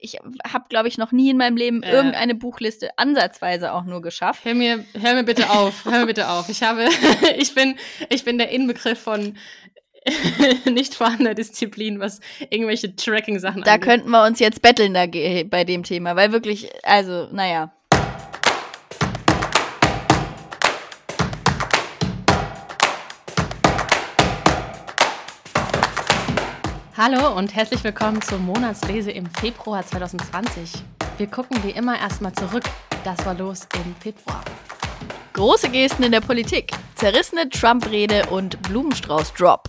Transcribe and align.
Ich 0.00 0.16
habe, 0.52 0.64
glaube 0.68 0.88
ich, 0.88 0.96
noch 0.98 1.10
nie 1.12 1.30
in 1.30 1.36
meinem 1.36 1.56
Leben 1.56 1.82
Äh. 1.82 1.90
irgendeine 1.92 2.34
Buchliste 2.34 2.90
ansatzweise 2.98 3.72
auch 3.72 3.84
nur 3.84 4.00
geschafft. 4.02 4.44
Hör 4.44 4.54
mir, 4.54 4.84
hör 5.00 5.14
mir 5.14 5.24
bitte 5.24 5.50
auf, 5.50 5.84
hör 5.84 6.00
mir 6.00 6.06
bitte 6.06 6.28
auf. 6.28 6.48
Ich 6.48 6.62
habe, 6.62 6.86
ich 7.36 7.54
bin, 7.54 7.76
ich 8.08 8.24
bin 8.24 8.38
der 8.38 8.50
Inbegriff 8.50 8.98
von 9.00 9.36
nicht 10.70 10.94
vorhandener 10.94 11.34
Disziplin, 11.34 12.00
was 12.00 12.20
irgendwelche 12.50 12.94
Tracking-Sachen 12.94 13.62
Da 13.62 13.72
angeht. 13.74 13.88
könnten 13.88 14.10
wir 14.10 14.24
uns 14.24 14.38
jetzt 14.38 14.62
betteln 14.62 14.94
da 14.94 15.06
bei 15.06 15.64
dem 15.64 15.82
Thema, 15.82 16.16
weil 16.16 16.32
wirklich, 16.32 16.70
also, 16.84 17.28
naja. 17.32 17.72
Hallo 27.00 27.32
und 27.36 27.54
herzlich 27.54 27.84
willkommen 27.84 28.20
zur 28.20 28.38
Monatslese 28.38 29.12
im 29.12 29.24
Februar 29.26 29.86
2020. 29.86 30.82
Wir 31.16 31.28
gucken 31.28 31.62
wie 31.62 31.70
immer 31.70 31.96
erstmal 31.96 32.32
zurück. 32.32 32.64
Das 33.04 33.24
war 33.24 33.34
los 33.34 33.68
im 33.76 33.94
Februar. 34.00 34.42
Große 35.32 35.68
Gesten 35.68 36.02
in 36.02 36.10
der 36.10 36.22
Politik, 36.22 36.72
zerrissene 36.96 37.48
Trump-Rede 37.50 38.26
und 38.30 38.60
Blumenstrauß-Drop. 38.62 39.68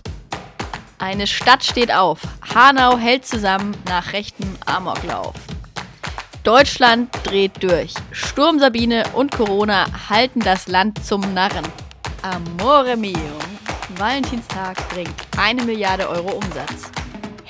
Eine 0.98 1.28
Stadt 1.28 1.62
steht 1.62 1.94
auf. 1.94 2.18
Hanau 2.52 2.98
hält 2.98 3.24
zusammen 3.24 3.76
nach 3.86 4.12
rechtem 4.12 4.56
Amoklauf. 4.66 5.34
Deutschland 6.42 7.10
dreht 7.22 7.62
durch. 7.62 7.94
Sturm 8.10 8.58
Sabine 8.58 9.04
und 9.14 9.30
Corona 9.30 9.86
halten 10.08 10.40
das 10.40 10.66
Land 10.66 11.04
zum 11.04 11.20
Narren. 11.32 11.68
Amore 12.22 12.96
mio. 12.96 13.14
Valentinstag 13.96 14.76
bringt 14.88 15.14
eine 15.38 15.62
Milliarde 15.62 16.08
Euro 16.08 16.32
Umsatz. 16.32 16.90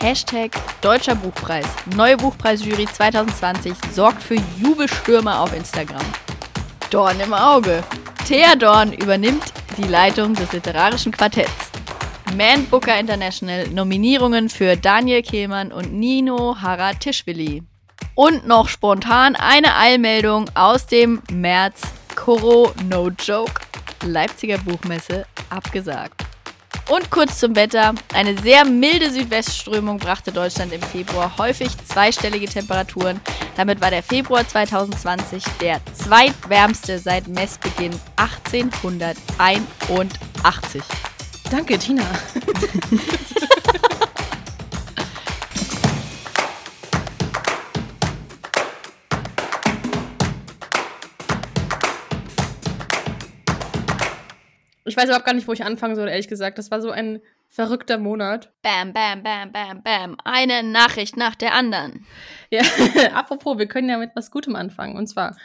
Hashtag 0.03 0.53
Deutscher 0.81 1.15
Buchpreis. 1.15 1.67
Neue 1.95 2.17
Buchpreisjury 2.17 2.87
2020 2.87 3.75
sorgt 3.93 4.23
für 4.23 4.37
Jubelstürme 4.59 5.39
auf 5.39 5.55
Instagram. 5.55 6.05
Dorn 6.89 7.21
im 7.21 7.35
Auge. 7.35 7.85
Thea 8.27 8.57
Dorn 8.57 8.95
übernimmt 8.95 9.53
die 9.77 9.87
Leitung 9.87 10.35
des 10.35 10.53
literarischen 10.53 11.13
Quartetts. 11.13 11.71
Man 12.35 12.65
Booker 12.67 12.99
International 12.99 13.69
Nominierungen 13.69 14.49
für 14.49 14.75
Daniel 14.75 15.21
Kehlmann 15.21 15.71
und 15.71 15.93
Nino 15.93 16.57
Haratischvili. 16.59 17.63
Und 18.15 18.47
noch 18.47 18.69
spontan 18.69 19.37
eine 19.37 19.77
Eilmeldung 19.77 20.49
aus 20.55 20.87
dem 20.87 21.21
März. 21.31 21.83
Koro 22.15 22.73
No 22.89 23.11
Joke. 23.11 23.61
Leipziger 24.07 24.57
Buchmesse 24.57 25.27
abgesagt. 25.51 26.30
Und 26.91 27.09
kurz 27.09 27.39
zum 27.39 27.55
Wetter. 27.55 27.95
Eine 28.13 28.37
sehr 28.37 28.65
milde 28.65 29.13
Südwestströmung 29.13 29.99
brachte 29.99 30.33
Deutschland 30.33 30.73
im 30.73 30.83
Februar 30.83 31.39
häufig 31.39 31.69
zweistellige 31.87 32.47
Temperaturen. 32.47 33.21
Damit 33.57 33.81
war 33.81 33.91
der 33.91 34.03
Februar 34.03 34.49
2020 34.49 35.45
der 35.61 35.81
zweitwärmste 35.95 36.99
seit 36.99 37.29
Messbeginn 37.29 37.95
1881. 38.17 40.83
Danke, 41.49 41.79
Tina. 41.79 42.03
Ich 54.91 54.97
weiß 54.97 55.05
überhaupt 55.05 55.25
gar 55.25 55.35
nicht, 55.35 55.47
wo 55.47 55.53
ich 55.53 55.65
anfangen 55.65 55.95
soll, 55.95 56.09
ehrlich 56.09 56.27
gesagt. 56.27 56.59
Das 56.59 56.73
war 56.73 56.81
so 56.83 56.91
ein 56.91 57.21
verrückter 57.49 57.97
Monat. 57.97 58.53
Bam, 58.61 58.93
bam, 58.93 59.23
bam, 59.23 59.53
bam, 59.53 59.85
bam. 59.85 60.17
Eine 60.25 60.65
Nachricht 60.65 61.17
nach 61.17 61.37
der 61.37 61.55
anderen. 61.55 62.05
Ja, 62.51 62.63
apropos, 63.15 63.57
wir 63.59 63.69
können 63.69 63.89
ja 63.89 63.99
mit 63.99 64.11
was 64.17 64.33
Gutem 64.33 64.57
anfangen. 64.57 64.97
Und 64.97 65.07
zwar, 65.07 65.37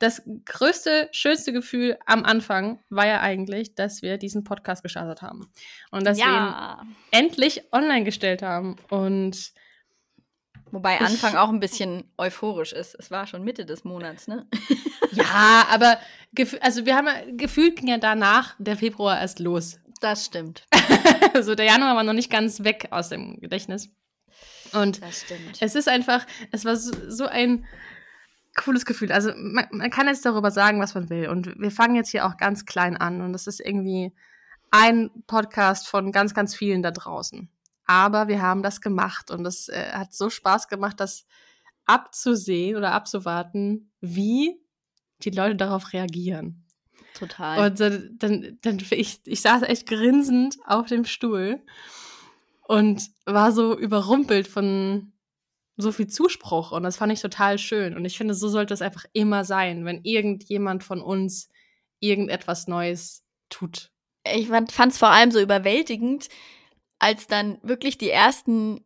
das 0.00 0.22
größte, 0.44 1.08
schönste 1.12 1.52
Gefühl 1.52 1.98
am 2.04 2.24
Anfang 2.24 2.80
war 2.90 3.06
ja 3.06 3.20
eigentlich, 3.20 3.76
dass 3.76 4.02
wir 4.02 4.18
diesen 4.18 4.42
Podcast 4.42 4.82
gestartet 4.82 5.22
haben. 5.22 5.48
Und 5.92 6.04
dass 6.04 6.18
wir 6.18 6.24
ja. 6.24 6.80
ihn 6.82 6.96
endlich 7.12 7.62
online 7.70 8.02
gestellt 8.02 8.42
haben. 8.42 8.74
Und 8.90 9.52
Wobei 10.70 11.00
Anfang 11.00 11.36
auch 11.36 11.48
ein 11.48 11.60
bisschen 11.60 12.04
euphorisch 12.18 12.72
ist. 12.72 12.94
Es 12.98 13.10
war 13.10 13.26
schon 13.26 13.44
Mitte 13.44 13.64
des 13.64 13.84
Monats, 13.84 14.28
ne? 14.28 14.46
ja, 15.12 15.66
aber 15.70 15.98
also 16.60 16.86
wir 16.86 16.96
haben 16.96 17.06
ja, 17.06 17.14
gefühlt 17.36 17.76
ging 17.76 17.88
ja 17.88 17.98
danach 17.98 18.54
der 18.58 18.76
Februar 18.76 19.20
erst 19.20 19.38
los. 19.38 19.78
Das 20.00 20.24
stimmt. 20.24 20.66
Also 21.34 21.54
der 21.54 21.66
Januar 21.66 21.94
war 21.94 22.04
noch 22.04 22.14
nicht 22.14 22.30
ganz 22.30 22.64
weg 22.64 22.88
aus 22.90 23.10
dem 23.10 23.38
Gedächtnis. 23.40 23.90
Und 24.72 25.02
Das 25.02 25.20
stimmt. 25.20 25.58
es 25.60 25.74
ist 25.74 25.88
einfach, 25.88 26.26
es 26.50 26.64
war 26.64 26.74
so, 26.74 26.92
so 27.08 27.26
ein 27.26 27.66
cooles 28.56 28.86
Gefühl. 28.86 29.12
Also 29.12 29.30
man, 29.36 29.66
man 29.70 29.90
kann 29.90 30.06
jetzt 30.06 30.24
darüber 30.24 30.50
sagen, 30.50 30.80
was 30.80 30.94
man 30.94 31.10
will. 31.10 31.28
Und 31.28 31.58
wir 31.58 31.70
fangen 31.70 31.96
jetzt 31.96 32.10
hier 32.10 32.26
auch 32.26 32.36
ganz 32.38 32.64
klein 32.64 32.96
an. 32.96 33.20
Und 33.20 33.32
das 33.32 33.46
ist 33.46 33.60
irgendwie 33.60 34.12
ein 34.70 35.10
Podcast 35.26 35.88
von 35.88 36.12
ganz, 36.12 36.34
ganz 36.34 36.54
vielen 36.54 36.82
da 36.82 36.90
draußen. 36.90 37.48
Aber 37.88 38.28
wir 38.28 38.42
haben 38.42 38.62
das 38.62 38.82
gemacht 38.82 39.30
und 39.30 39.46
es 39.46 39.68
äh, 39.70 39.92
hat 39.92 40.12
so 40.12 40.28
Spaß 40.28 40.68
gemacht, 40.68 41.00
das 41.00 41.24
abzusehen 41.86 42.76
oder 42.76 42.92
abzuwarten, 42.92 43.90
wie 44.02 44.60
die 45.22 45.30
Leute 45.30 45.56
darauf 45.56 45.94
reagieren. 45.94 46.66
Total. 47.14 47.66
Und 47.66 47.80
dann, 47.80 48.16
dann, 48.18 48.58
dann 48.60 48.78
ich, 48.90 49.20
ich 49.24 49.40
saß 49.40 49.62
echt 49.62 49.88
grinsend 49.88 50.58
auf 50.66 50.86
dem 50.86 51.06
Stuhl 51.06 51.62
und 52.60 53.08
war 53.24 53.52
so 53.52 53.76
überrumpelt 53.76 54.46
von 54.46 55.14
so 55.78 55.90
viel 55.90 56.08
Zuspruch. 56.08 56.72
Und 56.72 56.82
das 56.82 56.98
fand 56.98 57.10
ich 57.10 57.22
total 57.22 57.56
schön. 57.56 57.96
Und 57.96 58.04
ich 58.04 58.18
finde, 58.18 58.34
so 58.34 58.48
sollte 58.48 58.74
es 58.74 58.82
einfach 58.82 59.06
immer 59.14 59.46
sein, 59.46 59.86
wenn 59.86 60.04
irgendjemand 60.04 60.84
von 60.84 61.00
uns 61.00 61.48
irgendetwas 62.00 62.68
Neues 62.68 63.24
tut. 63.48 63.90
ich 64.30 64.48
fand 64.48 64.76
es 64.76 64.98
vor 64.98 65.08
allem 65.08 65.30
so 65.30 65.40
überwältigend, 65.40 66.28
als 66.98 67.26
dann 67.26 67.58
wirklich 67.62 67.98
die 67.98 68.10
ersten 68.10 68.84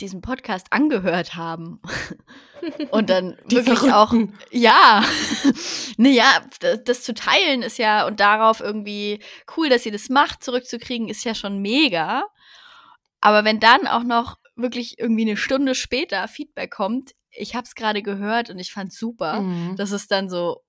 diesen 0.00 0.20
Podcast 0.22 0.66
angehört 0.70 1.36
haben. 1.36 1.80
Und 2.90 3.10
dann 3.10 3.36
Die 3.46 3.56
wirklich 3.56 3.92
auch, 3.92 4.08
Verrückten. 4.10 4.36
ja, 4.50 5.04
naja, 5.96 6.24
das, 6.60 6.82
das 6.84 7.02
zu 7.02 7.14
teilen 7.14 7.62
ist 7.62 7.78
ja 7.78 8.06
und 8.06 8.18
darauf 8.20 8.60
irgendwie 8.60 9.20
cool, 9.56 9.68
dass 9.68 9.84
ihr 9.86 9.92
das 9.92 10.08
macht, 10.08 10.42
zurückzukriegen, 10.42 11.08
ist 11.08 11.24
ja 11.24 11.34
schon 11.34 11.58
mega. 11.60 12.24
Aber 13.20 13.44
wenn 13.44 13.60
dann 13.60 13.86
auch 13.86 14.02
noch 14.02 14.36
wirklich 14.56 14.98
irgendwie 14.98 15.22
eine 15.22 15.36
Stunde 15.36 15.74
später 15.74 16.26
Feedback 16.26 16.70
kommt, 16.72 17.12
ich 17.30 17.54
habe 17.54 17.64
es 17.64 17.74
gerade 17.74 18.02
gehört 18.02 18.48
und 18.50 18.58
ich 18.58 18.72
fand 18.72 18.92
super, 18.92 19.42
Mhm. 19.42 19.76
das 19.76 19.92
ist 19.92 20.10
dann 20.10 20.28
so 20.30 20.63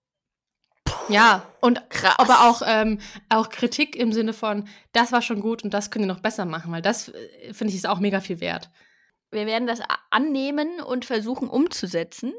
Ja, 1.09 1.45
und 1.61 1.89
krass. 1.89 2.15
aber 2.17 2.49
auch, 2.49 2.61
ähm, 2.65 2.99
auch 3.29 3.49
Kritik 3.49 3.95
im 3.95 4.11
Sinne 4.11 4.33
von, 4.33 4.67
das 4.91 5.11
war 5.11 5.21
schon 5.21 5.39
gut 5.41 5.63
und 5.63 5.73
das 5.73 5.91
könnt 5.91 6.05
ihr 6.05 6.07
noch 6.07 6.19
besser 6.21 6.45
machen, 6.45 6.71
weil 6.71 6.81
das, 6.81 7.09
äh, 7.09 7.53
finde 7.53 7.69
ich, 7.71 7.77
ist 7.77 7.87
auch 7.87 7.99
mega 7.99 8.21
viel 8.21 8.39
wert. 8.39 8.69
wir 9.31 9.45
werden 9.45 9.67
das 9.67 9.81
annehmen 10.11 10.79
und 10.81 11.05
versuchen 11.05 11.49
umzusetzen. 11.49 12.33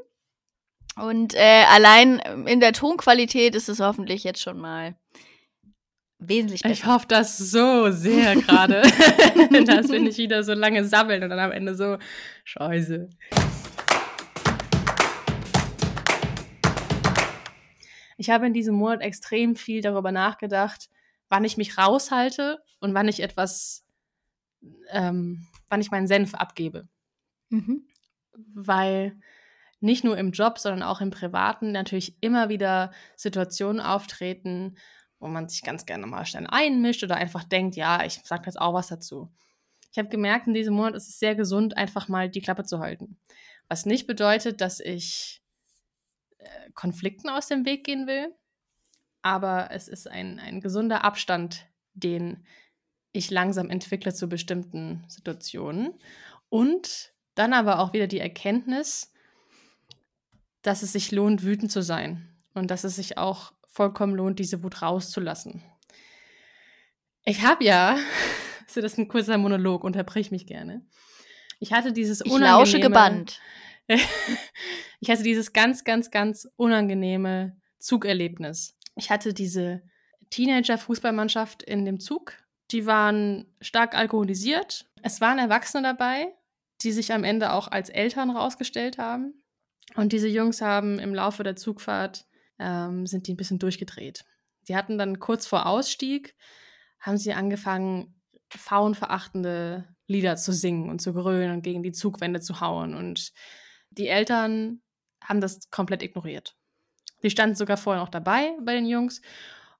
Und 0.99 1.35
äh, 1.35 1.63
allein 1.69 2.19
ähm, 2.25 2.47
in 2.47 2.59
der 2.59 2.73
Tonqualität 2.73 3.53
ist 3.55 3.69
es 3.69 3.79
hoffentlich 3.79 4.23
jetzt 4.23 4.41
schon 4.41 4.59
mal 4.59 4.95
wesentlich 6.19 6.65
Ich 6.65 6.81
besser. 6.81 6.93
hoffe 6.93 7.05
das 7.07 7.37
so 7.37 7.91
sehr 7.91 8.35
gerade, 8.41 8.81
dass 9.65 9.89
wir 9.89 9.99
nicht 9.99 10.17
wieder 10.17 10.43
so 10.43 10.53
lange 10.53 10.83
sabbeln 10.85 11.23
und 11.23 11.29
dann 11.29 11.39
am 11.39 11.51
Ende 11.51 11.75
so, 11.75 11.97
scheiße. 12.45 13.09
Ich 18.17 18.29
habe 18.29 18.47
in 18.47 18.53
diesem 18.53 18.75
Monat 18.75 19.01
extrem 19.01 19.55
viel 19.55 19.81
darüber 19.81 20.11
nachgedacht, 20.11 20.89
wann 21.29 21.45
ich 21.45 21.57
mich 21.57 21.77
raushalte 21.77 22.59
und 22.79 22.93
wann 22.93 23.07
ich 23.07 23.21
etwas, 23.21 23.85
ähm, 24.89 25.47
wann 25.69 25.81
ich 25.81 25.91
meinen 25.91 26.07
Senf 26.07 26.33
abgebe. 26.33 26.87
Mhm. 27.49 27.87
Weil 28.53 29.19
nicht 29.79 30.03
nur 30.03 30.17
im 30.17 30.31
Job, 30.31 30.57
sondern 30.57 30.83
auch 30.83 31.01
im 31.01 31.11
Privaten 31.11 31.71
natürlich 31.71 32.17
immer 32.21 32.49
wieder 32.49 32.91
Situationen 33.15 33.79
auftreten, 33.79 34.77
wo 35.19 35.27
man 35.27 35.47
sich 35.49 35.63
ganz 35.63 35.85
gerne 35.85 36.07
mal 36.07 36.25
schnell 36.25 36.47
einmischt 36.47 37.03
oder 37.03 37.15
einfach 37.15 37.43
denkt, 37.43 37.75
ja, 37.75 38.03
ich 38.03 38.21
sage 38.23 38.43
jetzt 38.45 38.59
auch 38.59 38.73
was 38.73 38.87
dazu. 38.87 39.31
Ich 39.91 39.97
habe 39.97 40.09
gemerkt, 40.09 40.47
in 40.47 40.53
diesem 40.53 40.75
Monat 40.75 40.95
ist 40.95 41.09
es 41.09 41.19
sehr 41.19 41.35
gesund, 41.35 41.77
einfach 41.77 42.07
mal 42.07 42.29
die 42.29 42.41
Klappe 42.41 42.63
zu 42.63 42.79
halten. 42.79 43.17
Was 43.67 43.85
nicht 43.85 44.07
bedeutet, 44.07 44.61
dass 44.61 44.79
ich 44.79 45.41
Konflikten 46.73 47.29
aus 47.29 47.47
dem 47.47 47.65
Weg 47.65 47.83
gehen 47.83 48.07
will, 48.07 48.33
aber 49.21 49.69
es 49.71 49.87
ist 49.87 50.07
ein, 50.07 50.39
ein 50.39 50.61
gesunder 50.61 51.03
Abstand, 51.03 51.67
den 51.93 52.45
ich 53.11 53.31
langsam 53.31 53.69
entwickle 53.69 54.13
zu 54.13 54.29
bestimmten 54.29 55.03
Situationen. 55.07 55.93
Und 56.49 57.13
dann 57.35 57.53
aber 57.53 57.79
auch 57.79 57.93
wieder 57.93 58.07
die 58.07 58.19
Erkenntnis, 58.19 59.11
dass 60.61 60.83
es 60.83 60.93
sich 60.93 61.11
lohnt, 61.11 61.43
wütend 61.43 61.71
zu 61.71 61.81
sein 61.81 62.29
und 62.53 62.69
dass 62.71 62.83
es 62.83 62.95
sich 62.95 63.17
auch 63.17 63.53
vollkommen 63.67 64.15
lohnt, 64.15 64.39
diese 64.39 64.63
Wut 64.63 64.81
rauszulassen. 64.81 65.63
Ich 67.23 67.41
habe 67.41 67.63
ja, 67.63 67.97
so 68.67 68.81
das 68.81 68.93
ist 68.93 68.97
ein 68.99 69.07
kurzer 69.07 69.37
Monolog, 69.37 69.83
unterbrich 69.83 70.31
mich 70.31 70.45
gerne. 70.45 70.85
Ich 71.59 71.73
hatte 71.73 71.91
dieses 71.91 72.21
Ich 72.21 72.31
lausche 72.31 72.77
unangenehme- 72.77 72.81
gebannt. 72.81 73.41
ich 74.99 75.09
hatte 75.09 75.23
dieses 75.23 75.53
ganz, 75.53 75.83
ganz, 75.83 76.11
ganz 76.11 76.47
unangenehme 76.55 77.57
Zugerlebnis. 77.79 78.75
Ich 78.95 79.11
hatte 79.11 79.33
diese 79.33 79.83
Teenager-Fußballmannschaft 80.31 81.63
in 81.63 81.85
dem 81.85 81.99
Zug. 81.99 82.33
Die 82.71 82.85
waren 82.85 83.45
stark 83.61 83.95
alkoholisiert. 83.95 84.89
Es 85.03 85.21
waren 85.21 85.39
Erwachsene 85.39 85.83
dabei, 85.83 86.33
die 86.81 86.91
sich 86.91 87.13
am 87.13 87.23
Ende 87.23 87.53
auch 87.53 87.67
als 87.67 87.89
Eltern 87.89 88.31
rausgestellt 88.31 88.97
haben. 88.97 89.43
Und 89.95 90.13
diese 90.13 90.27
Jungs 90.27 90.61
haben 90.61 90.99
im 90.99 91.13
Laufe 91.13 91.43
der 91.43 91.55
Zugfahrt 91.55 92.25
ähm, 92.59 93.05
sind 93.05 93.27
die 93.27 93.33
ein 93.33 93.37
bisschen 93.37 93.59
durchgedreht. 93.59 94.25
Die 94.67 94.75
hatten 94.75 94.97
dann 94.97 95.19
kurz 95.19 95.47
vor 95.47 95.65
Ausstieg, 95.65 96.35
haben 96.99 97.17
sie 97.17 97.33
angefangen, 97.33 98.19
frauenverachtende 98.49 99.87
Lieder 100.07 100.35
zu 100.35 100.51
singen 100.51 100.89
und 100.89 101.01
zu 101.01 101.13
grölen 101.13 101.51
und 101.51 101.61
gegen 101.61 101.83
die 101.83 101.91
Zugwände 101.91 102.41
zu 102.41 102.59
hauen. 102.59 102.95
Und 102.95 103.31
die 103.91 104.07
Eltern 104.07 104.81
haben 105.27 105.41
das 105.41 105.69
komplett 105.69 106.03
ignoriert. 106.03 106.55
Die 107.23 107.29
standen 107.29 107.55
sogar 107.55 107.77
vorher 107.77 108.01
noch 108.01 108.09
dabei 108.09 108.51
bei 108.63 108.73
den 108.73 108.85
Jungs. 108.85 109.21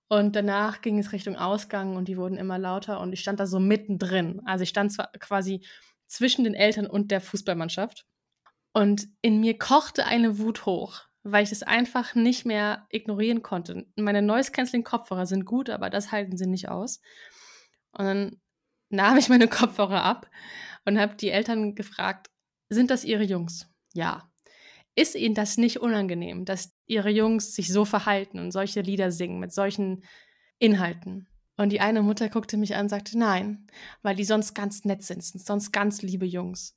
Und 0.10 0.36
danach 0.36 0.82
ging 0.82 1.00
es 1.00 1.12
Richtung 1.12 1.36
Ausgang 1.36 1.98
und 1.98 2.08
die 2.08 2.18
wurden 2.18 2.38
immer 2.38 2.58
lauter 2.58 3.02
und 3.02 3.12
ich 3.12 3.20
stand 3.20 3.40
da 3.40 3.46
so 3.46 3.60
mittendrin. 3.60 4.42
Also 4.46 4.64
ich 4.64 4.70
stand 4.70 4.94
zwar 4.94 5.12
quasi 5.20 5.66
zwischen 6.06 6.46
den 6.46 6.54
Eltern 6.54 6.88
und 6.88 7.12
der 7.12 7.20
Fußballmannschaft. 7.20 8.06
Und 8.74 9.08
in 9.22 9.42
mir 9.42 9.58
kochte 9.58 10.06
eine 10.06 10.40
Wut 10.40 10.66
hoch, 10.66 11.02
weil 11.24 11.44
ich 11.44 11.50
das 11.50 11.64
einfach 11.64 12.16
nicht 12.16 12.46
mehr 12.46 12.88
ignorieren 12.90 13.42
konnte. 13.42 13.86
Meine 13.96 14.22
Noise 14.22 14.52
Canceling 14.52 14.84
Kopfhörer 14.84 15.26
sind 15.26 15.46
gut, 15.46 15.70
aber 15.70 15.90
das 15.90 16.12
halten 16.12 16.38
sie 16.38 16.48
nicht 16.48 16.70
aus. 16.70 17.02
Und 17.92 18.06
dann 18.06 18.42
nahm 18.90 19.18
ich 19.18 19.28
meine 19.28 19.48
Kopfhörer 19.48 20.04
ab 20.04 20.30
und 20.86 21.00
habe 21.00 21.16
die 21.16 21.32
Eltern 21.32 21.76
gefragt, 21.76 22.30
sind 22.70 22.92
das 22.92 23.04
ihre 23.04 23.24
Jungs? 23.24 23.68
Ja. 23.94 24.30
Ist 24.98 25.14
ihnen 25.14 25.36
das 25.36 25.58
nicht 25.58 25.78
unangenehm, 25.78 26.44
dass 26.44 26.74
ihre 26.88 27.12
Jungs 27.12 27.54
sich 27.54 27.72
so 27.72 27.86
verhalten 27.86 28.40
und 28.40 28.52
solche 28.52 28.82
Lieder 28.82 29.12
singen 29.12 29.40
mit 29.40 29.54
solchen 29.54 30.04
Inhalten? 30.58 31.28
Und 31.56 31.70
die 31.70 31.82
eine 31.82 32.02
Mutter 32.02 32.30
guckte 32.30 32.58
mich 32.58 32.74
an 32.74 32.86
und 32.86 32.90
sagte, 32.90 33.16
nein, 33.16 33.68
weil 34.02 34.16
die 34.16 34.24
sonst 34.24 34.56
ganz 34.56 34.86
nett 34.86 35.04
sind, 35.04 35.24
sind 35.24 35.46
sonst 35.46 35.72
ganz 35.72 36.02
liebe 36.02 36.26
Jungs. 36.26 36.76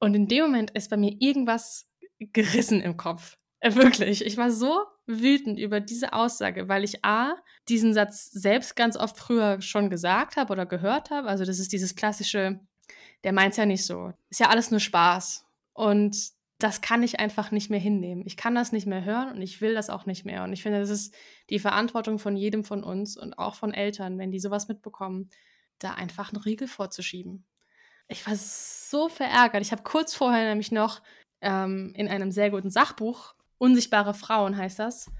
Und 0.00 0.14
in 0.14 0.26
dem 0.26 0.46
Moment 0.46 0.72
ist 0.72 0.90
bei 0.90 0.96
mir 0.96 1.14
irgendwas 1.20 1.88
gerissen 2.18 2.80
im 2.80 2.96
Kopf. 2.96 3.38
Äh, 3.60 3.76
wirklich. 3.76 4.26
Ich 4.26 4.36
war 4.36 4.50
so 4.50 4.80
wütend 5.06 5.60
über 5.60 5.78
diese 5.78 6.14
Aussage, 6.14 6.68
weil 6.68 6.82
ich 6.82 7.04
A, 7.04 7.36
diesen 7.68 7.94
Satz 7.94 8.24
selbst 8.32 8.74
ganz 8.74 8.96
oft 8.96 9.16
früher 9.16 9.60
schon 9.62 9.88
gesagt 9.88 10.36
habe 10.36 10.52
oder 10.52 10.66
gehört 10.66 11.10
habe. 11.10 11.28
Also 11.28 11.44
das 11.44 11.60
ist 11.60 11.72
dieses 11.72 11.94
klassische, 11.94 12.58
der 13.22 13.32
meint 13.32 13.52
es 13.52 13.58
ja 13.58 13.66
nicht 13.66 13.86
so. 13.86 14.12
Ist 14.30 14.40
ja 14.40 14.48
alles 14.48 14.72
nur 14.72 14.80
Spaß. 14.80 15.46
Und 15.74 16.34
das 16.58 16.80
kann 16.80 17.02
ich 17.02 17.20
einfach 17.20 17.50
nicht 17.50 17.70
mehr 17.70 17.80
hinnehmen. 17.80 18.22
Ich 18.26 18.36
kann 18.36 18.54
das 18.54 18.72
nicht 18.72 18.86
mehr 18.86 19.04
hören 19.04 19.32
und 19.32 19.42
ich 19.42 19.60
will 19.60 19.74
das 19.74 19.90
auch 19.90 20.06
nicht 20.06 20.24
mehr. 20.24 20.42
Und 20.44 20.52
ich 20.52 20.62
finde, 20.62 20.80
das 20.80 20.90
ist 20.90 21.14
die 21.50 21.58
Verantwortung 21.58 22.18
von 22.18 22.36
jedem 22.36 22.64
von 22.64 22.82
uns 22.82 23.16
und 23.16 23.38
auch 23.38 23.54
von 23.54 23.74
Eltern, 23.74 24.18
wenn 24.18 24.30
die 24.30 24.40
sowas 24.40 24.68
mitbekommen, 24.68 25.28
da 25.78 25.92
einfach 25.92 26.32
einen 26.32 26.42
Riegel 26.42 26.68
vorzuschieben. 26.68 27.44
Ich 28.08 28.26
war 28.26 28.34
so 28.36 29.08
verärgert. 29.08 29.62
Ich 29.62 29.72
habe 29.72 29.82
kurz 29.82 30.14
vorher 30.14 30.48
nämlich 30.48 30.72
noch 30.72 31.02
ähm, 31.42 31.92
in 31.94 32.08
einem 32.08 32.30
sehr 32.30 32.50
guten 32.50 32.70
Sachbuch 32.70 33.36
Unsichtbare 33.58 34.14
Frauen 34.14 34.56
heißt 34.56 34.78
das, 34.78 35.10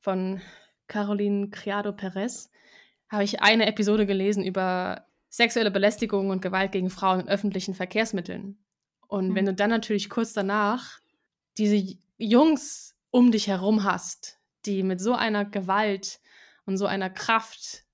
von 0.00 0.40
Caroline 0.86 1.50
Criado 1.50 1.92
Perez, 1.92 2.50
habe 3.08 3.24
ich 3.24 3.42
eine 3.42 3.66
Episode 3.66 4.06
gelesen 4.06 4.44
über 4.44 5.06
sexuelle 5.28 5.70
Belästigung 5.70 6.30
und 6.30 6.42
Gewalt 6.42 6.72
gegen 6.72 6.90
Frauen 6.90 7.20
in 7.20 7.28
öffentlichen 7.28 7.74
Verkehrsmitteln. 7.74 8.58
Und 9.08 9.30
mhm. 9.30 9.34
wenn 9.34 9.46
du 9.46 9.54
dann 9.54 9.70
natürlich 9.70 10.10
kurz 10.10 10.32
danach 10.32 11.00
diese 11.58 11.96
Jungs 12.18 12.94
um 13.10 13.30
dich 13.30 13.48
herum 13.48 13.84
hast, 13.84 14.38
die 14.66 14.82
mit 14.82 15.00
so 15.00 15.14
einer 15.14 15.44
Gewalt 15.44 16.20
und 16.64 16.76
so 16.76 16.86
einer 16.86 17.10
Kraft 17.10 17.84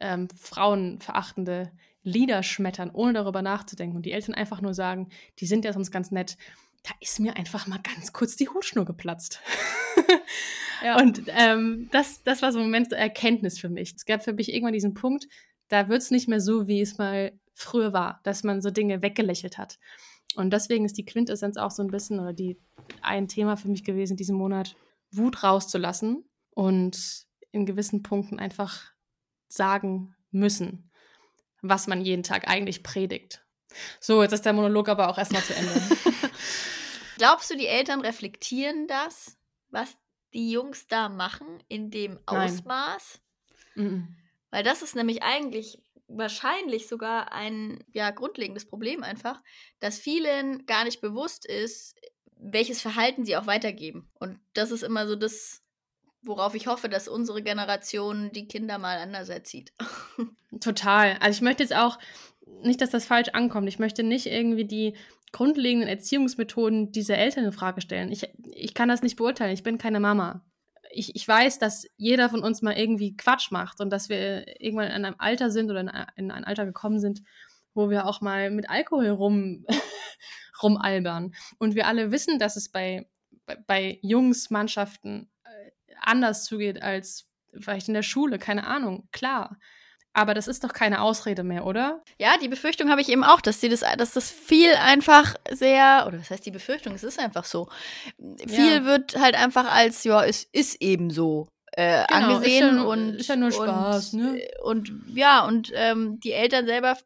ähm, 0.00 0.28
frauenverachtende 0.30 1.72
Lieder 2.02 2.42
schmettern, 2.42 2.90
ohne 2.92 3.12
darüber 3.12 3.42
nachzudenken 3.42 3.96
und 3.96 4.06
die 4.06 4.12
Eltern 4.12 4.34
einfach 4.34 4.60
nur 4.60 4.74
sagen, 4.74 5.08
die 5.38 5.46
sind 5.46 5.64
ja 5.64 5.72
sonst 5.72 5.90
ganz 5.90 6.10
nett, 6.10 6.36
da 6.82 6.90
ist 7.00 7.20
mir 7.20 7.36
einfach 7.36 7.66
mal 7.66 7.78
ganz 7.78 8.12
kurz 8.12 8.36
die 8.36 8.48
Hutschnur 8.48 8.84
geplatzt. 8.84 9.40
ja. 10.84 10.98
Und 11.00 11.22
ähm, 11.28 11.88
das, 11.92 12.22
das 12.24 12.42
war 12.42 12.52
so 12.52 12.58
ein 12.58 12.64
Moment 12.64 12.90
der 12.90 12.98
Erkenntnis 12.98 13.58
für 13.58 13.68
mich. 13.68 13.94
Es 13.94 14.04
gab 14.04 14.24
für 14.24 14.32
mich 14.32 14.52
irgendwann 14.52 14.72
diesen 14.72 14.94
Punkt, 14.94 15.28
da 15.68 15.88
wird 15.88 16.02
es 16.02 16.10
nicht 16.10 16.28
mehr 16.28 16.40
so, 16.40 16.66
wie 16.66 16.80
es 16.80 16.98
mal 16.98 17.32
früher 17.54 17.92
war, 17.92 18.20
dass 18.24 18.42
man 18.42 18.60
so 18.60 18.70
Dinge 18.70 19.02
weggelächelt 19.02 19.58
hat. 19.58 19.78
Und 20.36 20.50
deswegen 20.50 20.84
ist 20.84 20.96
die 20.96 21.04
Quintessenz 21.04 21.56
auch 21.56 21.70
so 21.70 21.82
ein 21.82 21.90
bisschen 21.90 22.20
oder 22.20 22.32
die 22.32 22.58
ein 23.00 23.28
Thema 23.28 23.56
für 23.56 23.68
mich 23.68 23.84
gewesen, 23.84 24.16
diesen 24.16 24.36
Monat 24.36 24.76
Wut 25.10 25.42
rauszulassen 25.42 26.24
und 26.50 27.26
in 27.50 27.66
gewissen 27.66 28.02
Punkten 28.02 28.38
einfach 28.38 28.92
sagen 29.48 30.14
müssen, 30.30 30.90
was 31.60 31.86
man 31.86 32.00
jeden 32.00 32.22
Tag 32.22 32.48
eigentlich 32.48 32.82
predigt. 32.82 33.44
So, 34.00 34.22
jetzt 34.22 34.32
ist 34.32 34.44
der 34.44 34.52
Monolog 34.52 34.88
aber 34.88 35.08
auch 35.08 35.18
erstmal 35.18 35.42
zu 35.42 35.54
Ende. 35.54 35.72
Glaubst 37.18 37.50
du, 37.50 37.56
die 37.56 37.66
Eltern 37.66 38.00
reflektieren 38.00 38.86
das, 38.86 39.36
was 39.70 39.96
die 40.34 40.50
Jungs 40.50 40.86
da 40.86 41.08
machen, 41.08 41.62
in 41.68 41.90
dem 41.90 42.18
Ausmaß? 42.26 43.20
Nein. 43.74 44.16
Weil 44.50 44.64
das 44.64 44.82
ist 44.82 44.96
nämlich 44.96 45.22
eigentlich 45.22 45.78
wahrscheinlich 46.16 46.88
sogar 46.88 47.32
ein 47.32 47.82
ja, 47.92 48.10
grundlegendes 48.10 48.66
Problem 48.66 49.02
einfach, 49.02 49.40
dass 49.80 49.98
vielen 49.98 50.66
gar 50.66 50.84
nicht 50.84 51.00
bewusst 51.00 51.46
ist, 51.46 51.96
welches 52.36 52.80
Verhalten 52.80 53.24
sie 53.24 53.36
auch 53.36 53.46
weitergeben. 53.46 54.10
Und 54.18 54.38
das 54.52 54.70
ist 54.70 54.82
immer 54.82 55.06
so 55.06 55.16
das, 55.16 55.62
worauf 56.22 56.54
ich 56.54 56.66
hoffe, 56.66 56.88
dass 56.88 57.08
unsere 57.08 57.42
Generation 57.42 58.30
die 58.32 58.48
Kinder 58.48 58.78
mal 58.78 58.98
anders 58.98 59.28
erzieht. 59.28 59.72
Total. 60.60 61.16
Also 61.20 61.36
ich 61.36 61.42
möchte 61.42 61.62
jetzt 61.62 61.74
auch 61.74 61.98
nicht, 62.62 62.80
dass 62.80 62.90
das 62.90 63.06
falsch 63.06 63.30
ankommt. 63.30 63.68
Ich 63.68 63.78
möchte 63.78 64.02
nicht 64.02 64.26
irgendwie 64.26 64.64
die 64.64 64.96
grundlegenden 65.32 65.88
Erziehungsmethoden 65.88 66.92
dieser 66.92 67.16
Eltern 67.16 67.44
in 67.44 67.52
Frage 67.52 67.80
stellen. 67.80 68.12
Ich, 68.12 68.28
ich 68.52 68.74
kann 68.74 68.88
das 68.88 69.02
nicht 69.02 69.16
beurteilen. 69.16 69.54
Ich 69.54 69.62
bin 69.62 69.78
keine 69.78 70.00
Mama. 70.00 70.44
Ich, 70.92 71.16
ich 71.16 71.26
weiß, 71.26 71.58
dass 71.58 71.86
jeder 71.96 72.28
von 72.28 72.42
uns 72.42 72.62
mal 72.62 72.76
irgendwie 72.76 73.16
Quatsch 73.16 73.50
macht 73.50 73.80
und 73.80 73.90
dass 73.90 74.08
wir 74.08 74.60
irgendwann 74.60 74.88
in 74.88 75.04
einem 75.04 75.16
Alter 75.18 75.50
sind 75.50 75.70
oder 75.70 75.80
in, 75.80 75.90
in 76.16 76.30
ein 76.30 76.44
Alter 76.44 76.66
gekommen 76.66 77.00
sind, 77.00 77.22
wo 77.74 77.90
wir 77.90 78.06
auch 78.06 78.20
mal 78.20 78.50
mit 78.50 78.68
Alkohol 78.68 79.08
rum, 79.08 79.66
rumalbern. 80.62 81.34
Und 81.58 81.74
wir 81.74 81.86
alle 81.86 82.12
wissen, 82.12 82.38
dass 82.38 82.56
es 82.56 82.68
bei, 82.68 83.08
bei, 83.46 83.56
bei 83.66 83.98
Jungsmannschaften 84.02 85.30
äh, 85.44 85.94
anders 86.00 86.44
zugeht 86.44 86.82
als 86.82 87.28
vielleicht 87.58 87.88
in 87.88 87.94
der 87.94 88.02
Schule, 88.02 88.38
keine 88.38 88.66
Ahnung, 88.66 89.08
klar. 89.12 89.58
Aber 90.14 90.34
das 90.34 90.46
ist 90.46 90.62
doch 90.62 90.72
keine 90.72 91.00
Ausrede 91.00 91.42
mehr, 91.42 91.64
oder? 91.64 92.02
Ja, 92.18 92.36
die 92.36 92.48
Befürchtung 92.48 92.90
habe 92.90 93.00
ich 93.00 93.08
eben 93.08 93.24
auch, 93.24 93.40
dass, 93.40 93.60
sie 93.60 93.70
das, 93.70 93.80
dass 93.96 94.12
das 94.12 94.30
viel 94.30 94.74
einfach 94.74 95.36
sehr, 95.50 96.04
oder 96.06 96.18
was 96.18 96.30
heißt 96.30 96.44
die 96.44 96.50
Befürchtung? 96.50 96.94
Es 96.94 97.02
ist 97.02 97.18
einfach 97.18 97.44
so. 97.44 97.68
Viel 98.46 98.74
ja. 98.74 98.84
wird 98.84 99.18
halt 99.18 99.36
einfach 99.36 99.72
als, 99.72 100.04
ja, 100.04 100.22
es 100.22 100.44
ist 100.52 100.82
eben 100.82 101.10
so 101.10 101.48
äh, 101.72 102.04
genau, 102.06 102.34
angesehen 102.34 102.68
ist 102.68 102.76
ja, 102.76 102.82
und 102.82 103.14
ist 103.14 103.28
ja 103.28 103.36
nur 103.36 103.50
Spaß, 103.52 104.12
und, 104.12 104.20
ne? 104.20 104.48
Und 104.62 104.92
ja, 105.14 105.46
und 105.46 105.72
ähm, 105.74 106.20
die 106.20 106.32
Eltern 106.32 106.66
selber 106.66 106.98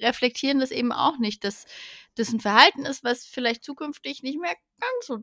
reflektieren 0.00 0.58
das 0.58 0.72
eben 0.72 0.92
auch 0.92 1.18
nicht, 1.18 1.44
dass 1.44 1.64
das 2.16 2.32
ein 2.32 2.40
Verhalten 2.40 2.84
ist, 2.84 3.04
was 3.04 3.26
vielleicht 3.26 3.62
zukünftig 3.62 4.22
nicht 4.22 4.40
mehr 4.40 4.54
ganz 4.80 5.06
so 5.06 5.18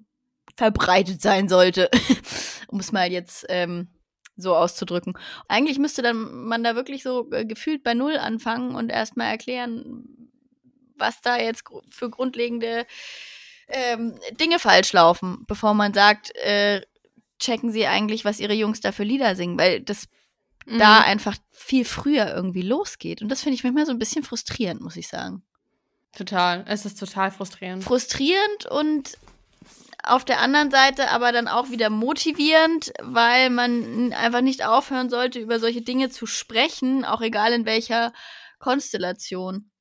verbreitet 0.56 1.22
sein 1.22 1.50
sollte, 1.50 1.90
um 2.68 2.80
es 2.80 2.92
mal 2.92 3.12
jetzt 3.12 3.46
ähm, 3.50 3.90
so 4.36 4.56
auszudrücken. 4.56 5.14
Eigentlich 5.48 5.80
müsste 5.80 6.02
dann 6.02 6.46
man 6.46 6.64
da 6.64 6.76
wirklich 6.76 7.04
so 7.04 7.30
äh, 7.32 7.46
gefühlt 7.46 7.84
bei 7.84 7.94
Null 7.94 8.18
anfangen 8.18 8.76
und 8.76 8.90
erstmal 8.90 9.28
erklären, 9.28 10.06
was 10.98 11.22
da 11.22 11.38
jetzt 11.38 11.66
gr 11.66 11.82
für 11.90 12.10
grundlegende 12.10 12.86
ähm, 13.68 14.20
Dinge 14.40 14.60
falsch 14.60 14.94
laufen, 14.94 15.46
bevor 15.48 15.74
man 15.74 15.94
sagt, 15.94 16.36
äh, 16.38 16.82
checken 17.40 17.72
sie 17.72 17.88
eigentlich, 17.88 18.26
was 18.26 18.40
ihre 18.40 18.54
Jungs 18.54 18.80
da 18.82 18.92
für 18.92 19.04
Lieder 19.04 19.36
singen, 19.36 19.58
weil 19.58 19.82
das 19.82 20.08
mhm. 20.66 20.80
da 20.80 21.02
einfach 21.02 21.36
viel 21.52 21.86
früher 21.86 22.34
irgendwie 22.34 22.62
losgeht. 22.62 23.22
Und 23.22 23.30
das 23.30 23.42
finde 23.42 23.56
ich 23.56 23.64
manchmal 23.64 23.86
so 23.86 23.92
ein 23.92 24.00
bisschen 24.00 24.24
frustrierend, 24.24 24.82
muss 24.82 24.98
ich 24.98 25.08
sagen. 25.08 25.44
Total. 26.16 26.64
Es 26.68 26.86
ist 26.86 27.00
total 27.00 27.32
frustrierend. 27.32 27.84
Frustrierend 27.84 28.68
und 28.70 29.18
auf 30.04 30.26
der 30.26 30.40
anderen 30.40 30.70
Seite 30.70 31.10
aber 31.10 31.32
dann 31.32 31.48
auch 31.48 31.70
wieder 31.70 31.90
motivierend, 31.90 32.92
weil 33.02 33.50
man 33.50 34.14
einfach 34.14 34.42
nicht 34.42 34.66
aufhören 34.66 35.10
sollte, 35.10 35.40
über 35.40 35.60
solche 35.60 35.82
Dinge 35.82 36.10
zu 36.10 36.26
sprechen, 36.26 37.06
auch 37.06 37.22
egal 37.22 37.54
in 37.54 37.66
welcher 37.66 38.14
Konstellation. 38.60 39.72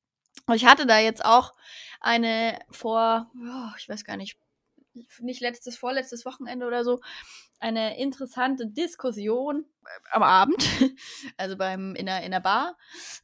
Und 0.45 0.55
ich 0.55 0.65
hatte 0.65 0.85
da 0.85 0.99
jetzt 0.99 1.23
auch 1.23 1.53
eine 1.99 2.59
vor, 2.69 3.31
oh, 3.35 3.75
ich 3.77 3.87
weiß 3.87 4.03
gar 4.03 4.17
nicht, 4.17 4.37
nicht 5.19 5.41
letztes, 5.41 5.77
vorletztes 5.77 6.25
Wochenende 6.25 6.65
oder 6.65 6.83
so, 6.83 7.01
eine 7.63 7.97
interessante 7.97 8.67
Diskussion 8.67 9.65
äh, 9.85 9.89
am 10.11 10.21
Abend, 10.21 10.57
also 11.37 11.55
beim 11.55 11.95
in 11.95 12.05
der, 12.05 12.23
in 12.23 12.31
der 12.31 12.41
Bar, 12.41 12.77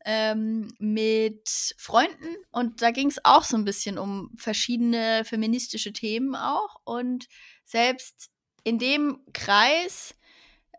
ähm, 0.05 0.73
mit 0.79 1.75
Freunden. 1.77 2.35
Und 2.51 2.81
da 2.81 2.91
ging 2.91 3.09
es 3.09 3.23
auch 3.25 3.43
so 3.43 3.57
ein 3.57 3.65
bisschen 3.65 3.97
um 3.97 4.31
verschiedene 4.37 5.25
feministische 5.25 5.91
Themen 5.91 6.35
auch. 6.35 6.77
Und 6.85 7.27
selbst 7.65 8.31
in 8.63 8.79
dem 8.79 9.19
Kreis, 9.33 10.15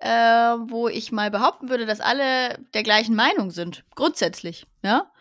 äh, 0.00 0.09
wo 0.09 0.88
ich 0.88 1.12
mal 1.12 1.31
behaupten 1.31 1.69
würde, 1.69 1.85
dass 1.85 2.00
alle 2.00 2.59
der 2.73 2.83
gleichen 2.83 3.14
Meinung 3.14 3.50
sind, 3.50 3.85
grundsätzlich, 3.95 4.67
ja, 4.83 5.12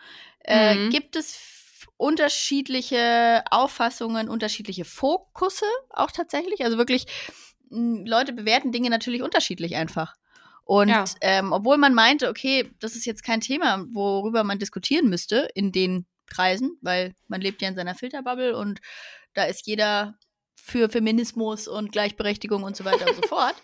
äh, 0.44 0.74
mhm. 0.74 0.90
gibt 0.90 1.14
es 1.14 1.86
unterschiedliche 1.98 3.44
Auffassungen, 3.50 4.30
unterschiedliche 4.30 4.86
Fokusse 4.86 5.66
auch 5.90 6.10
tatsächlich. 6.10 6.64
Also 6.64 6.78
wirklich, 6.78 7.04
Leute 7.70 8.32
bewerten 8.32 8.72
Dinge 8.72 8.90
natürlich 8.90 9.22
unterschiedlich 9.22 9.76
einfach. 9.76 10.14
Und 10.64 10.88
ja. 10.88 11.04
ähm, 11.20 11.52
obwohl 11.52 11.78
man 11.78 11.94
meinte, 11.94 12.28
okay, 12.28 12.70
das 12.78 12.94
ist 12.94 13.04
jetzt 13.04 13.24
kein 13.24 13.40
Thema, 13.40 13.86
worüber 13.90 14.44
man 14.44 14.58
diskutieren 14.58 15.08
müsste 15.08 15.48
in 15.54 15.72
den 15.72 16.06
Kreisen, 16.26 16.78
weil 16.80 17.14
man 17.26 17.40
lebt 17.40 17.60
ja 17.62 17.68
in 17.68 17.74
seiner 17.74 17.94
Filterbubble 17.94 18.56
und 18.56 18.80
da 19.34 19.44
ist 19.44 19.66
jeder 19.66 20.16
für 20.54 20.88
Feminismus 20.88 21.66
und 21.66 21.92
Gleichberechtigung 21.92 22.62
und 22.62 22.76
so 22.76 22.84
weiter 22.84 23.08
und 23.08 23.16
so 23.16 23.22
fort. 23.28 23.56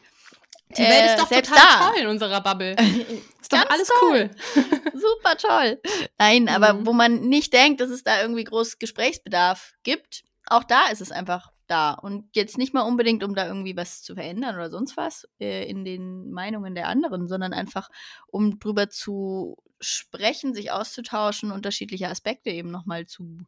Die 0.70 0.82
Welt 0.82 1.06
ist 1.06 1.12
äh, 1.12 1.16
doch 1.18 1.28
total 1.28 1.56
da. 1.56 1.88
toll 1.90 2.00
in 2.00 2.06
unserer 2.08 2.40
Bubble. 2.40 2.74
Ist 3.40 3.52
doch 3.52 3.70
alles 3.70 3.88
toll. 4.00 4.30
cool. 4.56 4.64
Super 4.94 5.36
toll. 5.36 5.80
Nein, 6.18 6.42
mhm. 6.42 6.48
aber 6.48 6.84
wo 6.84 6.92
man 6.92 7.20
nicht 7.20 7.52
denkt, 7.52 7.80
dass 7.80 7.90
es 7.90 8.02
da 8.02 8.20
irgendwie 8.20 8.42
groß 8.42 8.78
Gesprächsbedarf 8.80 9.74
gibt, 9.84 10.24
auch 10.46 10.64
da 10.64 10.88
ist 10.88 11.00
es 11.00 11.12
einfach 11.12 11.52
da. 11.66 11.92
Und 11.92 12.28
jetzt 12.34 12.58
nicht 12.58 12.74
mal 12.74 12.82
unbedingt, 12.82 13.24
um 13.24 13.34
da 13.34 13.46
irgendwie 13.46 13.76
was 13.76 14.02
zu 14.02 14.14
verändern 14.14 14.54
oder 14.54 14.70
sonst 14.70 14.96
was 14.96 15.28
äh, 15.40 15.68
in 15.68 15.84
den 15.84 16.30
Meinungen 16.30 16.74
der 16.74 16.88
anderen, 16.88 17.28
sondern 17.28 17.52
einfach, 17.52 17.88
um 18.26 18.58
drüber 18.58 18.88
zu 18.88 19.56
sprechen, 19.80 20.54
sich 20.54 20.70
auszutauschen, 20.70 21.52
unterschiedliche 21.52 22.08
Aspekte 22.08 22.50
eben 22.50 22.70
nochmal 22.70 23.06
zu 23.06 23.38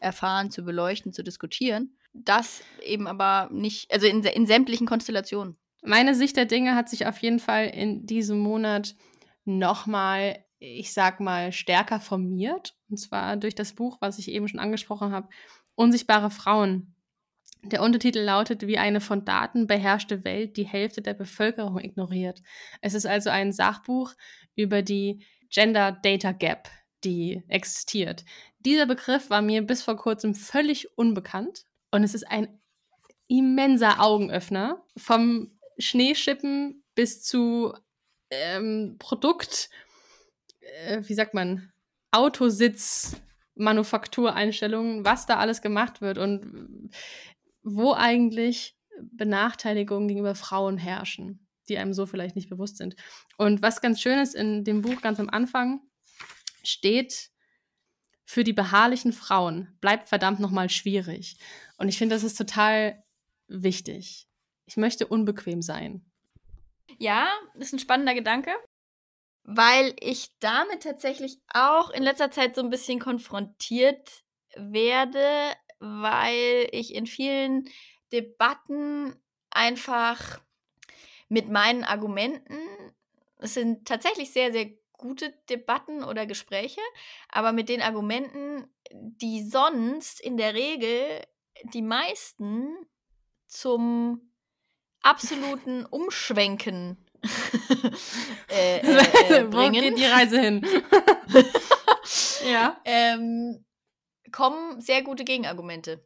erfahren, 0.00 0.50
zu 0.50 0.64
beleuchten, 0.64 1.12
zu 1.12 1.22
diskutieren. 1.22 1.96
Das 2.12 2.62
eben 2.84 3.06
aber 3.06 3.48
nicht, 3.52 3.92
also 3.92 4.06
in, 4.06 4.22
in 4.24 4.46
sämtlichen 4.46 4.86
Konstellationen. 4.86 5.56
Meine 5.82 6.14
Sicht 6.14 6.36
der 6.36 6.46
Dinge 6.46 6.74
hat 6.74 6.88
sich 6.88 7.06
auf 7.06 7.18
jeden 7.18 7.38
Fall 7.38 7.66
in 7.66 8.06
diesem 8.06 8.38
Monat 8.38 8.96
nochmal, 9.44 10.44
ich 10.58 10.92
sag 10.92 11.20
mal, 11.20 11.52
stärker 11.52 12.00
formiert. 12.00 12.74
Und 12.90 12.96
zwar 12.98 13.36
durch 13.36 13.54
das 13.54 13.74
Buch, 13.74 13.98
was 14.00 14.18
ich 14.18 14.30
eben 14.30 14.48
schon 14.48 14.60
angesprochen 14.60 15.12
habe, 15.12 15.28
Unsichtbare 15.78 16.30
Frauen. 16.30 16.92
Der 17.62 17.82
Untertitel 17.82 18.20
lautet, 18.20 18.66
wie 18.66 18.78
eine 18.78 19.00
von 19.00 19.24
Daten 19.24 19.66
beherrschte 19.66 20.24
Welt 20.24 20.56
die 20.56 20.66
Hälfte 20.66 21.02
der 21.02 21.14
Bevölkerung 21.14 21.78
ignoriert. 21.80 22.40
Es 22.80 22.94
ist 22.94 23.06
also 23.06 23.30
ein 23.30 23.52
Sachbuch 23.52 24.14
über 24.54 24.82
die 24.82 25.24
Gender 25.50 25.92
Data 25.92 26.32
Gap, 26.32 26.68
die 27.04 27.42
existiert. 27.48 28.24
Dieser 28.60 28.86
Begriff 28.86 29.30
war 29.30 29.42
mir 29.42 29.62
bis 29.62 29.82
vor 29.82 29.96
kurzem 29.96 30.34
völlig 30.34 30.96
unbekannt 30.96 31.64
und 31.90 32.04
es 32.04 32.14
ist 32.14 32.30
ein 32.30 32.60
immenser 33.28 34.00
Augenöffner 34.00 34.84
vom 34.96 35.58
Schneeschippen 35.78 36.82
bis 36.94 37.22
zu 37.22 37.72
ähm, 38.30 38.96
Produkt, 38.98 39.70
äh, 40.60 41.00
wie 41.02 41.14
sagt 41.14 41.34
man, 41.34 41.72
Autositz, 42.10 43.16
Manufaktureinstellungen, 43.54 45.04
was 45.04 45.26
da 45.26 45.36
alles 45.36 45.62
gemacht 45.62 46.00
wird 46.00 46.18
und 46.18 46.90
wo 47.74 47.92
eigentlich 47.92 48.76
Benachteiligungen 49.00 50.08
gegenüber 50.08 50.34
Frauen 50.34 50.78
herrschen, 50.78 51.46
die 51.68 51.78
einem 51.78 51.92
so 51.92 52.06
vielleicht 52.06 52.36
nicht 52.36 52.48
bewusst 52.48 52.76
sind. 52.76 52.96
Und 53.36 53.62
was 53.62 53.80
ganz 53.80 54.00
schön 54.00 54.18
ist, 54.18 54.34
in 54.34 54.64
dem 54.64 54.82
Buch 54.82 55.00
ganz 55.00 55.20
am 55.20 55.28
Anfang 55.28 55.80
steht, 56.62 57.30
für 58.24 58.44
die 58.44 58.52
beharrlichen 58.52 59.12
Frauen 59.12 59.74
bleibt 59.80 60.08
verdammt 60.08 60.40
nochmal 60.40 60.68
schwierig. 60.68 61.38
Und 61.78 61.88
ich 61.88 61.96
finde, 61.96 62.14
das 62.14 62.24
ist 62.24 62.36
total 62.36 63.02
wichtig. 63.46 64.28
Ich 64.66 64.76
möchte 64.76 65.06
unbequem 65.06 65.62
sein. 65.62 66.04
Ja, 66.98 67.28
ist 67.54 67.72
ein 67.72 67.78
spannender 67.78 68.14
Gedanke, 68.14 68.50
weil 69.44 69.94
ich 70.00 70.28
damit 70.40 70.82
tatsächlich 70.82 71.38
auch 71.48 71.88
in 71.90 72.02
letzter 72.02 72.30
Zeit 72.30 72.54
so 72.54 72.60
ein 72.60 72.68
bisschen 72.68 72.98
konfrontiert 72.98 74.24
werde, 74.56 75.54
weil 75.78 76.68
ich 76.72 76.94
in 76.94 77.06
vielen 77.06 77.68
Debatten 78.12 79.14
einfach 79.50 80.40
mit 81.28 81.48
meinen 81.48 81.84
Argumenten, 81.84 82.58
es 83.38 83.54
sind 83.54 83.86
tatsächlich 83.86 84.32
sehr, 84.32 84.52
sehr 84.52 84.70
gute 84.92 85.32
Debatten 85.48 86.02
oder 86.02 86.26
Gespräche, 86.26 86.80
aber 87.28 87.52
mit 87.52 87.68
den 87.68 87.82
Argumenten, 87.82 88.66
die 88.90 89.48
sonst 89.48 90.20
in 90.20 90.36
der 90.36 90.54
Regel 90.54 91.22
die 91.72 91.82
meisten 91.82 92.68
zum 93.46 94.32
absoluten 95.02 95.86
Umschwenken 95.86 97.04
äh, 98.50 98.78
äh, 98.78 98.80
äh, 98.80 99.52
Wo 99.52 99.70
geht 99.70 99.98
die 99.98 100.04
Reise 100.04 100.40
hin? 100.40 100.66
ja. 102.50 102.80
Ähm, 102.84 103.64
kommen 104.30 104.80
sehr 104.80 105.02
gute 105.02 105.24
Gegenargumente 105.24 106.04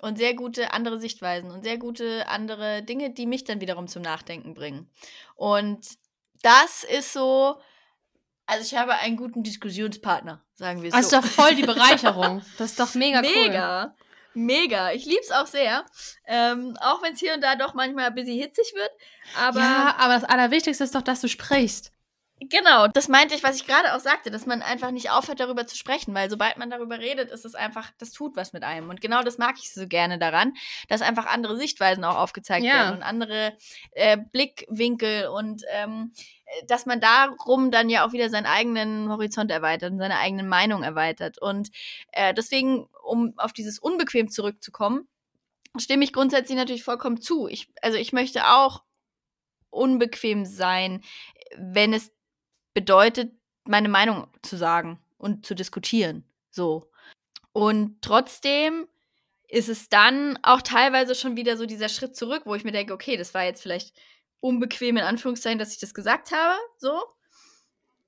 und 0.00 0.18
sehr 0.18 0.34
gute 0.34 0.72
andere 0.72 0.98
Sichtweisen 0.98 1.50
und 1.50 1.62
sehr 1.62 1.78
gute 1.78 2.28
andere 2.28 2.82
Dinge, 2.82 3.10
die 3.10 3.26
mich 3.26 3.44
dann 3.44 3.60
wiederum 3.60 3.86
zum 3.86 4.02
Nachdenken 4.02 4.54
bringen. 4.54 4.90
Und 5.34 5.86
das 6.42 6.84
ist 6.84 7.12
so, 7.12 7.56
also 8.46 8.62
ich 8.62 8.78
habe 8.78 8.94
einen 8.94 9.16
guten 9.16 9.42
Diskussionspartner, 9.42 10.44
sagen 10.54 10.82
wir 10.82 10.90
so. 10.90 10.96
Das 10.96 11.06
ist 11.06 11.12
doch 11.12 11.24
voll 11.24 11.54
die 11.54 11.62
Bereicherung. 11.66 12.42
Das 12.58 12.72
ist 12.72 12.80
doch 12.80 12.94
mega, 12.94 13.20
mega. 13.20 13.32
cool. 13.34 13.48
Mega 13.48 13.94
mega. 14.34 14.92
Ich 14.92 15.06
lieb's 15.06 15.30
auch 15.30 15.46
sehr. 15.46 15.84
Ähm, 16.26 16.76
auch 16.80 17.02
wenn 17.02 17.14
es 17.14 17.20
hier 17.20 17.34
und 17.34 17.40
da 17.40 17.56
doch 17.56 17.74
manchmal 17.74 18.06
ein 18.06 18.14
bisschen 18.14 18.38
hitzig 18.38 18.72
wird. 18.74 18.90
Aber 19.38 19.60
ja, 19.60 19.94
aber 19.98 20.14
das 20.14 20.24
Allerwichtigste 20.24 20.84
ist 20.84 20.94
doch, 20.94 21.02
dass 21.02 21.20
du 21.20 21.28
sprichst. 21.28 21.92
Genau, 22.40 22.88
das 22.88 23.08
meinte 23.08 23.34
ich, 23.34 23.44
was 23.44 23.56
ich 23.56 23.66
gerade 23.66 23.94
auch 23.94 24.00
sagte, 24.00 24.30
dass 24.30 24.44
man 24.44 24.60
einfach 24.60 24.90
nicht 24.90 25.10
aufhört, 25.10 25.38
darüber 25.38 25.66
zu 25.66 25.76
sprechen, 25.76 26.14
weil 26.14 26.28
sobald 26.28 26.56
man 26.58 26.68
darüber 26.68 26.98
redet, 26.98 27.30
ist 27.30 27.44
es 27.44 27.54
einfach, 27.54 27.90
das 27.98 28.10
tut 28.10 28.36
was 28.36 28.52
mit 28.52 28.64
einem. 28.64 28.90
Und 28.90 29.00
genau 29.00 29.22
das 29.22 29.38
mag 29.38 29.54
ich 29.58 29.72
so 29.72 29.86
gerne 29.86 30.18
daran, 30.18 30.52
dass 30.88 31.00
einfach 31.00 31.26
andere 31.26 31.56
Sichtweisen 31.56 32.04
auch 32.04 32.16
aufgezeigt 32.16 32.64
ja. 32.64 32.74
werden 32.74 32.96
und 32.96 33.02
andere 33.02 33.56
äh, 33.92 34.18
Blickwinkel 34.32 35.28
und 35.28 35.62
ähm, 35.70 36.12
dass 36.66 36.86
man 36.86 37.00
darum 37.00 37.70
dann 37.70 37.88
ja 37.88 38.06
auch 38.06 38.12
wieder 38.12 38.28
seinen 38.28 38.46
eigenen 38.46 39.08
Horizont 39.08 39.50
erweitert 39.50 39.92
und 39.92 39.98
seine 39.98 40.18
eigene 40.18 40.42
Meinung 40.42 40.82
erweitert. 40.82 41.40
Und 41.40 41.70
äh, 42.12 42.34
deswegen, 42.34 42.88
um 43.04 43.32
auf 43.36 43.52
dieses 43.52 43.78
Unbequem 43.78 44.28
zurückzukommen, 44.28 45.08
stimme 45.78 46.04
ich 46.04 46.12
grundsätzlich 46.12 46.56
natürlich 46.58 46.84
vollkommen 46.84 47.20
zu. 47.20 47.46
Ich, 47.48 47.68
also 47.80 47.96
ich 47.96 48.12
möchte 48.12 48.48
auch 48.48 48.82
unbequem 49.70 50.44
sein, 50.44 51.02
wenn 51.56 51.92
es 51.92 52.12
bedeutet, 52.74 53.32
meine 53.64 53.88
Meinung 53.88 54.26
zu 54.42 54.56
sagen 54.56 54.98
und 55.16 55.46
zu 55.46 55.54
diskutieren. 55.54 56.24
So. 56.50 56.90
Und 57.52 58.02
trotzdem 58.02 58.86
ist 59.48 59.68
es 59.68 59.88
dann 59.88 60.38
auch 60.42 60.62
teilweise 60.62 61.14
schon 61.14 61.36
wieder 61.36 61.56
so 61.56 61.66
dieser 61.66 61.88
Schritt 61.88 62.16
zurück, 62.16 62.42
wo 62.44 62.54
ich 62.54 62.64
mir 62.64 62.72
denke, 62.72 62.92
okay, 62.92 63.16
das 63.16 63.32
war 63.34 63.44
jetzt 63.44 63.62
vielleicht 63.62 63.94
unbequem 64.40 64.96
in 64.96 65.04
Anführungszeichen, 65.04 65.58
dass 65.58 65.72
ich 65.72 65.78
das 65.78 65.94
gesagt 65.94 66.32
habe, 66.32 66.58
so. 66.76 67.00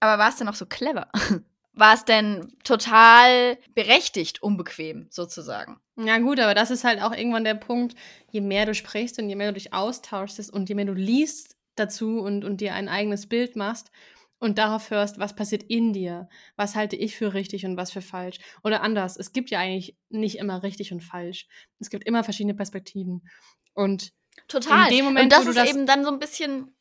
Aber 0.01 0.21
war 0.21 0.29
es 0.29 0.37
denn 0.37 0.49
auch 0.49 0.55
so 0.55 0.67
clever? 0.67 1.09
war 1.73 1.95
es 1.95 2.05
denn 2.05 2.53
total 2.65 3.59
berechtigt, 3.75 4.43
unbequem 4.43 5.07
sozusagen? 5.11 5.79
Ja 5.97 6.19
gut, 6.19 6.41
aber 6.41 6.55
das 6.55 6.71
ist 6.71 6.85
halt 6.85 7.01
auch 7.01 7.13
irgendwann 7.13 7.45
der 7.45 7.55
Punkt, 7.55 7.95
je 8.31 8.41
mehr 8.41 8.67
du 8.67 8.75
sprichst 8.75 9.19
und 9.19 9.29
je 9.29 9.37
mehr 9.37 9.49
du 9.49 9.55
dich 9.55 9.73
austauschst 9.73 10.53
und 10.53 10.69
je 10.69 10.75
mehr 10.75 10.85
du 10.85 10.93
liest 10.93 11.57
dazu 11.77 12.21
und, 12.21 12.45
und 12.45 12.61
dir 12.61 12.75
ein 12.75 12.89
eigenes 12.89 13.29
Bild 13.29 13.57
machst, 13.57 13.91
und 14.39 14.59
darauf 14.59 14.91
hörst, 14.91 15.19
was 15.19 15.35
passiert 15.35 15.63
in 15.63 15.93
dir, 15.93 16.29
was 16.57 16.75
halte 16.75 16.97
ich 16.97 17.17
für 17.17 17.35
richtig 17.35 17.65
und 17.65 17.77
was 17.77 17.91
für 17.91 18.03
falsch. 18.03 18.39
Oder 18.63 18.83
anders, 18.83 19.17
es 19.17 19.33
gibt 19.33 19.51
ja 19.51 19.61
eigentlich 19.61 19.97
nicht 20.09 20.39
immer 20.39 20.63
richtig 20.63 20.93
und 20.93 21.03
falsch. 21.03 21.47
Es 21.79 21.91
gibt 21.91 22.05
immer 22.05 22.25
verschiedene 22.25 22.55
Perspektiven. 22.55 23.29
Und 23.73 24.13
total. 24.49 24.91
In 24.91 24.97
dem 24.97 25.05
Moment, 25.07 25.25
und 25.25 25.33
das 25.33 25.47
ist 25.47 25.57
das 25.57 25.71
eben 25.71 25.87
dann 25.87 26.05
so 26.05 26.11
ein 26.11 26.19
bisschen. 26.19 26.75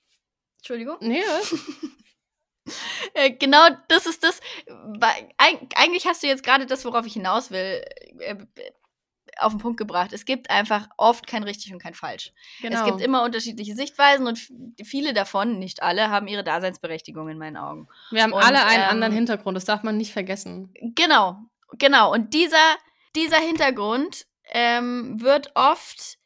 Entschuldigung. 0.58 0.98
Nee, 1.02 1.22
äh, 3.14 3.32
genau, 3.32 3.68
das 3.88 4.06
ist 4.06 4.24
das. 4.24 4.40
Eigentlich 5.76 6.08
hast 6.08 6.24
du 6.24 6.28
jetzt 6.28 6.44
gerade 6.44 6.66
das, 6.66 6.86
worauf 6.86 7.06
ich 7.06 7.14
hinaus 7.14 7.52
will, 7.52 7.84
äh, 8.20 8.36
auf 9.40 9.54
den 9.54 9.60
Punkt 9.60 9.78
gebracht. 9.78 10.14
Es 10.14 10.26
gibt 10.26 10.50
einfach 10.50 10.88
oft 10.98 11.28
kein 11.28 11.44
richtig 11.44 11.74
und 11.74 11.80
kein 11.80 11.94
falsch. 11.94 12.34
Genau. 12.62 12.80
Es 12.80 12.86
gibt 12.86 13.02
immer 13.02 13.24
unterschiedliche 13.24 13.76
Sichtweisen 13.76 14.28
und 14.28 14.40
viele 14.84 15.14
davon, 15.14 15.60
nicht 15.60 15.84
alle, 15.84 16.10
haben 16.10 16.28
ihre 16.28 16.44
Daseinsberechtigung 16.44 17.30
in 17.30 17.38
meinen 17.38 17.58
Augen. 17.58 17.88
Wir 18.12 18.24
haben 18.24 18.34
und, 18.34 18.44
alle 18.44 18.64
einen 18.66 18.84
ähm, 18.84 18.90
anderen 18.90 19.14
Hintergrund, 19.14 19.56
das 19.56 19.66
darf 19.66 19.84
man 19.84 19.98
nicht 19.98 20.14
vergessen. 20.14 20.74
Genau, 20.96 21.38
genau. 21.78 22.14
Und 22.14 22.34
dieser, 22.34 22.76
dieser 23.16 23.40
Hintergrund 23.40 24.26
ähm, 24.52 25.22
wird 25.22 25.52
oft 25.56 26.18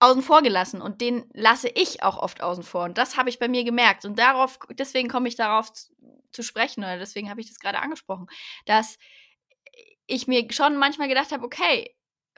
außen 0.00 0.22
vor 0.22 0.42
gelassen 0.42 0.80
und 0.80 1.00
den 1.00 1.26
lasse 1.34 1.68
ich 1.68 2.02
auch 2.02 2.16
oft 2.16 2.42
außen 2.42 2.64
vor. 2.64 2.84
Und 2.84 2.98
das 2.98 3.16
habe 3.16 3.28
ich 3.28 3.38
bei 3.38 3.48
mir 3.48 3.64
gemerkt. 3.64 4.04
Und 4.04 4.18
darauf, 4.18 4.58
deswegen 4.70 5.08
komme 5.08 5.28
ich 5.28 5.36
darauf 5.36 5.72
zu, 5.72 5.92
zu 6.32 6.42
sprechen 6.42 6.80
oder 6.80 6.98
deswegen 6.98 7.28
habe 7.28 7.40
ich 7.40 7.48
das 7.48 7.58
gerade 7.58 7.80
angesprochen, 7.80 8.26
dass 8.64 8.98
ich 10.06 10.26
mir 10.26 10.50
schon 10.50 10.76
manchmal 10.76 11.08
gedacht 11.08 11.32
habe, 11.32 11.44
okay, 11.44 11.94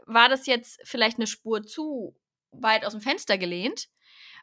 war 0.06 0.28
das 0.28 0.46
jetzt 0.46 0.80
vielleicht 0.84 1.18
eine 1.18 1.26
Spur 1.26 1.62
zu 1.62 2.16
weit 2.52 2.84
aus 2.84 2.92
dem 2.92 3.00
Fenster 3.00 3.38
gelehnt, 3.38 3.88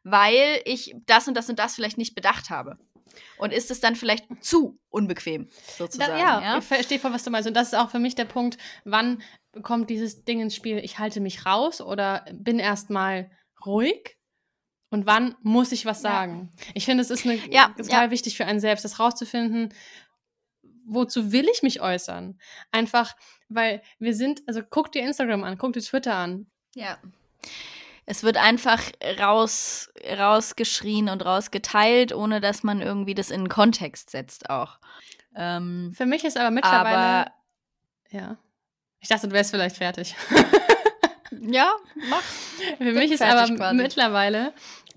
weil 0.04 0.62
ich 0.66 0.96
das 1.06 1.28
und 1.28 1.36
das 1.36 1.50
und 1.50 1.60
das 1.60 1.76
vielleicht 1.76 1.98
nicht 1.98 2.16
bedacht 2.16 2.50
habe. 2.50 2.78
Und 3.38 3.52
ist 3.54 3.72
es 3.72 3.80
dann 3.80 3.96
vielleicht 3.96 4.28
zu 4.42 4.80
unbequem, 4.90 5.50
sozusagen? 5.78 6.12
Da, 6.12 6.18
ja, 6.18 6.42
ja, 6.42 6.58
ich 6.60 6.64
verstehe 6.64 7.00
voll, 7.00 7.12
was 7.12 7.24
du 7.24 7.32
meinst. 7.32 7.48
Und 7.48 7.56
das 7.56 7.70
ist 7.70 7.74
auch 7.74 7.90
für 7.90 8.00
mich 8.00 8.16
der 8.16 8.26
Punkt, 8.26 8.58
wann 8.86 9.22
kommt 9.64 9.90
dieses 9.90 10.24
Ding 10.24 10.42
ins 10.42 10.56
Spiel, 10.56 10.78
ich 10.78 11.00
halte 11.00 11.20
mich 11.20 11.46
raus 11.46 11.82
oder 11.82 12.26
bin 12.32 12.60
erstmal 12.60 13.32
ruhig 13.66 14.18
und 14.90 15.06
wann 15.06 15.36
muss 15.42 15.72
ich 15.72 15.86
was 15.86 16.02
sagen? 16.02 16.52
Ja. 16.56 16.66
Ich 16.76 16.86
finde, 16.86 17.02
es 17.02 17.10
ist 17.10 17.26
eine, 17.26 17.36
ja, 17.52 17.70
total 17.70 18.06
ja. 18.06 18.12
wichtig 18.12 18.38
für 18.38 18.46
einen 18.46 18.60
selbst, 18.60 18.86
das 18.86 19.00
rauszufinden, 19.00 19.74
wozu 20.86 21.32
will 21.32 21.48
ich 21.52 21.62
mich 21.62 21.82
äußern? 21.82 22.40
Einfach, 22.72 23.16
weil 23.50 23.82
wir 24.00 24.14
sind, 24.14 24.42
also 24.48 24.62
guck 24.68 24.92
dir 24.92 25.02
Instagram 25.02 25.44
an, 25.44 25.58
guck 25.58 25.74
dir 25.74 25.82
Twitter 25.82 26.16
an. 26.16 26.48
Ja. 26.76 26.98
Es 28.06 28.24
wird 28.24 28.38
einfach 28.38 28.82
raus, 29.20 29.92
rausgeschrien 30.04 31.10
und 31.10 31.24
rausgeteilt, 31.24 32.14
ohne 32.14 32.42
dass 32.42 32.64
man 32.64 32.82
irgendwie 32.82 33.14
das 33.14 33.30
in 33.30 33.42
einen 33.42 33.50
Kontext 33.50 34.10
setzt 34.10 34.50
auch. 34.50 34.80
Ähm, 35.36 35.94
Für 35.96 36.06
mich 36.06 36.24
ist 36.24 36.38
aber 36.38 36.52
mittlerweile. 36.52 36.98
Aber, 36.98 37.32
ja. 38.10 38.38
Ich 39.00 39.10
dachte, 39.10 39.28
du 39.28 39.34
wärst 39.34 39.52
vielleicht 39.52 39.78
fertig. 39.78 40.16
ja, 41.40 41.72
mach. 42.10 42.24
Für 42.78 42.94
mich 42.94 43.12
ist 43.12 43.22
aber 43.22 43.54
quasi. 43.56 43.76
mittlerweile 43.76 44.54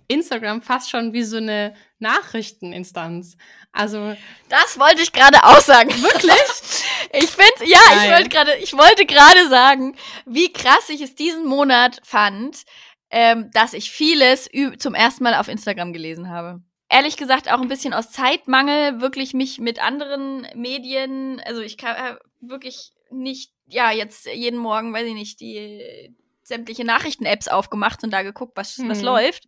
Instagram 0.09 0.63
fast 0.63 0.91
schon 0.91 1.13
wie 1.13 1.23
so 1.23 1.37
eine 1.37 1.75
Nachrichteninstanz. 1.99 3.37
Also. 3.73 4.17
Das 4.49 4.79
wollte 4.79 5.03
ich 5.03 5.13
gerade 5.13 5.43
auch 5.45 5.61
sagen. 5.61 5.91
Wirklich? 5.91 6.33
ich 7.13 7.31
finde, 7.31 7.71
ja, 7.71 7.79
Geil. 7.89 7.99
ich 8.05 8.11
wollte 8.11 8.29
gerade, 8.29 8.57
ich 8.57 8.73
wollte 8.73 9.07
gerade 9.07 9.49
sagen, 9.49 9.97
wie 10.27 10.53
krass 10.53 10.89
ich 10.89 11.01
es 11.01 11.15
diesen 11.15 11.47
Monat 11.47 12.01
fand, 12.05 12.63
ähm, 13.11 13.51
dass 13.53 13.73
ich 13.73 13.91
vieles 13.91 14.49
zum 14.79 14.95
ersten 14.95 15.25
Mal 15.25 15.35
auf 15.35 15.49
Instagram 15.49 15.93
gelesen 15.93 16.31
habe 16.31 16.63
ehrlich 16.93 17.17
gesagt 17.17 17.51
auch 17.51 17.61
ein 17.61 17.69
bisschen 17.69 17.95
aus 17.95 18.11
Zeitmangel 18.11 19.01
wirklich 19.01 19.33
mich 19.33 19.59
mit 19.59 19.83
anderen 19.83 20.47
Medien, 20.55 21.41
also 21.41 21.63
ich 21.63 21.79
kann 21.79 21.97
äh, 21.97 22.17
wirklich 22.41 22.93
nicht, 23.11 23.53
ja, 23.67 23.91
jetzt 23.91 24.27
jeden 24.27 24.59
Morgen, 24.59 24.93
weiß 24.93 25.07
ich 25.07 25.15
nicht, 25.15 25.41
die 25.41 26.15
sämtliche 26.43 26.85
Nachrichten-Apps 26.85 27.49
aufgemacht 27.49 28.05
und 28.05 28.11
da 28.11 28.23
geguckt, 28.23 28.57
was, 28.57 28.77
mhm. 28.77 28.91
was 28.91 29.01
läuft. 29.01 29.45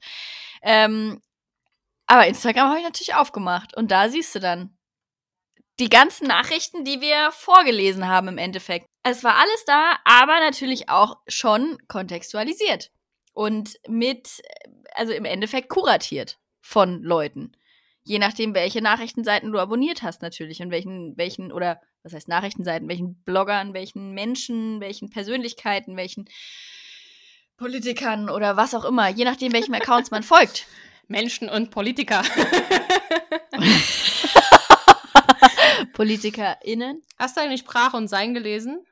Ähm, 0.62 1.20
aber 2.06 2.26
Instagram 2.26 2.68
habe 2.68 2.78
ich 2.78 2.84
natürlich 2.84 3.14
aufgemacht 3.14 3.76
und 3.76 3.90
da 3.90 4.08
siehst 4.08 4.34
du 4.34 4.40
dann 4.40 4.73
die 5.80 5.88
ganzen 5.88 6.28
Nachrichten, 6.28 6.84
die 6.84 7.00
wir 7.00 7.30
vorgelesen 7.32 8.06
haben 8.06 8.28
im 8.28 8.38
Endeffekt. 8.38 8.86
Es 9.02 9.24
war 9.24 9.36
alles 9.36 9.64
da, 9.66 9.96
aber 10.04 10.38
natürlich 10.40 10.88
auch 10.88 11.16
schon 11.26 11.78
kontextualisiert 11.88 12.90
und 13.32 13.74
mit, 13.88 14.42
also 14.94 15.12
im 15.12 15.24
Endeffekt 15.24 15.68
kuratiert 15.68 16.38
von 16.60 17.02
Leuten. 17.02 17.52
Je 18.04 18.18
nachdem, 18.18 18.54
welche 18.54 18.82
Nachrichtenseiten 18.82 19.50
du 19.50 19.58
abonniert 19.58 20.02
hast, 20.02 20.22
natürlich. 20.22 20.60
Und 20.60 20.70
welchen, 20.70 21.16
welchen, 21.16 21.52
oder 21.52 21.80
was 22.02 22.12
heißt 22.12 22.28
Nachrichtenseiten, 22.28 22.88
welchen 22.88 23.22
Bloggern, 23.24 23.72
welchen 23.72 24.12
Menschen, 24.12 24.80
welchen 24.80 25.10
Persönlichkeiten, 25.10 25.96
welchen 25.96 26.26
Politikern 27.56 28.28
oder 28.28 28.56
was 28.56 28.74
auch 28.74 28.84
immer. 28.84 29.08
Je 29.08 29.24
nachdem, 29.24 29.52
welchem 29.52 29.74
Accounts 29.74 30.10
man 30.10 30.22
folgt. 30.22 30.66
Menschen 31.08 31.48
und 31.48 31.70
Politiker. 31.70 32.22
PolitikerInnen. 35.94 37.02
Hast 37.18 37.36
du 37.36 37.40
eigentlich 37.40 37.60
Sprache 37.60 37.96
und 37.96 38.08
Sein 38.08 38.34
gelesen? 38.34 38.84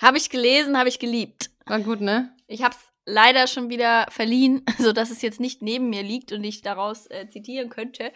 Habe 0.00 0.16
ich 0.16 0.30
gelesen, 0.30 0.78
habe 0.78 0.88
ich 0.88 0.98
geliebt. 0.98 1.50
War 1.66 1.80
gut, 1.80 2.00
ne? 2.00 2.34
Ich 2.46 2.62
habe 2.62 2.74
es 2.74 2.80
leider 3.04 3.46
schon 3.46 3.68
wieder 3.68 4.06
verliehen, 4.10 4.64
sodass 4.78 5.10
es 5.10 5.22
jetzt 5.22 5.40
nicht 5.40 5.62
neben 5.62 5.90
mir 5.90 6.02
liegt 6.02 6.32
und 6.32 6.44
ich 6.44 6.62
daraus 6.62 7.06
äh, 7.10 7.28
zitieren 7.28 7.70
könnte. 7.70 8.12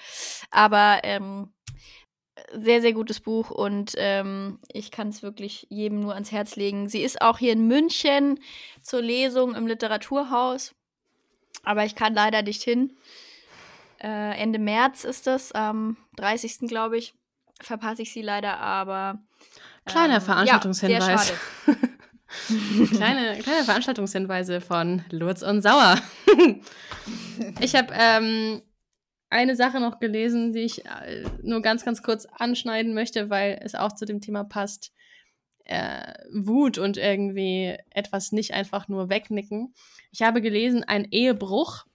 Aber 0.50 1.00
ähm, 1.02 1.52
sehr, 2.52 2.80
sehr 2.80 2.92
gutes 2.92 3.20
Buch 3.20 3.50
und 3.50 3.94
ähm, 3.96 4.58
ich 4.72 4.90
kann 4.90 5.08
es 5.08 5.22
wirklich 5.22 5.66
jedem 5.70 6.00
nur 6.00 6.14
ans 6.14 6.32
Herz 6.32 6.56
legen. 6.56 6.88
Sie 6.88 7.02
ist 7.02 7.20
auch 7.20 7.38
hier 7.38 7.52
in 7.52 7.66
München 7.66 8.40
zur 8.80 9.02
Lesung 9.02 9.54
im 9.54 9.66
Literaturhaus, 9.66 10.74
aber 11.62 11.84
ich 11.84 11.94
kann 11.94 12.14
leider 12.14 12.42
nicht 12.42 12.62
hin. 12.62 12.96
Äh, 14.02 14.38
Ende 14.40 14.58
März 14.58 15.04
ist 15.04 15.26
das, 15.26 15.52
am 15.52 15.96
30. 16.16 16.68
glaube 16.68 16.96
ich, 16.96 17.14
verpasse 17.62 18.02
ich 18.02 18.12
sie 18.12 18.22
leider, 18.22 18.58
aber. 18.58 19.18
Ähm, 19.86 19.92
Kleiner 19.92 20.20
Veranstaltungshinweis. 20.20 21.32
Ja, 21.66 21.74
kleine, 22.92 23.38
kleine 23.38 23.64
Veranstaltungshinweise 23.64 24.60
von 24.60 25.04
Lurz 25.10 25.42
und 25.42 25.62
Sauer. 25.62 25.98
ich 27.60 27.74
habe 27.74 27.92
ähm, 27.92 28.62
eine 29.30 29.56
Sache 29.56 29.80
noch 29.80 29.98
gelesen, 29.98 30.52
die 30.52 30.60
ich 30.60 30.84
äh, 30.84 31.24
nur 31.42 31.62
ganz, 31.62 31.84
ganz 31.84 32.02
kurz 32.02 32.26
anschneiden 32.26 32.94
möchte, 32.94 33.30
weil 33.30 33.60
es 33.62 33.74
auch 33.74 33.92
zu 33.92 34.04
dem 34.04 34.20
Thema 34.20 34.44
passt. 34.44 34.92
Äh, 35.64 36.14
Wut 36.32 36.78
und 36.78 36.96
irgendwie 36.96 37.76
etwas 37.90 38.32
nicht 38.32 38.52
einfach 38.52 38.88
nur 38.88 39.08
wegnicken. 39.08 39.74
Ich 40.10 40.22
habe 40.22 40.42
gelesen, 40.42 40.82
ein 40.84 41.06
Ehebruch 41.10 41.86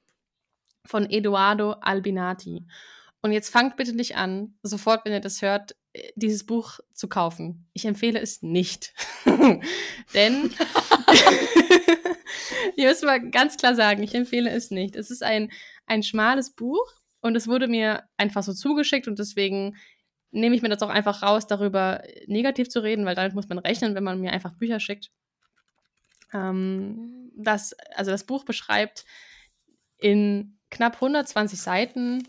von 0.86 1.10
Eduardo 1.10 1.74
Albinati. 1.82 2.66
Und 3.22 3.32
jetzt 3.32 3.50
fangt 3.50 3.78
bitte 3.78 3.94
nicht 3.94 4.16
an, 4.16 4.58
sofort, 4.62 5.04
wenn 5.06 5.14
ihr 5.14 5.20
das 5.20 5.42
hört, 5.42 5.76
dieses 6.16 6.46
Buch 6.46 6.80
zu 6.94 7.08
kaufen. 7.08 7.68
Ich 7.74 7.86
empfehle 7.86 8.20
es 8.20 8.42
nicht. 8.42 8.94
Denn 10.14 10.52
ich 12.76 12.86
muss 12.86 13.02
mal 13.02 13.30
ganz 13.32 13.58
klar 13.58 13.76
sagen, 13.76 14.04
ich 14.04 14.14
empfehle 14.14 14.50
es 14.50 14.72
nicht. 14.72 14.96
Es 14.96 15.10
ist 15.10 15.24
ein, 15.24 15.52
ein 15.86 16.04
schmales 16.04 16.52
Buch 16.52 16.94
und 17.22 17.36
es 17.36 17.48
wurde 17.48 17.68
mir 17.68 18.04
einfach 18.18 18.44
so 18.44 18.54
zugeschickt 18.54 19.08
und 19.08 19.20
deswegen 19.20 19.76
nehme 20.32 20.56
ich 20.56 20.62
mir 20.62 20.70
das 20.70 20.82
auch 20.82 20.90
einfach 20.90 21.24
raus, 21.24 21.48
darüber 21.48 22.04
negativ 22.28 22.70
zu 22.70 22.84
reden, 22.84 23.06
weil 23.06 23.16
damit 23.16 23.34
muss 23.34 23.50
man 23.50 23.58
rechnen, 23.58 23.96
wenn 23.96 24.04
man 24.04 24.20
mir 24.20 24.32
einfach 24.32 24.54
Bücher 24.54 24.80
schickt. 24.80 25.12
Ähm, 26.34 27.32
das, 27.36 27.74
also 27.96 28.12
das 28.12 28.26
Buch 28.26 28.44
beschreibt 28.44 29.06
in 29.98 30.60
knapp 30.70 30.96
120 30.96 31.60
Seiten 31.60 32.28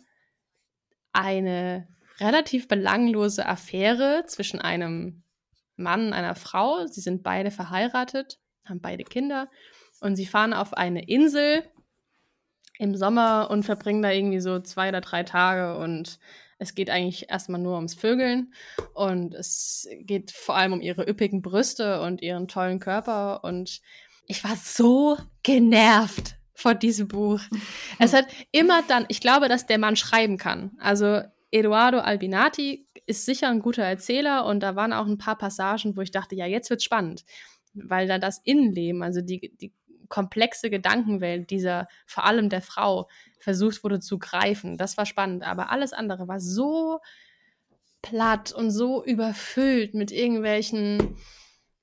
eine 1.13 1.89
relativ 2.21 2.69
belanglose 2.69 3.47
Affäre 3.47 4.25
zwischen 4.27 4.61
einem 4.61 5.23
Mann 5.77 6.09
und 6.09 6.13
einer 6.13 6.35
Frau. 6.35 6.87
Sie 6.87 7.01
sind 7.01 7.23
beide 7.23 7.51
verheiratet, 7.51 8.39
haben 8.65 8.81
beide 8.81 9.05
Kinder 9.05 9.49
und 10.01 10.17
sie 10.17 10.27
fahren 10.27 10.53
auf 10.53 10.75
eine 10.75 11.09
Insel 11.09 11.65
im 12.79 12.97
Sommer 12.97 13.49
und 13.51 13.65
verbringen 13.65 14.03
da 14.03 14.11
irgendwie 14.11 14.41
so 14.41 14.61
zwei 14.61 14.89
oder 14.89 15.01
drei 15.01 15.23
Tage 15.25 15.79
und 15.79 16.19
es 16.59 16.75
geht 16.75 16.91
eigentlich 16.91 17.31
erstmal 17.31 17.61
nur 17.61 17.77
ums 17.77 17.95
Vögeln 17.95 18.53
und 18.95 19.35
es 19.35 19.89
geht 20.01 20.33
vor 20.33 20.57
allem 20.57 20.73
um 20.73 20.81
ihre 20.81 21.09
üppigen 21.09 21.43
Brüste 21.43 22.01
und 22.03 22.21
ihren 22.21 22.49
tollen 22.49 22.81
Körper 22.81 23.45
und 23.45 23.81
ich 24.27 24.45
war 24.45 24.57
so 24.57 25.17
genervt 25.43 26.38
von 26.59 26.77
diesem 26.77 27.07
Buch. 27.07 27.41
es 28.01 28.13
hat 28.13 28.27
immer 28.51 28.83
dann, 28.89 29.07
ich 29.09 29.21
glaube, 29.21 29.49
dass 29.49 29.67
der 29.67 29.79
Mann 29.79 29.95
schreiben 29.95 30.39
kann. 30.39 30.73
Also 30.79 31.23
Eduardo 31.53 32.01
Albinati 32.01 32.89
ist 33.07 33.25
sicher 33.25 33.49
ein 33.49 33.61
guter 33.61 33.85
Erzähler 33.85 34.45
und 34.45 34.61
da 34.61 34.75
waren 34.75 34.93
auch 34.93 35.07
ein 35.07 35.19
paar 35.19 35.39
Passagen, 35.39 35.97
wo 35.97 36.01
ich 36.01 36.11
dachte, 36.11 36.35
ja, 36.35 36.47
jetzt 36.47 36.69
wird's 36.69 36.83
spannend, 36.83 37.25
weil 37.75 38.09
da 38.09 38.19
das 38.19 38.41
Innenleben, 38.45 39.05
also 39.05 39.21
die, 39.21 39.57
die 39.57 39.73
komplexe 40.09 40.69
Gedankenwelt 40.69 41.51
dieser, 41.51 41.87
vor 42.07 42.25
allem 42.25 42.49
der 42.49 42.63
Frau, 42.63 43.09
versucht 43.39 43.85
wurde 43.85 44.01
zu 44.01 44.19
greifen. 44.19 44.77
Das 44.77 44.97
war 44.97 45.07
spannend, 45.07 45.45
aber 45.45 45.71
alles 45.71 45.93
andere 45.93 46.27
war 46.27 46.41
so 46.41 46.99
platt 48.03 48.53
und 48.53 48.73
so 48.73 49.05
überfüllt 49.05 49.95
mit 49.95 50.11
irgendwelchen 50.11 51.17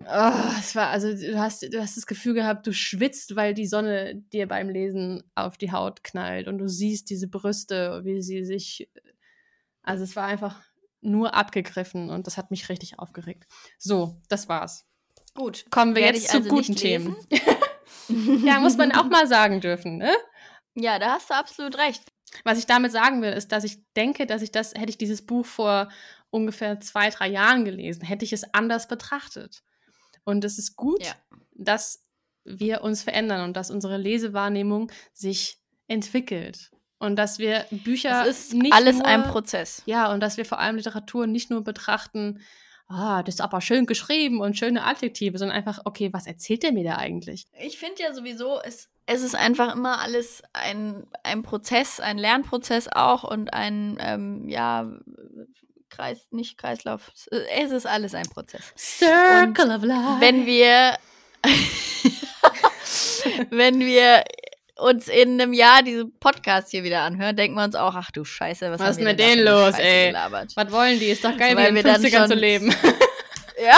Oh, 0.04 0.34
es 0.60 0.76
war, 0.76 0.90
also 0.90 1.14
du 1.14 1.40
hast, 1.40 1.64
du 1.64 1.82
hast 1.82 1.98
das 1.98 2.06
Gefühl 2.06 2.34
gehabt, 2.34 2.68
du 2.68 2.74
schwitzt, 2.74 3.36
weil 3.36 3.54
die 3.54 3.66
Sonne 3.66 4.16
dir 4.34 4.48
beim 4.48 4.70
Lesen 4.70 5.24
auf 5.36 5.58
die 5.58 5.72
Haut 5.72 6.04
knallt 6.04 6.48
und 6.48 6.58
du 6.58 6.68
siehst 6.68 7.10
diese 7.10 7.28
Brüste, 7.28 8.02
wie 8.04 8.22
sie 8.22 8.44
sich 8.44 8.88
also 9.86 10.04
es 10.04 10.16
war 10.16 10.26
einfach 10.26 10.62
nur 11.02 11.36
abgegriffen 11.36 12.10
und 12.10 12.28
das 12.28 12.38
hat 12.38 12.52
mich 12.52 12.68
richtig 12.70 13.00
aufgeregt. 13.00 13.46
So, 13.78 14.20
das 14.28 14.50
war's. 14.50 14.86
Gut. 15.36 15.66
Kommen 15.70 15.96
wir 15.96 16.02
jetzt 16.02 16.30
zu 16.30 16.38
also 16.38 16.50
guten 16.50 16.76
Themen. 16.76 17.16
ja, 18.44 18.60
muss 18.60 18.78
man 18.78 18.92
auch 18.92 19.06
mal 19.06 19.28
sagen 19.28 19.62
dürfen, 19.62 19.98
ne? 19.98 20.16
Ja, 20.74 20.98
da 20.98 21.14
hast 21.14 21.30
du 21.30 21.36
absolut 21.36 21.78
recht. 21.78 22.04
Was 22.44 22.58
ich 22.58 22.66
damit 22.66 22.92
sagen 22.92 23.22
will, 23.22 23.32
ist, 23.32 23.52
dass 23.52 23.64
ich 23.64 23.78
denke, 23.96 24.26
dass 24.26 24.42
ich 24.42 24.52
das, 24.52 24.74
hätte 24.74 24.90
ich 24.90 24.98
dieses 24.98 25.26
Buch 25.26 25.46
vor 25.46 25.90
ungefähr 26.32 26.80
zwei, 26.80 27.10
drei 27.10 27.28
Jahren 27.28 27.64
gelesen, 27.64 28.04
hätte 28.04 28.26
ich 28.26 28.34
es 28.34 28.54
anders 28.54 28.88
betrachtet. 28.88 29.64
Und 30.26 30.44
es 30.44 30.60
ist 30.60 30.76
gut, 30.76 31.04
ja. 31.04 31.14
dass 31.54 32.04
wir 32.44 32.84
uns 32.84 33.04
verändern 33.04 33.44
und 33.46 33.56
dass 33.56 33.72
unsere 33.72 33.98
Lesewahrnehmung 33.98 34.92
sich 35.14 35.60
entwickelt. 35.88 36.72
Und 37.00 37.16
dass 37.18 37.40
wir 37.40 37.66
Bücher. 37.72 38.26
Es 38.26 38.48
ist 38.48 38.54
nicht 38.54 38.74
alles 38.74 38.98
nur, 38.98 39.06
ein 39.06 39.24
Prozess. 39.24 39.82
Ja, 39.86 40.12
und 40.12 40.20
dass 40.22 40.38
wir 40.38 40.46
vor 40.46 40.60
allem 40.60 40.76
Literatur 40.78 41.28
nicht 41.28 41.50
nur 41.50 41.64
betrachten, 41.64 42.42
ah, 42.88 43.24
das 43.24 43.36
ist 43.36 43.42
aber 43.42 43.62
schön 43.62 43.86
geschrieben 43.86 44.42
und 44.42 44.58
schöne 44.58 44.84
Adjektive, 44.84 45.38
sondern 45.38 45.58
einfach, 45.58 45.82
okay, 45.86 46.12
was 46.14 46.28
erzählt 46.28 46.64
der 46.64 46.72
mir 46.72 46.84
da 46.84 46.98
eigentlich? 46.98 47.48
Ich 47.60 47.78
finde 47.78 48.02
ja 48.02 48.14
sowieso, 48.14 48.60
es, 48.62 48.90
es 49.06 49.22
ist 49.22 49.36
einfach 49.36 49.76
immer 49.76 50.00
alles 50.00 50.42
ein, 50.54 51.06
ein 51.24 51.44
Prozess, 51.44 52.00
ein 52.00 52.18
Lernprozess 52.18 52.88
auch 52.88 53.24
und 53.24 53.54
ein, 53.54 53.98
ähm, 54.00 54.48
ja, 54.48 54.92
Kreis, 55.90 56.28
nicht 56.32 56.58
Kreislauf. 56.58 57.12
Es 57.32 57.72
ist 57.72 57.86
alles 57.86 58.16
ein 58.16 58.28
Prozess. 58.28 58.74
Circle 58.78 59.66
und 59.66 59.76
of 59.76 59.84
Life. 59.84 60.20
Wenn 60.20 60.46
wir, 60.46 60.98
wenn 63.50 63.80
wir 63.80 64.24
uns 64.78 65.08
in 65.08 65.40
einem 65.40 65.54
Jahr 65.54 65.84
diesen 65.84 66.18
Podcast 66.20 66.72
hier 66.72 66.84
wieder 66.84 67.02
anhören, 67.02 67.36
denken 67.36 67.56
wir 67.56 67.64
uns 67.64 67.76
auch, 67.76 67.96
ach 67.96 68.12
du 68.12 68.26
Scheiße, 68.26 68.72
was, 68.72 68.80
was 68.80 68.98
ist 68.98 69.04
mit 69.04 69.20
denen 69.20 69.46
los, 69.46 69.76
ey? 69.78 70.08
Gelabert? 70.08 70.52
Was 70.56 70.72
wollen 70.72 71.00
die? 71.00 71.08
Ist 71.08 71.24
doch 71.24 71.38
geil, 71.38 71.56
Weil 71.56 71.74
wie 71.74 71.80
in 71.80 71.86
50ern 71.86 72.28
zu 72.28 72.36
leben. 72.36 72.74
ja, 73.62 73.78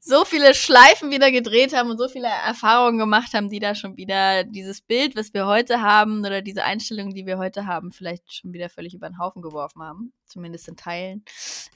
so 0.00 0.24
viele 0.24 0.54
Schleifen 0.54 1.10
wieder 1.10 1.30
gedreht 1.30 1.74
haben 1.74 1.90
und 1.90 1.98
so 1.98 2.08
viele 2.08 2.28
Erfahrungen 2.28 2.98
gemacht 2.98 3.34
haben, 3.34 3.48
die 3.48 3.60
da 3.60 3.74
schon 3.74 3.96
wieder 3.96 4.44
dieses 4.44 4.80
Bild, 4.80 5.16
was 5.16 5.32
wir 5.34 5.46
heute 5.46 5.82
haben 5.82 6.20
oder 6.20 6.42
diese 6.42 6.64
Einstellung, 6.64 7.14
die 7.14 7.26
wir 7.26 7.38
heute 7.38 7.66
haben, 7.66 7.92
vielleicht 7.92 8.32
schon 8.32 8.52
wieder 8.52 8.68
völlig 8.68 8.94
über 8.94 9.08
den 9.08 9.18
Haufen 9.18 9.42
geworfen 9.42 9.82
haben, 9.82 10.12
zumindest 10.26 10.68
in 10.68 10.76
Teilen. 10.76 11.24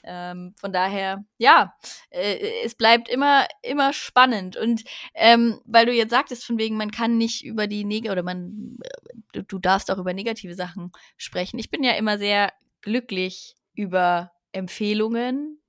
Ähm, 0.03 0.53
von 0.57 0.73
daher, 0.73 1.23
ja, 1.37 1.73
äh, 2.09 2.63
es 2.63 2.75
bleibt 2.75 3.09
immer, 3.09 3.47
immer 3.61 3.93
spannend 3.93 4.57
und 4.57 4.83
ähm, 5.13 5.61
weil 5.65 5.85
du 5.85 5.93
jetzt 5.93 6.11
sagtest, 6.11 6.45
von 6.45 6.57
wegen, 6.57 6.77
man 6.77 6.91
kann 6.91 7.17
nicht 7.17 7.43
über 7.45 7.67
die 7.67 7.85
Neg 7.85 8.09
oder 8.09 8.23
man, 8.23 8.77
du, 9.31 9.43
du 9.43 9.59
darfst 9.59 9.89
auch 9.91 9.97
über 9.97 10.13
negative 10.13 10.55
Sachen 10.55 10.91
sprechen. 11.17 11.59
Ich 11.59 11.69
bin 11.69 11.83
ja 11.83 11.93
immer 11.93 12.17
sehr 12.17 12.51
glücklich 12.81 13.55
über 13.73 14.31
Empfehlungen, 14.51 15.62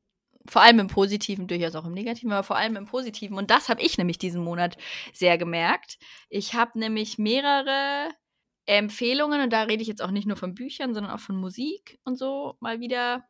vor 0.47 0.63
allem 0.63 0.79
im 0.79 0.89
Positiven, 0.89 1.47
durchaus 1.47 1.75
auch 1.75 1.87
im 1.87 1.93
Negativen, 1.93 2.33
aber 2.33 2.43
vor 2.43 2.57
allem 2.57 2.77
im 2.77 2.87
Positiven. 2.87 3.39
Und 3.39 3.51
das 3.51 3.69
habe 3.69 3.83
ich 3.83 3.97
nämlich 3.97 4.19
diesen 4.19 4.43
Monat 4.43 4.77
sehr 5.13 5.39
gemerkt. 5.39 5.99
Ich 6.29 6.55
habe 6.55 6.79
nämlich 6.79 7.19
mehrere 7.19 8.11
Empfehlungen, 8.67 9.41
und 9.41 9.53
da 9.53 9.63
rede 9.63 9.83
ich 9.83 9.89
jetzt 9.89 10.03
auch 10.03 10.11
nicht 10.11 10.27
nur 10.27 10.37
von 10.37 10.55
Büchern, 10.55 10.95
sondern 10.95 11.13
auch 11.13 11.21
von 11.21 11.37
Musik 11.37 11.99
und 12.05 12.17
so, 12.17 12.57
mal 12.61 12.81
wieder, 12.81 13.27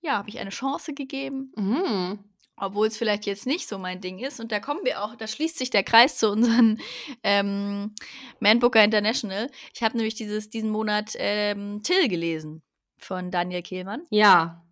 ja, 0.00 0.16
habe 0.18 0.28
ich 0.28 0.38
eine 0.38 0.50
Chance 0.50 0.94
gegeben. 0.94 1.52
Mhm. 1.56 2.24
Obwohl 2.56 2.86
es 2.86 2.96
vielleicht 2.96 3.26
jetzt 3.26 3.46
nicht 3.46 3.66
so 3.66 3.78
mein 3.78 4.00
Ding 4.00 4.18
ist. 4.18 4.38
Und 4.38 4.52
da 4.52 4.60
kommen 4.60 4.84
wir 4.84 5.02
auch, 5.02 5.16
da 5.16 5.26
schließt 5.26 5.58
sich 5.58 5.70
der 5.70 5.82
Kreis 5.82 6.18
zu 6.18 6.30
unseren 6.30 6.80
ähm, 7.22 7.94
Manbooker 8.40 8.84
International. 8.84 9.50
Ich 9.74 9.82
habe 9.82 9.96
nämlich 9.96 10.14
dieses, 10.14 10.50
diesen 10.50 10.70
Monat 10.70 11.14
ähm, 11.16 11.82
Till 11.82 12.08
gelesen 12.08 12.62
von 12.98 13.30
Daniel 13.30 13.62
Kehlmann. 13.62 14.02
Ja. 14.10 14.64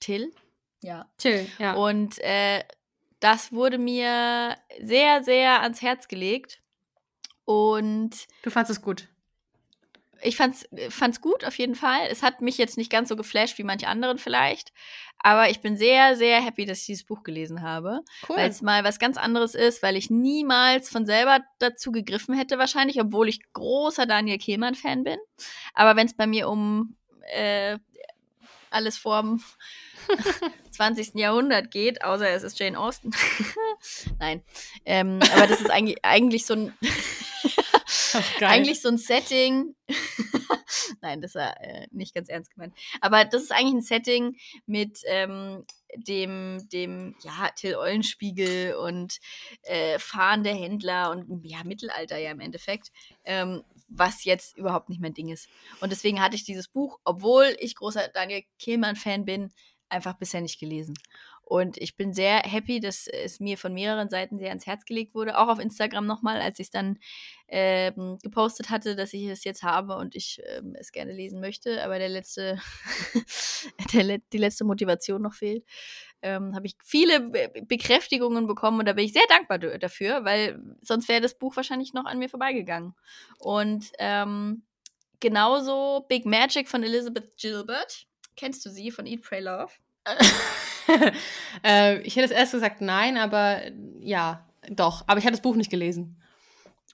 Till, 0.00 0.32
ja. 0.80 1.06
Chill, 1.18 1.46
ja. 1.58 1.74
Und 1.74 2.18
äh, 2.18 2.62
das 3.20 3.52
wurde 3.52 3.78
mir 3.78 4.56
sehr, 4.80 5.22
sehr 5.22 5.62
ans 5.62 5.82
Herz 5.82 6.08
gelegt. 6.08 6.60
Und 7.44 8.10
du 8.42 8.50
fandest 8.50 8.78
es 8.78 8.82
gut? 8.82 9.08
Ich 10.22 10.36
fand's, 10.36 10.68
fand's 10.90 11.20
gut, 11.20 11.44
auf 11.44 11.58
jeden 11.58 11.74
Fall. 11.74 12.06
Es 12.10 12.22
hat 12.22 12.42
mich 12.42 12.58
jetzt 12.58 12.76
nicht 12.76 12.90
ganz 12.90 13.08
so 13.08 13.16
geflasht 13.16 13.58
wie 13.58 13.64
manche 13.64 13.88
anderen 13.88 14.18
vielleicht. 14.18 14.72
Aber 15.18 15.50
ich 15.50 15.60
bin 15.60 15.76
sehr, 15.76 16.16
sehr 16.16 16.42
happy, 16.42 16.64
dass 16.64 16.80
ich 16.80 16.86
dieses 16.86 17.04
Buch 17.04 17.22
gelesen 17.22 17.62
habe. 17.62 18.00
Cool. 18.28 18.36
Weil 18.36 18.50
es 18.50 18.62
mal 18.62 18.84
was 18.84 18.98
ganz 18.98 19.16
anderes 19.16 19.54
ist, 19.54 19.82
weil 19.82 19.96
ich 19.96 20.10
niemals 20.10 20.88
von 20.88 21.04
selber 21.04 21.40
dazu 21.58 21.92
gegriffen 21.92 22.34
hätte, 22.34 22.58
wahrscheinlich, 22.58 23.00
obwohl 23.00 23.28
ich 23.28 23.52
großer 23.52 24.06
Daniel 24.06 24.38
Kehlmann-Fan 24.38 25.04
bin. 25.04 25.18
Aber 25.74 25.96
wenn 25.96 26.06
es 26.06 26.14
bei 26.14 26.26
mir 26.26 26.48
um 26.48 26.96
äh, 27.32 27.78
alles 28.70 28.96
vorm 28.96 29.42
20. 30.80 31.16
Jahrhundert 31.16 31.70
geht, 31.70 32.02
außer 32.02 32.30
es 32.30 32.42
ist 32.42 32.58
Jane 32.58 32.78
Austen. 32.78 33.10
Nein. 34.18 34.42
Ähm, 34.86 35.18
aber 35.34 35.46
das 35.46 35.60
ist 35.60 35.70
eigentlich, 35.70 36.02
eigentlich 36.02 36.46
so 36.46 36.54
ein 36.54 36.72
eigentlich 38.40 38.80
so 38.80 38.88
ein 38.88 38.96
Setting. 38.96 39.74
Nein, 41.02 41.20
das 41.20 41.34
war 41.34 41.60
äh, 41.60 41.86
nicht 41.90 42.14
ganz 42.14 42.30
ernst 42.30 42.54
gemeint. 42.54 42.72
Aber 43.02 43.26
das 43.26 43.42
ist 43.42 43.52
eigentlich 43.52 43.74
ein 43.74 43.82
Setting 43.82 44.36
mit 44.64 45.00
ähm, 45.04 45.66
dem, 45.96 46.66
dem, 46.72 47.14
ja, 47.22 47.50
Till 47.56 47.76
Eulenspiegel 47.76 48.74
und 48.74 49.18
äh, 49.64 49.98
fahrende 49.98 50.50
Händler 50.50 51.10
und 51.10 51.44
ja, 51.44 51.62
Mittelalter 51.62 52.16
ja 52.16 52.30
im 52.30 52.40
Endeffekt. 52.40 52.90
Ähm, 53.24 53.64
was 53.90 54.24
jetzt 54.24 54.56
überhaupt 54.56 54.88
nicht 54.88 55.00
mein 55.00 55.14
Ding 55.14 55.28
ist. 55.28 55.48
Und 55.80 55.90
deswegen 55.90 56.22
hatte 56.22 56.36
ich 56.36 56.44
dieses 56.44 56.68
Buch, 56.68 57.00
obwohl 57.04 57.54
ich 57.58 57.74
großer 57.74 58.08
Daniel 58.14 58.44
Kehlmann-Fan 58.58 59.24
bin, 59.24 59.52
einfach 59.90 60.14
bisher 60.14 60.40
nicht 60.40 60.60
gelesen. 60.60 60.94
Und 61.50 61.78
ich 61.78 61.96
bin 61.96 62.12
sehr 62.12 62.38
happy, 62.38 62.78
dass 62.78 63.08
es 63.08 63.40
mir 63.40 63.58
von 63.58 63.74
mehreren 63.74 64.08
Seiten 64.08 64.38
sehr 64.38 64.50
ans 64.50 64.66
Herz 64.66 64.84
gelegt 64.84 65.16
wurde. 65.16 65.36
Auch 65.36 65.48
auf 65.48 65.58
Instagram 65.58 66.06
nochmal, 66.06 66.40
als 66.40 66.60
ich 66.60 66.68
es 66.68 66.70
dann 66.70 67.00
ähm, 67.48 68.18
gepostet 68.22 68.70
hatte, 68.70 68.94
dass 68.94 69.12
ich 69.12 69.24
es 69.24 69.42
jetzt 69.42 69.64
habe 69.64 69.96
und 69.96 70.14
ich 70.14 70.40
ähm, 70.46 70.76
es 70.78 70.92
gerne 70.92 71.12
lesen 71.12 71.40
möchte. 71.40 71.82
Aber 71.82 71.98
der 71.98 72.08
letzte, 72.08 72.60
der, 73.92 74.18
die 74.32 74.38
letzte 74.38 74.62
Motivation 74.62 75.22
noch 75.22 75.34
fehlt. 75.34 75.64
Ähm, 76.22 76.54
habe 76.54 76.66
ich 76.66 76.76
viele 76.84 77.18
Be 77.18 77.50
Bekräftigungen 77.66 78.46
bekommen 78.46 78.78
und 78.78 78.86
da 78.86 78.92
bin 78.92 79.06
ich 79.06 79.12
sehr 79.12 79.26
dankbar 79.28 79.58
dafür, 79.58 80.24
weil 80.24 80.60
sonst 80.82 81.08
wäre 81.08 81.20
das 81.20 81.36
Buch 81.36 81.56
wahrscheinlich 81.56 81.94
noch 81.94 82.04
an 82.04 82.20
mir 82.20 82.28
vorbeigegangen. 82.28 82.94
Und 83.40 83.86
ähm, 83.98 84.62
genauso 85.18 86.06
Big 86.08 86.26
Magic 86.26 86.68
von 86.68 86.84
Elizabeth 86.84 87.36
Gilbert 87.36 88.06
Kennst 88.40 88.64
du 88.64 88.70
sie 88.70 88.90
von 88.90 89.04
Eat, 89.04 89.20
Pray, 89.20 89.40
Love? 89.40 89.70
äh, 91.62 92.00
ich 92.00 92.16
hätte 92.16 92.24
es 92.24 92.30
erst 92.30 92.52
gesagt 92.52 92.80
nein, 92.80 93.18
aber 93.18 93.60
ja, 94.00 94.48
doch. 94.70 95.04
Aber 95.06 95.18
ich 95.18 95.26
habe 95.26 95.32
das 95.32 95.42
Buch 95.42 95.56
nicht 95.56 95.70
gelesen. 95.70 96.18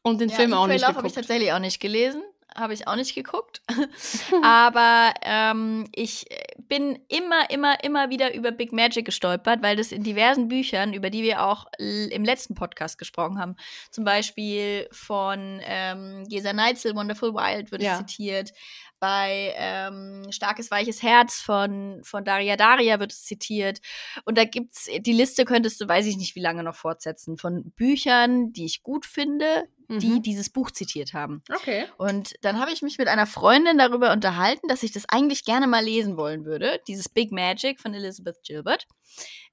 Und 0.02 0.20
den 0.20 0.28
ja, 0.28 0.34
Film 0.34 0.50
Eat, 0.50 0.58
auch 0.58 0.64
Pray, 0.64 0.74
nicht 0.74 0.82
Love 0.82 0.94
geguckt. 0.94 0.98
habe 0.98 1.06
ich 1.06 1.14
tatsächlich 1.14 1.52
auch 1.52 1.60
nicht 1.60 1.78
gelesen. 1.78 2.24
Habe 2.52 2.74
ich 2.74 2.88
auch 2.88 2.96
nicht 2.96 3.14
geguckt. 3.14 3.62
aber 4.42 5.14
ähm, 5.22 5.86
ich 5.94 6.26
bin 6.58 6.98
immer, 7.06 7.48
immer, 7.50 7.84
immer 7.84 8.10
wieder 8.10 8.34
über 8.34 8.50
Big 8.50 8.72
Magic 8.72 9.04
gestolpert, 9.04 9.62
weil 9.62 9.76
das 9.76 9.92
in 9.92 10.02
diversen 10.02 10.48
Büchern, 10.48 10.94
über 10.94 11.10
die 11.10 11.22
wir 11.22 11.44
auch 11.44 11.66
im 11.78 12.24
letzten 12.24 12.56
Podcast 12.56 12.98
gesprochen 12.98 13.38
haben, 13.38 13.54
zum 13.92 14.04
Beispiel 14.04 14.88
von 14.90 15.60
ähm, 15.62 16.24
Gesa 16.28 16.52
Neitzel, 16.52 16.96
Wonderful 16.96 17.34
Wild, 17.34 17.70
wird 17.70 17.82
ja. 17.82 17.98
zitiert 17.98 18.52
bei 18.98 19.54
ähm, 19.56 20.26
Starkes 20.30 20.70
Weiches 20.70 21.02
Herz 21.02 21.40
von, 21.40 22.00
von 22.02 22.24
Daria 22.24 22.56
Daria 22.56 22.98
wird 22.98 23.12
es 23.12 23.24
zitiert. 23.24 23.80
Und 24.24 24.38
da 24.38 24.44
gibt's, 24.44 24.88
die 25.00 25.12
Liste 25.12 25.44
könntest 25.44 25.80
du, 25.80 25.88
weiß 25.88 26.06
ich 26.06 26.16
nicht, 26.16 26.34
wie 26.34 26.40
lange 26.40 26.62
noch 26.62 26.74
fortsetzen, 26.74 27.36
von 27.36 27.70
Büchern, 27.72 28.52
die 28.52 28.64
ich 28.64 28.82
gut 28.82 29.04
finde, 29.06 29.64
mhm. 29.88 29.98
die 29.98 30.22
dieses 30.22 30.50
Buch 30.50 30.70
zitiert 30.70 31.12
haben. 31.12 31.42
Okay. 31.54 31.86
Und 31.98 32.34
dann 32.42 32.58
habe 32.58 32.72
ich 32.72 32.82
mich 32.82 32.98
mit 32.98 33.08
einer 33.08 33.26
Freundin 33.26 33.78
darüber 33.78 34.12
unterhalten, 34.12 34.68
dass 34.68 34.82
ich 34.82 34.92
das 34.92 35.08
eigentlich 35.08 35.44
gerne 35.44 35.66
mal 35.66 35.84
lesen 35.84 36.16
wollen 36.16 36.44
würde. 36.44 36.80
Dieses 36.86 37.08
Big 37.08 37.32
Magic 37.32 37.80
von 37.80 37.94
Elizabeth 37.94 38.42
Gilbert. 38.42 38.86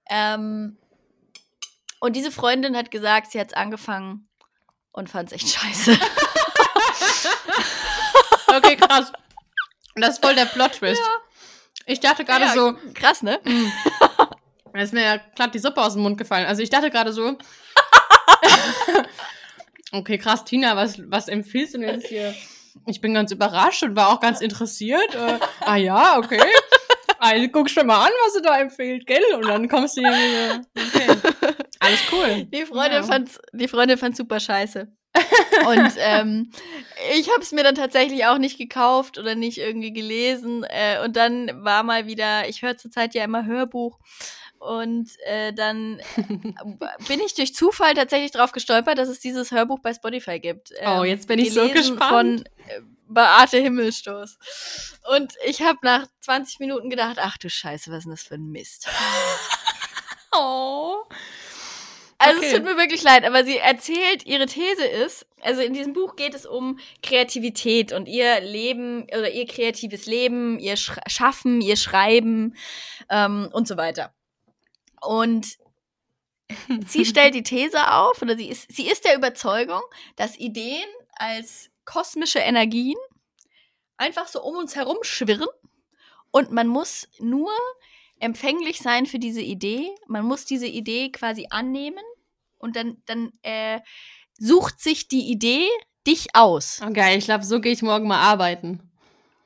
Ähm, 0.10 0.78
und 2.00 2.16
diese 2.16 2.32
Freundin 2.32 2.76
hat 2.76 2.92
gesagt, 2.92 3.32
sie 3.32 3.40
hat 3.40 3.48
es 3.48 3.54
angefangen 3.54 4.28
und 4.92 5.10
fand 5.10 5.32
es 5.32 5.34
echt 5.34 5.50
scheiße. 5.58 5.98
okay, 8.56 8.76
krass. 8.76 9.12
Das 9.96 10.16
ist 10.16 10.26
voll 10.26 10.36
der 10.36 10.46
Plot-Twist. 10.54 11.02
Ja. 11.02 11.18
Ich 11.86 12.00
dachte 12.00 12.26
gerade 12.26 12.46
ja, 12.46 12.54
so. 12.54 12.74
Krass, 12.94 13.22
ne? 13.24 13.40
Da 14.74 14.82
ist 14.82 14.92
mir 14.92 15.04
ja 15.04 15.18
glatt 15.36 15.54
die 15.54 15.60
Suppe 15.60 15.80
aus 15.84 15.94
dem 15.94 16.02
Mund 16.02 16.18
gefallen. 16.18 16.48
Also 16.48 16.64
ich 16.64 16.70
dachte 16.72 16.90
gerade 16.90 17.14
so. 17.14 17.38
okay, 19.92 20.18
krass, 20.18 20.46
Tina, 20.46 20.76
was, 20.76 21.00
was 21.12 21.28
empfiehlst 21.28 21.76
du 21.76 21.78
denn 21.78 21.90
jetzt 21.90 22.08
hier? 22.08 22.34
Ich 22.88 23.00
bin 23.00 23.14
ganz 23.14 23.32
überrascht 23.32 23.84
und 23.84 23.96
war 23.96 24.10
auch 24.10 24.20
ganz 24.20 24.42
interessiert. 24.42 25.14
Äh, 25.14 25.38
ah 25.60 25.76
ja, 25.76 26.18
okay. 26.18 26.42
Also 27.20 27.48
guckst 27.50 27.78
du 27.78 27.84
mal 27.84 28.08
an, 28.08 28.12
was 28.26 28.34
du 28.34 28.42
da 28.42 28.60
empfiehlt, 28.60 29.06
gell? 29.06 29.22
Und 29.36 29.48
dann 29.48 29.70
kommst 29.70 29.96
du 29.96 30.02
hier. 30.02 30.62
Okay. 30.76 31.18
Alles 31.80 32.00
cool. 32.12 32.46
Die 32.46 32.66
Freundin 32.66 33.02
ja. 33.02 33.04
fand's, 33.04 33.40
die 33.54 33.68
Freundin 33.68 34.00
fand's 34.00 34.18
super 34.18 34.40
scheiße. 34.40 34.88
Und 35.68 35.94
ähm, 35.98 36.52
ich 37.16 37.30
habe 37.30 37.42
es 37.42 37.52
mir 37.52 37.64
dann 37.64 37.76
tatsächlich 37.76 38.26
auch 38.26 38.38
nicht 38.38 38.58
gekauft 38.58 39.18
oder 39.18 39.36
nicht 39.36 39.58
irgendwie 39.58 39.94
gelesen. 39.94 40.64
Äh, 40.64 41.04
und 41.04 41.16
dann 41.16 41.64
war 41.64 41.84
mal 41.84 42.08
wieder, 42.08 42.48
ich 42.48 42.62
höre 42.62 42.78
zurzeit 42.78 43.14
ja 43.14 43.24
immer 43.24 43.46
Hörbuch. 43.46 44.00
Und 44.60 45.10
äh, 45.26 45.54
dann 45.54 46.02
bin 47.08 47.20
ich 47.26 47.34
durch 47.34 47.54
Zufall 47.54 47.94
tatsächlich 47.96 48.32
drauf 48.32 48.54
gestolpert, 48.54 48.98
dass 48.98 49.10
es 49.10 49.20
dieses 49.20 49.52
Hörbuch 49.52 49.80
bei 49.80 49.94
Spotify 49.94 50.40
gibt. 50.40 50.72
Ähm, 50.78 51.00
oh, 51.00 51.04
jetzt 51.04 51.28
bin 51.28 51.38
ich 51.38 51.54
so 51.54 51.68
gespannt. 51.68 52.02
Von 52.02 52.46
äh, 52.68 52.82
Beate 53.08 53.58
Himmelstoß. 53.58 54.38
Und 55.16 55.34
ich 55.46 55.62
habe 55.62 55.80
nach 55.82 56.08
20 56.22 56.60
Minuten 56.60 56.90
gedacht, 56.90 57.18
ach 57.20 57.38
du 57.38 57.50
Scheiße, 57.50 57.92
was 57.92 58.00
ist 58.00 58.06
denn 58.06 58.12
das 58.12 58.24
für 58.24 58.36
ein 58.36 58.50
Mist? 58.50 58.88
oh. 60.32 61.04
Also 62.24 62.40
Okay. 62.40 62.48
es 62.48 62.54
tut 62.54 62.64
mir 62.64 62.78
wirklich 62.78 63.04
leid, 63.04 63.26
aber 63.26 63.44
sie 63.44 63.58
erzählt, 63.58 64.26
ihre 64.26 64.46
These 64.46 64.86
ist, 64.86 65.26
also 65.42 65.62
in 65.62 65.74
diesem 65.74 65.94
Buch 65.94 66.16
geht 66.16 66.34
es 66.34 66.46
um 66.46 66.80
Kreativität 67.02 67.92
und 67.92 68.08
ihr 68.08 68.40
Leben 68.40 69.04
oder 69.04 69.30
ihr 69.30 69.46
kreatives 69.46 70.06
Leben, 70.06 70.58
ihr 70.60 70.78
Sch 70.78 70.98
Schaffen, 71.08 71.62
ihr 71.62 71.76
Schreiben 71.76 72.56
ähm, 73.10 73.50
und 73.52 73.68
so 73.68 73.76
weiter. 73.78 74.14
Und 75.02 75.58
sie 76.88 77.06
stellt 77.06 77.36
die 77.36 77.44
These 77.44 77.92
auf, 77.94 78.22
oder 78.22 78.38
sie 78.38 78.48
ist, 78.48 78.72
sie 78.72 78.88
ist 78.88 79.06
der 79.06 79.16
Überzeugung, 79.16 79.82
dass 80.16 80.38
Ideen 80.38 80.88
als 81.16 81.70
kosmische 81.86 82.40
Energien 82.40 82.98
einfach 83.98 84.28
so 84.28 84.42
um 84.42 84.56
uns 84.56 84.76
herum 84.76 84.98
schwirren 85.02 85.48
und 86.32 86.52
man 86.52 86.68
muss 86.68 87.08
nur 87.20 87.52
empfänglich 88.20 88.80
sein 88.80 89.06
für 89.06 89.20
diese 89.20 89.42
Idee. 89.42 89.94
Man 90.08 90.26
muss 90.26 90.46
diese 90.46 90.68
Idee 90.68 91.12
quasi 91.12 91.48
annehmen 91.50 92.04
und 92.64 92.76
dann, 92.76 92.98
dann 93.06 93.32
äh, 93.44 93.80
sucht 94.40 94.80
sich 94.80 95.08
die 95.08 95.30
Idee 95.30 95.68
dich 96.08 96.28
aus. 96.34 96.82
Okay, 96.82 97.18
ich 97.18 97.26
glaube, 97.26 97.44
so 97.44 97.60
gehe 97.60 97.74
ich 97.74 97.82
morgen 97.82 98.08
mal 98.08 98.20
arbeiten. 98.20 98.90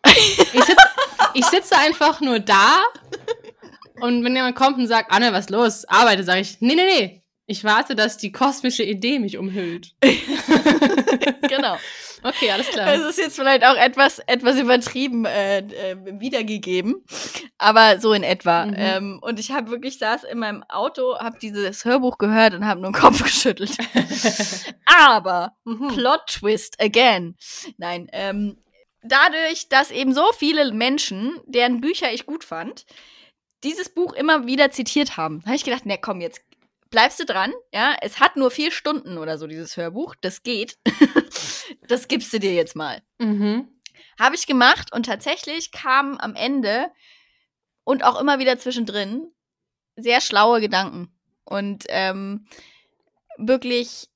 Ich 0.54 0.64
sitze 0.64 0.76
ich 1.34 1.46
sitze 1.46 1.78
einfach 1.78 2.22
nur 2.22 2.40
da 2.40 2.82
und 4.00 4.24
wenn 4.24 4.36
jemand 4.36 4.56
kommt 4.56 4.78
und 4.78 4.88
sagt, 4.88 5.12
Anne, 5.12 5.34
was 5.34 5.46
ist 5.46 5.50
los? 5.50 5.86
Arbeite, 5.86 6.24
sage 6.24 6.42
ich, 6.42 6.62
nee, 6.62 6.76
nee, 6.76 6.86
nee. 6.86 7.24
Ich 7.46 7.64
warte, 7.64 7.96
dass 7.96 8.18
die 8.18 8.32
kosmische 8.32 8.84
Idee 8.84 9.20
mich 9.20 9.38
umhüllt. 9.38 9.96
genau. 11.48 11.78
Okay, 12.24 12.52
alles 12.52 12.68
klar. 12.70 12.94
Es 12.94 13.02
ist 13.02 13.18
jetzt 13.20 13.36
vielleicht 13.36 13.64
auch 13.64 13.76
etwas, 13.76 14.20
etwas 14.20 14.60
übertrieben 14.60 15.26
äh, 15.26 15.60
äh, 15.60 15.96
wiedergegeben, 16.20 17.04
aber 17.58 18.00
so 18.00 18.14
in 18.14 18.24
etwa. 18.24 18.66
Mhm. 18.66 18.74
Ähm, 18.78 19.20
und 19.22 19.40
ich 19.40 19.52
habe 19.52 19.70
wirklich 19.72 20.00
saß 20.00 20.24
in 20.24 20.40
meinem 20.40 20.64
Auto, 20.64 21.18
habe 21.20 21.38
dieses 21.40 21.86
Hörbuch 21.86 22.18
gehört 22.18 22.54
und 22.54 22.66
habe 22.66 22.82
nur 22.82 22.92
den 22.92 23.00
Kopf 23.00 23.24
geschüttelt. 23.24 23.78
aber 24.86 25.54
Mhm. 25.66 25.90
Plot 25.90 26.28
Twist 26.28 26.80
again. 26.82 27.36
Nein, 27.78 28.08
ähm, 28.14 28.58
dadurch, 29.04 29.70
dass 29.70 29.92
eben 29.92 30.14
so 30.14 30.26
viele 30.38 30.72
Menschen, 30.72 31.40
deren 31.46 31.82
Bücher 31.82 32.12
ich 32.14 32.26
gut 32.26 32.44
fand, 32.44 32.86
dieses 33.64 33.90
Buch 33.90 34.14
immer 34.14 34.46
wieder 34.48 34.72
zitiert 34.72 35.18
haben, 35.18 35.44
habe 35.46 35.56
ich 35.56 35.64
gedacht, 35.64 35.86
ne, 35.86 35.98
komm, 36.00 36.22
jetzt 36.22 36.42
bleibst 36.90 37.20
du 37.20 37.26
dran. 37.26 37.54
Ja, 37.74 37.96
es 38.02 38.20
hat 38.20 38.38
nur 38.38 38.52
vier 38.52 38.72
Stunden 38.72 39.18
oder 39.18 39.38
so, 39.38 39.48
dieses 39.48 39.76
Hörbuch. 39.78 40.16
Das 40.22 40.44
geht. 40.44 40.78
das 41.88 42.08
gibst 42.08 42.32
du 42.34 42.40
dir 42.40 42.54
jetzt 42.54 42.76
mal. 42.76 43.02
Mhm. 43.20 43.68
Habe 44.20 44.36
ich 44.36 44.48
gemacht 44.48 44.94
und 44.94 45.06
tatsächlich 45.06 45.72
kamen 45.72 46.20
am 46.20 46.36
Ende 46.36 46.92
und 47.84 48.04
auch 48.04 48.20
immer 48.20 48.40
wieder 48.40 48.58
zwischendrin 48.58 49.32
sehr 49.96 50.22
schlaue 50.22 50.62
Gedanken. 50.62 51.10
Und 51.44 51.86
ähm, 51.90 52.48
wirklich 53.38 54.10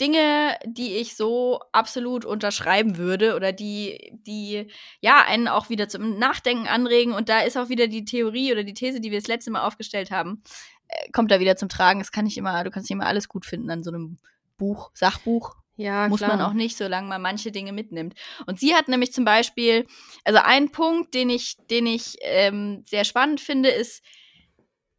Dinge, 0.00 0.56
die 0.64 0.96
ich 0.96 1.16
so 1.16 1.60
absolut 1.72 2.24
unterschreiben 2.24 2.98
würde 2.98 3.34
oder 3.34 3.52
die, 3.52 4.12
die 4.26 4.66
ja 5.00 5.24
einen 5.24 5.48
auch 5.48 5.70
wieder 5.70 5.88
zum 5.88 6.18
Nachdenken 6.18 6.66
anregen. 6.66 7.12
Und 7.12 7.28
da 7.28 7.40
ist 7.40 7.56
auch 7.56 7.68
wieder 7.68 7.86
die 7.86 8.04
Theorie 8.04 8.52
oder 8.52 8.64
die 8.64 8.74
These, 8.74 9.00
die 9.00 9.10
wir 9.10 9.18
das 9.18 9.28
letzte 9.28 9.50
Mal 9.50 9.64
aufgestellt 9.64 10.10
haben, 10.10 10.42
äh, 10.88 11.10
kommt 11.12 11.30
da 11.30 11.40
wieder 11.40 11.56
zum 11.56 11.68
Tragen. 11.68 12.00
Das 12.00 12.12
kann 12.12 12.24
nicht 12.24 12.36
immer, 12.36 12.62
du 12.64 12.70
kannst 12.70 12.90
nicht 12.90 12.96
immer 12.96 13.06
alles 13.06 13.28
gut 13.28 13.46
finden 13.46 13.70
an 13.70 13.82
so 13.82 13.90
einem 13.90 14.18
Buch, 14.58 14.90
Sachbuch. 14.94 15.54
Ja, 15.76 16.08
Muss 16.08 16.20
klar. 16.20 16.36
man 16.36 16.40
auch 16.40 16.54
nicht, 16.54 16.76
solange 16.76 17.08
man 17.08 17.20
manche 17.20 17.52
Dinge 17.52 17.72
mitnimmt. 17.72 18.14
Und 18.46 18.58
sie 18.58 18.74
hat 18.74 18.88
nämlich 18.88 19.12
zum 19.12 19.24
Beispiel, 19.24 19.86
also 20.24 20.40
ein 20.42 20.72
Punkt, 20.72 21.12
den 21.12 21.28
ich, 21.28 21.56
den 21.70 21.86
ich 21.86 22.16
ähm, 22.22 22.82
sehr 22.86 23.04
spannend 23.04 23.40
finde, 23.40 23.68
ist, 23.68 24.02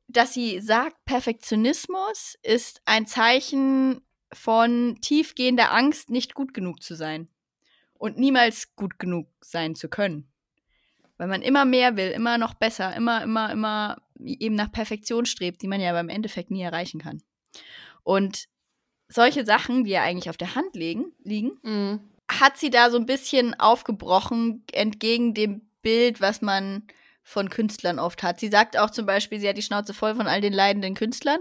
dass 0.07 0.33
sie 0.33 0.59
sagt, 0.61 1.03
Perfektionismus 1.05 2.35
ist 2.43 2.81
ein 2.85 3.07
Zeichen 3.07 4.01
von 4.31 4.99
tiefgehender 5.01 5.73
Angst, 5.73 6.09
nicht 6.09 6.33
gut 6.33 6.53
genug 6.53 6.83
zu 6.83 6.95
sein. 6.95 7.27
Und 7.93 8.19
niemals 8.19 8.75
gut 8.75 8.99
genug 8.99 9.27
sein 9.41 9.73
zu 9.73 9.89
können. 9.89 10.31
Weil 11.17 11.27
man 11.27 11.41
immer 11.41 11.65
mehr 11.65 11.97
will, 11.97 12.11
immer 12.11 12.37
noch 12.37 12.53
besser, 12.53 12.95
immer, 12.95 13.23
immer, 13.23 13.51
immer 13.51 13.97
eben 14.23 14.53
nach 14.53 14.71
Perfektion 14.71 15.25
strebt, 15.25 15.63
die 15.63 15.67
man 15.67 15.81
ja 15.81 15.91
beim 15.91 16.09
Endeffekt 16.09 16.51
nie 16.51 16.61
erreichen 16.61 17.01
kann. 17.01 17.23
Und 18.03 18.47
solche 19.09 19.45
Sachen, 19.45 19.83
die 19.83 19.91
ja 19.91 20.03
eigentlich 20.03 20.29
auf 20.29 20.37
der 20.37 20.55
Hand 20.55 20.75
liegen, 20.75 21.13
liegen 21.23 21.57
Mhm. 21.63 21.99
hat 22.29 22.57
sie 22.57 22.69
da 22.69 22.89
so 22.89 22.97
ein 22.97 23.05
bisschen 23.05 23.57
aufgebrochen, 23.59 24.63
entgegen 24.73 25.33
dem 25.33 25.61
Bild, 25.81 26.19
was 26.21 26.41
man 26.41 26.83
von 27.23 27.49
Künstlern 27.49 27.99
oft 27.99 28.23
hat. 28.23 28.39
Sie 28.39 28.49
sagt 28.49 28.77
auch 28.77 28.89
zum 28.89 29.05
Beispiel, 29.05 29.39
sie 29.39 29.47
hat 29.49 29.57
die 29.57 29.61
Schnauze 29.61 29.93
voll 29.93 30.15
von 30.15 30.27
all 30.27 30.41
den 30.41 30.53
leidenden 30.53 30.93
Künstlern. 30.95 31.39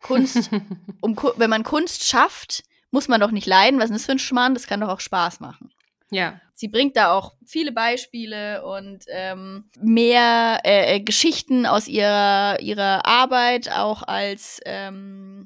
Kunst, 0.00 0.50
um, 1.00 1.16
wenn 1.36 1.50
man 1.50 1.62
Kunst 1.64 2.04
schafft, 2.04 2.62
muss 2.90 3.08
man 3.08 3.20
doch 3.20 3.30
nicht 3.32 3.46
leiden. 3.46 3.80
Was 3.80 3.90
ist 3.90 3.96
das 3.96 4.06
für 4.06 4.12
ein 4.12 4.18
Schmarrn? 4.18 4.54
Das 4.54 4.66
kann 4.66 4.80
doch 4.80 4.88
auch 4.88 5.00
Spaß 5.00 5.40
machen. 5.40 5.70
ja. 6.10 6.40
Sie 6.54 6.66
bringt 6.66 6.96
da 6.96 7.12
auch 7.12 7.34
viele 7.46 7.70
Beispiele 7.70 8.64
und 8.66 9.04
ähm, 9.10 9.70
mehr 9.80 10.58
äh, 10.64 10.96
äh, 10.96 11.00
Geschichten 11.00 11.66
aus 11.66 11.86
ihrer, 11.86 12.58
ihrer 12.60 13.06
Arbeit, 13.06 13.70
auch 13.70 14.02
als 14.02 14.58
ähm, 14.64 15.44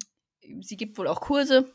sie 0.60 0.76
gibt 0.76 0.98
wohl 0.98 1.06
auch 1.08 1.20
Kurse, 1.20 1.72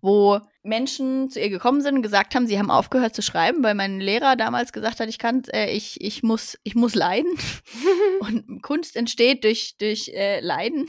wo 0.00 0.40
Menschen 0.62 1.30
zu 1.30 1.40
ihr 1.40 1.48
gekommen 1.48 1.80
sind 1.80 1.96
und 1.96 2.02
gesagt 2.02 2.34
haben, 2.34 2.46
sie 2.46 2.58
haben 2.58 2.70
aufgehört 2.70 3.14
zu 3.14 3.22
schreiben, 3.22 3.62
weil 3.62 3.74
mein 3.74 4.00
Lehrer 4.00 4.36
damals 4.36 4.72
gesagt 4.72 5.00
hat, 5.00 5.08
ich 5.08 5.18
kann, 5.18 5.42
äh, 5.52 5.70
ich, 5.70 6.00
ich 6.00 6.22
muss, 6.22 6.58
ich 6.62 6.74
muss 6.74 6.94
leiden. 6.94 7.32
und 8.20 8.62
Kunst 8.62 8.96
entsteht 8.96 9.44
durch, 9.44 9.76
durch 9.78 10.08
äh, 10.08 10.40
Leiden. 10.40 10.86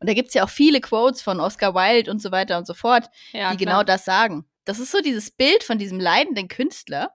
Und 0.00 0.08
da 0.08 0.14
gibt's 0.14 0.34
ja 0.34 0.44
auch 0.44 0.50
viele 0.50 0.80
Quotes 0.80 1.22
von 1.22 1.40
Oscar 1.40 1.74
Wilde 1.74 2.10
und 2.10 2.20
so 2.20 2.32
weiter 2.32 2.58
und 2.58 2.66
so 2.66 2.74
fort 2.74 3.08
ja, 3.32 3.52
die 3.52 3.56
klar. 3.56 3.56
genau 3.56 3.82
das 3.84 4.04
sagen. 4.04 4.44
Das 4.64 4.78
ist 4.78 4.90
so 4.90 5.00
dieses 5.00 5.30
Bild 5.30 5.62
von 5.62 5.78
diesem 5.78 6.00
leidenden 6.00 6.48
Künstler. 6.48 7.14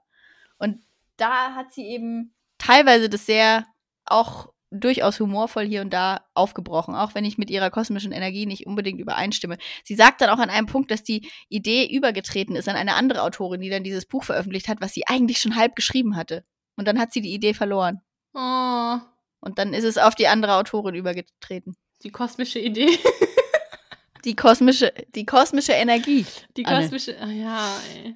Und 0.57 0.83
da 1.17 1.53
hat 1.53 1.73
sie 1.73 1.85
eben 1.85 2.33
teilweise 2.57 3.09
das 3.09 3.25
sehr 3.25 3.65
auch 4.05 4.49
durchaus 4.71 5.19
humorvoll 5.19 5.65
hier 5.65 5.81
und 5.81 5.91
da 5.93 6.25
aufgebrochen, 6.33 6.93
auch 6.95 7.15
wenn 7.15 7.23
ich 7.25 7.37
mit 7.37 7.49
ihrer 7.49 7.69
kosmischen 7.69 8.11
Energie 8.11 8.45
nicht 8.45 8.65
unbedingt 8.67 8.99
übereinstimme. 8.99 9.57
Sie 9.83 9.95
sagt 9.95 10.19
dann 10.21 10.29
auch 10.29 10.39
an 10.39 10.49
einem 10.49 10.67
Punkt, 10.67 10.91
dass 10.91 11.03
die 11.03 11.29
Idee 11.49 11.85
übergetreten 11.85 12.55
ist 12.55 12.67
an 12.67 12.75
eine 12.75 12.95
andere 12.95 13.23
Autorin, 13.23 13.61
die 13.61 13.69
dann 13.69 13.83
dieses 13.83 14.05
Buch 14.05 14.23
veröffentlicht 14.25 14.67
hat, 14.67 14.81
was 14.81 14.93
sie 14.93 15.07
eigentlich 15.07 15.39
schon 15.39 15.55
halb 15.55 15.75
geschrieben 15.75 16.15
hatte. 16.15 16.43
Und 16.75 16.87
dann 16.87 16.99
hat 16.99 17.13
sie 17.13 17.21
die 17.21 17.33
Idee 17.33 17.53
verloren. 17.53 18.01
Oh, 18.33 18.97
Und 19.39 19.57
dann 19.57 19.73
ist 19.73 19.83
es 19.85 19.97
auf 19.97 20.15
die 20.15 20.27
andere 20.27 20.55
Autorin 20.55 20.95
übergetreten. 20.95 21.75
die 22.03 22.11
kosmische 22.11 22.59
Idee. 22.59 22.89
Die 24.25 24.35
kosmische, 24.35 24.91
die 25.15 25.25
kosmische 25.25 25.71
Energie. 25.73 26.25
Die 26.57 26.65
Anne. 26.65 26.81
kosmische. 26.81 27.15
Ah, 27.21 27.29
ja, 27.29 27.77
ey. 27.95 28.15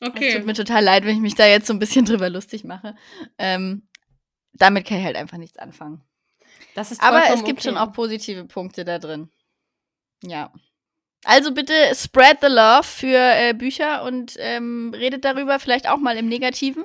Es 0.00 0.08
Okay. 0.08 0.34
tut 0.36 0.46
mir 0.46 0.54
total 0.54 0.82
leid, 0.82 1.04
wenn 1.04 1.16
ich 1.16 1.20
mich 1.20 1.34
da 1.34 1.44
jetzt 1.46 1.66
so 1.66 1.72
ein 1.74 1.78
bisschen 1.78 2.04
drüber 2.04 2.30
lustig 2.30 2.64
mache. 2.64 2.94
Ähm, 3.36 3.86
damit 4.54 4.86
kann 4.86 4.98
ich 4.98 5.04
halt 5.04 5.16
einfach 5.16 5.38
nichts 5.38 5.58
anfangen. 5.58 6.02
Das 6.74 6.90
ist 6.90 7.02
Aber 7.02 7.22
es 7.28 7.44
gibt 7.44 7.60
okay. 7.60 7.68
schon 7.68 7.78
auch 7.78 7.92
positive 7.92 8.44
Punkte 8.44 8.84
da 8.84 8.98
drin. 8.98 9.30
Ja. 10.22 10.52
Also 11.24 11.52
bitte 11.52 11.72
spread 11.94 12.38
the 12.42 12.48
love 12.48 12.82
für 12.82 13.16
äh, 13.16 13.54
Bücher 13.54 14.02
und 14.04 14.34
ähm, 14.38 14.92
redet 14.94 15.24
darüber, 15.24 15.58
vielleicht 15.58 15.88
auch 15.88 15.98
mal 15.98 16.16
im 16.16 16.28
Negativen, 16.28 16.84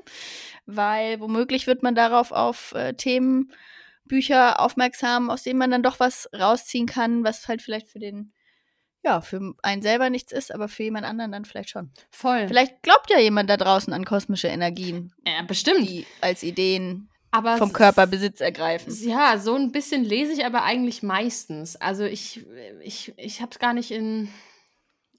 weil 0.65 1.19
womöglich 1.19 1.67
wird 1.67 1.83
man 1.83 1.93
darauf 1.93 2.31
auf 2.31 2.73
äh, 2.73 2.93
Themen, 2.93 3.51
Bücher 4.05 4.59
aufmerksam, 4.59 5.29
aus 5.29 5.43
denen 5.43 5.59
man 5.59 5.71
dann 5.71 5.83
doch 5.83 5.99
was 5.99 6.29
rausziehen 6.37 6.87
kann, 6.87 7.23
was 7.23 7.47
halt 7.47 7.61
vielleicht 7.61 7.89
für 7.89 7.99
den, 7.99 8.33
ja, 9.03 9.21
für 9.21 9.53
einen 9.61 9.81
selber 9.81 10.09
nichts 10.09 10.31
ist, 10.31 10.53
aber 10.53 10.67
für 10.67 10.83
jemand 10.83 11.05
anderen 11.05 11.31
dann 11.31 11.45
vielleicht 11.45 11.69
schon. 11.69 11.91
Voll. 12.09 12.47
Vielleicht 12.47 12.81
glaubt 12.81 13.09
ja 13.11 13.19
jemand 13.19 13.49
da 13.49 13.57
draußen 13.57 13.93
an 13.93 14.05
kosmische 14.05 14.47
Energien, 14.47 15.13
ja, 15.25 15.43
bestimmt. 15.43 15.87
die 15.87 16.07
als 16.21 16.43
Ideen 16.43 17.09
aber 17.31 17.57
vom 17.57 17.69
s- 17.69 17.73
Körper 17.73 18.07
Besitz 18.07 18.41
ergreifen. 18.41 18.93
Ja, 19.07 19.37
so 19.37 19.55
ein 19.55 19.71
bisschen 19.71 20.03
lese 20.03 20.31
ich 20.33 20.45
aber 20.45 20.63
eigentlich 20.63 21.03
meistens. 21.03 21.75
Also 21.75 22.03
ich, 22.03 22.45
ich, 22.81 23.13
ich 23.17 23.41
habe 23.41 23.51
es 23.51 23.59
gar 23.59 23.73
nicht 23.73 23.91
in. 23.91 24.29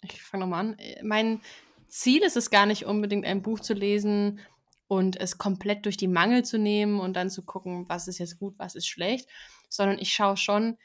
Ich 0.03 0.23
fange 0.23 0.45
nochmal 0.45 0.61
an. 0.61 0.77
Mein 1.03 1.41
Ziel 1.89 2.23
ist 2.23 2.37
es 2.37 2.51
gar 2.51 2.67
nicht 2.67 2.85
unbedingt, 2.87 3.27
ein 3.27 3.43
Buch 3.43 3.61
zu 3.61 3.75
lesen 3.75 4.41
und 4.87 5.21
es 5.21 5.39
komplett 5.39 5.85
durch 5.85 5.97
die 5.97 6.09
Mangel 6.09 6.45
zu 6.45 6.59
nehmen 6.59 7.01
und 7.01 7.15
dann 7.15 7.31
zu 7.31 7.43
gucken, 7.43 7.89
was 7.89 8.09
ist 8.09 8.19
jetzt 8.19 8.39
gut, 8.39 8.55
was 8.59 8.75
ist 8.75 8.89
schlecht, 8.89 9.29
sondern 9.69 9.99
ich 9.99 10.13
schaue 10.13 10.37
schon, 10.37 10.79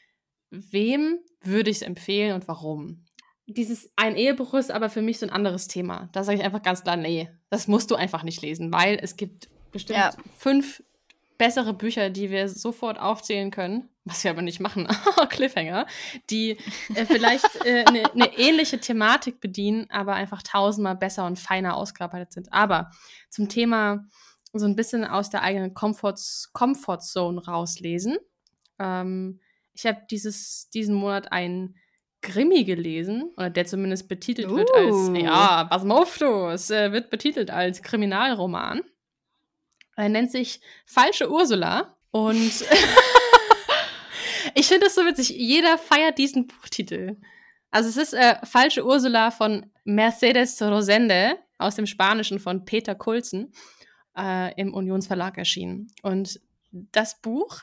wem 0.52 1.20
würde 1.42 1.70
ich 1.70 1.78
es 1.78 1.82
empfehlen 1.82 2.34
und 2.36 2.48
warum. 2.48 3.06
Dieses 3.48 3.92
ein 3.96 4.16
Ehebruch 4.16 4.54
ist 4.56 4.72
aber 4.72 4.90
für 4.90 5.02
mich 5.02 5.20
so 5.20 5.26
ein 5.26 5.32
anderes 5.32 5.68
Thema. 5.68 6.10
Da 6.14 6.24
sage 6.24 6.40
ich 6.40 6.44
einfach 6.44 6.64
ganz 6.64 6.84
klar, 6.84 6.98
nee, 6.98 7.30
das 7.50 7.68
musst 7.68 7.92
du 7.92 7.96
einfach 7.96 8.24
nicht 8.24 8.42
lesen, 8.42 8.72
weil 8.74 8.98
es 9.02 9.16
gibt 9.16 9.50
bestimmt 9.72 10.00
Ja. 10.00 10.12
fünf 10.38 10.84
bessere 11.38 11.74
Bücher, 11.74 12.10
die 12.10 12.30
wir 12.30 12.48
sofort 12.50 13.00
aufzählen 13.00 13.52
können, 13.52 13.90
was 14.06 14.24
wir 14.24 14.32
aber 14.32 14.42
nicht 14.42 14.60
machen, 14.60 14.88
Cliffhanger, 15.30 15.86
die 16.30 16.58
äh, 16.94 17.06
vielleicht 17.06 17.62
eine 17.66 17.80
äh, 17.80 17.92
ne- 17.92 18.12
ne 18.14 18.38
ähnliche 18.38 18.80
Thematik 18.80 19.40
bedienen, 19.40 19.88
aber 19.90 20.14
einfach 20.14 20.42
tausendmal 20.44 20.96
besser 20.96 21.26
und 21.26 21.40
feiner 21.40 21.76
ausgearbeitet 21.76 22.34
sind. 22.34 22.54
Aber 22.54 22.92
zum 23.30 23.50
Thema 23.50 24.06
so 24.54 24.66
ein 24.66 24.76
bisschen 24.76 25.04
aus 25.04 25.30
der 25.30 25.42
eigenen 25.42 25.74
Comfort, 25.74 26.16
Comfort 26.54 27.00
Zone 27.00 27.46
rauslesen. 27.46 28.18
Ähm, 28.80 29.40
ich 29.74 29.86
habe 29.86 30.02
diesen 30.10 30.96
Monat 30.96 31.32
ein 31.32 31.76
Krimi 32.22 32.64
gelesen, 32.64 33.32
oder 33.38 33.50
der 33.50 33.66
zumindest 33.66 34.08
betitelt 34.08 34.50
uh. 34.50 34.56
wird 34.56 34.74
als, 34.74 34.96
uh. 34.96 35.16
ja, 35.16 35.66
pass 35.66 35.84
mal 35.84 35.96
auf, 35.96 36.18
du, 36.18 36.48
es 36.48 36.70
äh, 36.72 36.92
wird 36.92 37.10
betitelt 37.10 37.52
als 37.52 37.82
Kriminalroman. 37.82 38.82
Er 39.96 40.10
nennt 40.10 40.32
sich 40.32 40.60
Falsche 40.86 41.32
Ursula 41.32 41.96
und 42.12 42.52
ich 44.56 44.68
finde 44.68 44.88
es 44.88 44.96
so 44.96 45.06
witzig, 45.06 45.30
jeder 45.30 45.78
feiert 45.78 46.18
diesen 46.18 46.48
Buchtitel. 46.48 47.18
Also 47.72 47.90
es 47.90 47.98
ist 47.98 48.14
äh, 48.14 48.38
Falsche 48.46 48.86
Ursula 48.86 49.32
von 49.32 49.66
Mercedes 49.84 50.62
Rosende 50.62 51.38
aus 51.58 51.76
dem 51.76 51.86
Spanischen 51.86 52.40
von 52.40 52.66
Peter 52.66 52.96
Kulzen 52.96 53.54
äh, 54.18 54.54
im 54.60 54.74
Unionsverlag 54.74 55.38
erschienen. 55.38 55.88
Und 56.02 56.40
das 56.72 57.22
Buch 57.22 57.62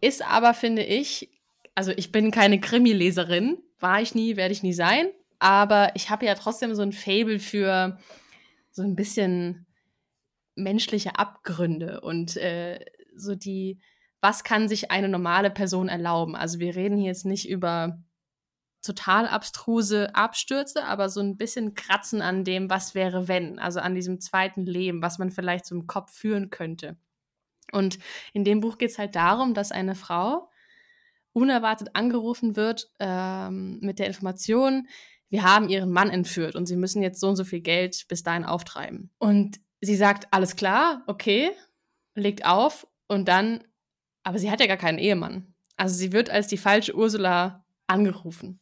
ist 0.00 0.22
aber, 0.22 0.54
finde 0.54 0.82
ich, 0.82 1.30
also 1.74 1.92
ich 1.96 2.12
bin 2.12 2.30
keine 2.30 2.60
Krimi-Leserin, 2.60 3.58
war 3.80 4.00
ich 4.00 4.14
nie, 4.14 4.36
werde 4.36 4.52
ich 4.52 4.62
nie 4.62 4.72
sein, 4.72 5.08
aber 5.38 5.92
ich 5.94 6.10
habe 6.10 6.26
ja 6.26 6.34
trotzdem 6.34 6.74
so 6.74 6.82
ein 6.82 6.92
Fable 6.92 7.38
für 7.38 7.98
so 8.70 8.82
ein 8.82 8.96
bisschen 8.96 9.66
menschliche 10.56 11.18
Abgründe 11.18 12.00
und 12.00 12.36
äh, 12.36 12.84
so 13.16 13.34
die, 13.34 13.80
was 14.20 14.44
kann 14.44 14.68
sich 14.68 14.90
eine 14.90 15.08
normale 15.08 15.50
Person 15.50 15.88
erlauben? 15.88 16.36
Also 16.36 16.58
wir 16.58 16.74
reden 16.76 16.96
hier 16.96 17.08
jetzt 17.08 17.26
nicht 17.26 17.48
über 17.48 18.02
total 18.82 19.26
abstruse 19.26 20.14
Abstürze, 20.14 20.84
aber 20.84 21.08
so 21.08 21.20
ein 21.20 21.36
bisschen 21.36 21.74
kratzen 21.74 22.20
an 22.22 22.44
dem, 22.44 22.68
was 22.70 22.94
wäre 22.94 23.28
wenn, 23.28 23.58
also 23.58 23.80
an 23.80 23.94
diesem 23.94 24.20
zweiten 24.20 24.66
Leben, 24.66 25.02
was 25.02 25.18
man 25.18 25.30
vielleicht 25.30 25.70
im 25.70 25.86
Kopf 25.86 26.12
führen 26.12 26.50
könnte. 26.50 26.96
Und 27.72 27.98
in 28.32 28.44
dem 28.44 28.60
Buch 28.60 28.78
geht 28.78 28.90
es 28.90 28.98
halt 28.98 29.16
darum, 29.16 29.54
dass 29.54 29.72
eine 29.72 29.94
Frau 29.94 30.50
unerwartet 31.32 31.90
angerufen 31.94 32.56
wird 32.56 32.90
ähm, 33.00 33.80
mit 33.80 33.98
der 33.98 34.06
Information, 34.06 34.86
wir 35.30 35.42
haben 35.42 35.68
ihren 35.68 35.90
Mann 35.90 36.10
entführt 36.10 36.54
und 36.54 36.66
sie 36.66 36.76
müssen 36.76 37.02
jetzt 37.02 37.18
so 37.18 37.28
und 37.28 37.36
so 37.36 37.42
viel 37.44 37.60
Geld 37.60 38.06
bis 38.08 38.22
dahin 38.22 38.44
auftreiben. 38.44 39.10
Und 39.18 39.58
sie 39.84 39.96
sagt, 39.96 40.28
alles 40.32 40.56
klar, 40.56 41.02
okay, 41.06 41.50
legt 42.14 42.44
auf 42.44 42.86
und 43.06 43.28
dann, 43.28 43.64
aber 44.22 44.38
sie 44.38 44.50
hat 44.50 44.60
ja 44.60 44.66
gar 44.66 44.76
keinen 44.76 44.98
Ehemann. 44.98 45.54
Also 45.76 45.96
sie 45.96 46.12
wird 46.12 46.30
als 46.30 46.46
die 46.46 46.56
falsche 46.56 46.94
Ursula 46.94 47.64
angerufen. 47.86 48.60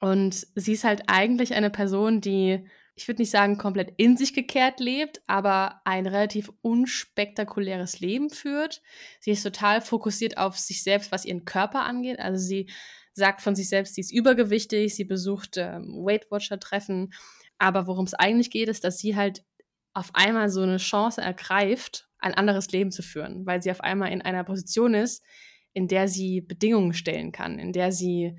Und 0.00 0.46
sie 0.54 0.72
ist 0.72 0.84
halt 0.84 1.02
eigentlich 1.06 1.54
eine 1.54 1.70
Person, 1.70 2.20
die, 2.20 2.66
ich 2.94 3.06
würde 3.06 3.22
nicht 3.22 3.30
sagen, 3.30 3.58
komplett 3.58 3.94
in 3.98 4.16
sich 4.16 4.34
gekehrt 4.34 4.80
lebt, 4.80 5.22
aber 5.26 5.80
ein 5.84 6.06
relativ 6.06 6.52
unspektakuläres 6.60 8.00
Leben 8.00 8.30
führt. 8.30 8.82
Sie 9.20 9.30
ist 9.30 9.42
total 9.42 9.80
fokussiert 9.80 10.38
auf 10.38 10.58
sich 10.58 10.82
selbst, 10.82 11.12
was 11.12 11.24
ihren 11.24 11.44
Körper 11.44 11.82
angeht. 11.82 12.18
Also 12.18 12.44
sie 12.44 12.68
sagt 13.12 13.42
von 13.42 13.54
sich 13.54 13.68
selbst, 13.68 13.94
sie 13.94 14.00
ist 14.00 14.12
übergewichtig, 14.12 14.94
sie 14.94 15.04
besucht 15.04 15.56
ähm, 15.56 16.04
Weight 16.04 16.30
Watcher-Treffen. 16.30 17.12
Aber 17.58 17.86
worum 17.86 18.06
es 18.06 18.14
eigentlich 18.14 18.50
geht, 18.50 18.68
ist, 18.68 18.82
dass 18.82 18.98
sie 18.98 19.14
halt 19.14 19.44
auf 19.94 20.10
einmal 20.14 20.48
so 20.48 20.62
eine 20.62 20.78
Chance 20.78 21.20
ergreift, 21.20 22.08
ein 22.18 22.34
anderes 22.34 22.70
Leben 22.70 22.90
zu 22.90 23.02
führen, 23.02 23.46
weil 23.46 23.62
sie 23.62 23.70
auf 23.70 23.80
einmal 23.80 24.12
in 24.12 24.22
einer 24.22 24.44
Position 24.44 24.94
ist, 24.94 25.22
in 25.72 25.88
der 25.88 26.08
sie 26.08 26.40
Bedingungen 26.40 26.92
stellen 26.92 27.32
kann, 27.32 27.58
in 27.58 27.72
der 27.72 27.92
sie 27.92 28.36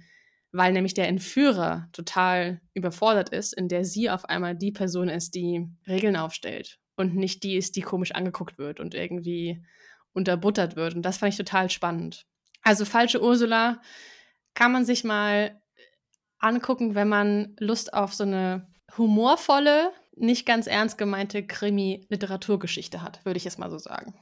weil 0.54 0.72
nämlich 0.72 0.94
der 0.94 1.08
Entführer 1.08 1.90
total 1.94 2.62
überfordert 2.76 3.30
ist, 3.30 3.54
in 3.54 3.68
der 3.68 3.84
sie 3.84 4.12
auf 4.12 4.26
einmal 4.26 4.56
die 4.56 4.72
Person 4.72 5.10
ist, 5.10 5.34
die 5.34 5.68
Regeln 5.88 6.16
aufstellt 6.16 6.80
und 6.96 7.16
nicht 7.16 7.42
die 7.42 7.58
ist, 7.58 7.76
die 7.76 7.82
komisch 7.82 8.12
angeguckt 8.12 8.60
wird 8.60 8.80
und 8.80 8.94
irgendwie 8.94 9.66
unterbuttert 10.14 10.76
wird. 10.76 10.94
Und 10.94 11.02
das 11.02 11.18
fand 11.18 11.34
ich 11.34 11.38
total 11.38 11.72
spannend. 11.72 12.28
Also 12.62 12.86
falsche 12.86 13.22
Ursula 13.22 13.82
kann 14.54 14.72
man 14.72 14.86
sich 14.86 15.04
mal 15.04 15.60
angucken, 16.38 16.94
wenn 16.94 17.10
man 17.10 17.56
Lust 17.60 17.92
auf 17.96 18.14
so 18.14 18.24
eine 18.24 18.72
humorvolle, 18.96 19.92
nicht 20.16 20.46
ganz 20.46 20.68
ernst 20.68 20.98
gemeinte 20.98 21.46
Krimi-Literaturgeschichte 21.46 23.02
hat, 23.02 23.24
würde 23.26 23.38
ich 23.38 23.44
jetzt 23.44 23.60
mal 23.60 23.70
so 23.70 23.78
sagen. 23.78 24.14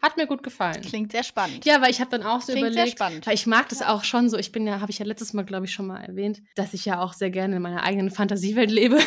Hat 0.00 0.16
mir 0.16 0.26
gut 0.26 0.44
gefallen. 0.44 0.80
Klingt 0.82 1.10
sehr 1.10 1.24
spannend. 1.24 1.64
Ja, 1.64 1.80
weil 1.82 1.90
ich 1.90 2.00
habe 2.00 2.10
dann 2.10 2.22
auch 2.22 2.40
so 2.40 2.52
Klingt 2.52 2.70
überlegt, 2.70 3.00
weil 3.00 3.34
ich 3.34 3.46
mag 3.48 3.68
das 3.68 3.82
auch 3.82 4.04
schon 4.04 4.30
so. 4.30 4.36
Ich 4.36 4.52
bin 4.52 4.64
ja, 4.66 4.80
habe 4.80 4.92
ich 4.92 5.00
ja 5.00 5.04
letztes 5.04 5.32
Mal, 5.32 5.44
glaube 5.44 5.66
ich, 5.66 5.72
schon 5.72 5.88
mal 5.88 6.00
erwähnt, 6.00 6.40
dass 6.54 6.72
ich 6.72 6.84
ja 6.84 7.00
auch 7.00 7.12
sehr 7.12 7.30
gerne 7.30 7.56
in 7.56 7.62
meiner 7.62 7.82
eigenen 7.82 8.10
Fantasiewelt 8.10 8.70
lebe 8.70 8.98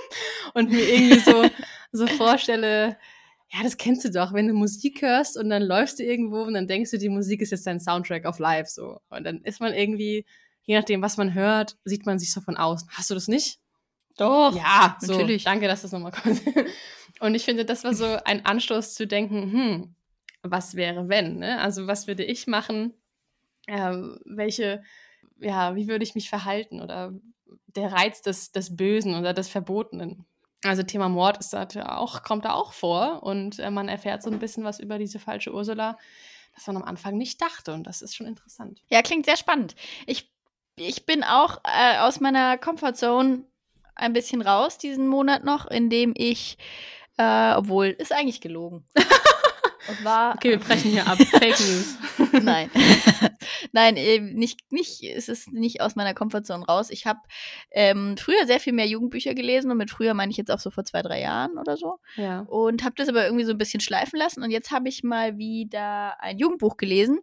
und 0.54 0.70
mir 0.70 0.88
irgendwie 0.88 1.20
so, 1.20 1.44
so 1.92 2.06
vorstelle, 2.06 2.96
ja, 3.52 3.62
das 3.62 3.76
kennst 3.76 4.04
du 4.04 4.10
doch, 4.10 4.32
wenn 4.32 4.48
du 4.48 4.54
Musik 4.54 5.02
hörst 5.02 5.36
und 5.36 5.50
dann 5.50 5.62
läufst 5.62 5.98
du 5.98 6.02
irgendwo 6.02 6.42
und 6.42 6.54
dann 6.54 6.66
denkst 6.66 6.92
du, 6.92 6.98
die 6.98 7.10
Musik 7.10 7.42
ist 7.42 7.50
jetzt 7.50 7.66
dein 7.66 7.80
Soundtrack 7.80 8.24
of 8.26 8.38
Life 8.38 8.70
so. 8.70 9.00
Und 9.10 9.24
dann 9.24 9.42
ist 9.42 9.60
man 9.60 9.74
irgendwie, 9.74 10.24
je 10.62 10.76
nachdem, 10.76 11.02
was 11.02 11.18
man 11.18 11.34
hört, 11.34 11.76
sieht 11.84 12.06
man 12.06 12.18
sich 12.18 12.32
so 12.32 12.40
von 12.40 12.56
außen. 12.56 12.88
Hast 12.92 13.10
du 13.10 13.14
das 13.14 13.28
nicht? 13.28 13.58
Doch. 14.18 14.54
Ja, 14.54 14.96
so, 15.00 15.12
natürlich. 15.12 15.44
Danke, 15.44 15.66
dass 15.68 15.82
das 15.82 15.92
nochmal 15.92 16.12
kommt. 16.12 16.42
Und 17.20 17.34
ich 17.34 17.44
finde, 17.44 17.64
das 17.64 17.84
war 17.84 17.94
so 17.94 18.18
ein 18.24 18.44
Anstoß 18.44 18.94
zu 18.94 19.06
denken, 19.06 19.52
hm, 19.52 19.94
was 20.42 20.74
wäre, 20.74 21.08
wenn. 21.08 21.38
Ne? 21.38 21.60
Also 21.60 21.86
was 21.86 22.06
würde 22.06 22.24
ich 22.24 22.46
machen? 22.46 22.94
Ähm, 23.66 24.18
welche, 24.24 24.82
ja, 25.38 25.74
wie 25.74 25.88
würde 25.88 26.04
ich 26.04 26.14
mich 26.14 26.28
verhalten? 26.28 26.80
Oder 26.80 27.12
der 27.66 27.92
Reiz 27.92 28.22
des, 28.22 28.52
des 28.52 28.76
Bösen 28.76 29.14
oder 29.14 29.32
des 29.32 29.48
Verbotenen. 29.48 30.26
Also 30.64 30.82
Thema 30.82 31.08
Mord 31.08 31.38
ist 31.38 31.52
da 31.52 31.66
auch, 31.96 32.22
kommt 32.22 32.44
da 32.44 32.54
auch 32.54 32.72
vor 32.72 33.22
und 33.22 33.58
äh, 33.60 33.70
man 33.70 33.88
erfährt 33.88 34.22
so 34.22 34.30
ein 34.30 34.40
bisschen 34.40 34.64
was 34.64 34.80
über 34.80 34.98
diese 34.98 35.20
falsche 35.20 35.54
Ursula, 35.54 35.96
das 36.54 36.66
man 36.66 36.76
am 36.78 36.82
Anfang 36.82 37.16
nicht 37.16 37.40
dachte 37.40 37.72
und 37.74 37.84
das 37.84 38.02
ist 38.02 38.16
schon 38.16 38.26
interessant. 38.26 38.82
Ja, 38.88 39.02
klingt 39.02 39.26
sehr 39.26 39.36
spannend. 39.36 39.76
Ich, 40.06 40.32
ich 40.76 41.06
bin 41.06 41.22
auch 41.22 41.60
äh, 41.62 41.98
aus 41.98 42.18
meiner 42.18 42.58
Comfortzone 42.58 43.44
ein 43.98 44.12
bisschen 44.12 44.42
raus 44.42 44.78
diesen 44.78 45.06
Monat 45.06 45.44
noch, 45.44 45.66
indem 45.66 46.12
ich, 46.16 46.58
äh, 47.18 47.52
obwohl, 47.54 47.88
ist 47.88 48.12
eigentlich 48.12 48.40
gelogen. 48.40 48.84
Es 49.90 50.04
war. 50.04 50.34
Okay, 50.34 50.50
wir 50.50 50.58
brechen 50.58 50.90
hier 50.90 51.06
ab. 51.06 51.18
Fake 51.30 51.58
News. 51.58 51.96
Nein. 52.42 52.70
Nein, 53.72 53.94
nicht, 54.34 54.70
nicht, 54.70 55.02
es 55.02 55.28
ist 55.28 55.52
nicht 55.52 55.80
aus 55.80 55.96
meiner 55.96 56.14
Komfortzone 56.14 56.64
raus. 56.66 56.90
Ich 56.90 57.06
habe 57.06 57.20
ähm, 57.70 58.16
früher 58.18 58.46
sehr 58.46 58.60
viel 58.60 58.72
mehr 58.72 58.86
Jugendbücher 58.86 59.34
gelesen 59.34 59.70
und 59.70 59.78
mit 59.78 59.90
früher 59.90 60.14
meine 60.14 60.30
ich 60.30 60.36
jetzt 60.36 60.50
auch 60.50 60.58
so 60.58 60.70
vor 60.70 60.84
zwei, 60.84 61.02
drei 61.02 61.20
Jahren 61.20 61.58
oder 61.58 61.76
so. 61.76 61.98
Ja. 62.16 62.40
Und 62.40 62.84
habe 62.84 62.94
das 62.96 63.08
aber 63.08 63.24
irgendwie 63.24 63.44
so 63.44 63.52
ein 63.52 63.58
bisschen 63.58 63.80
schleifen 63.80 64.18
lassen 64.18 64.42
und 64.42 64.50
jetzt 64.50 64.70
habe 64.70 64.88
ich 64.88 65.02
mal 65.02 65.38
wieder 65.38 66.20
ein 66.20 66.38
Jugendbuch 66.38 66.76
gelesen. 66.76 67.20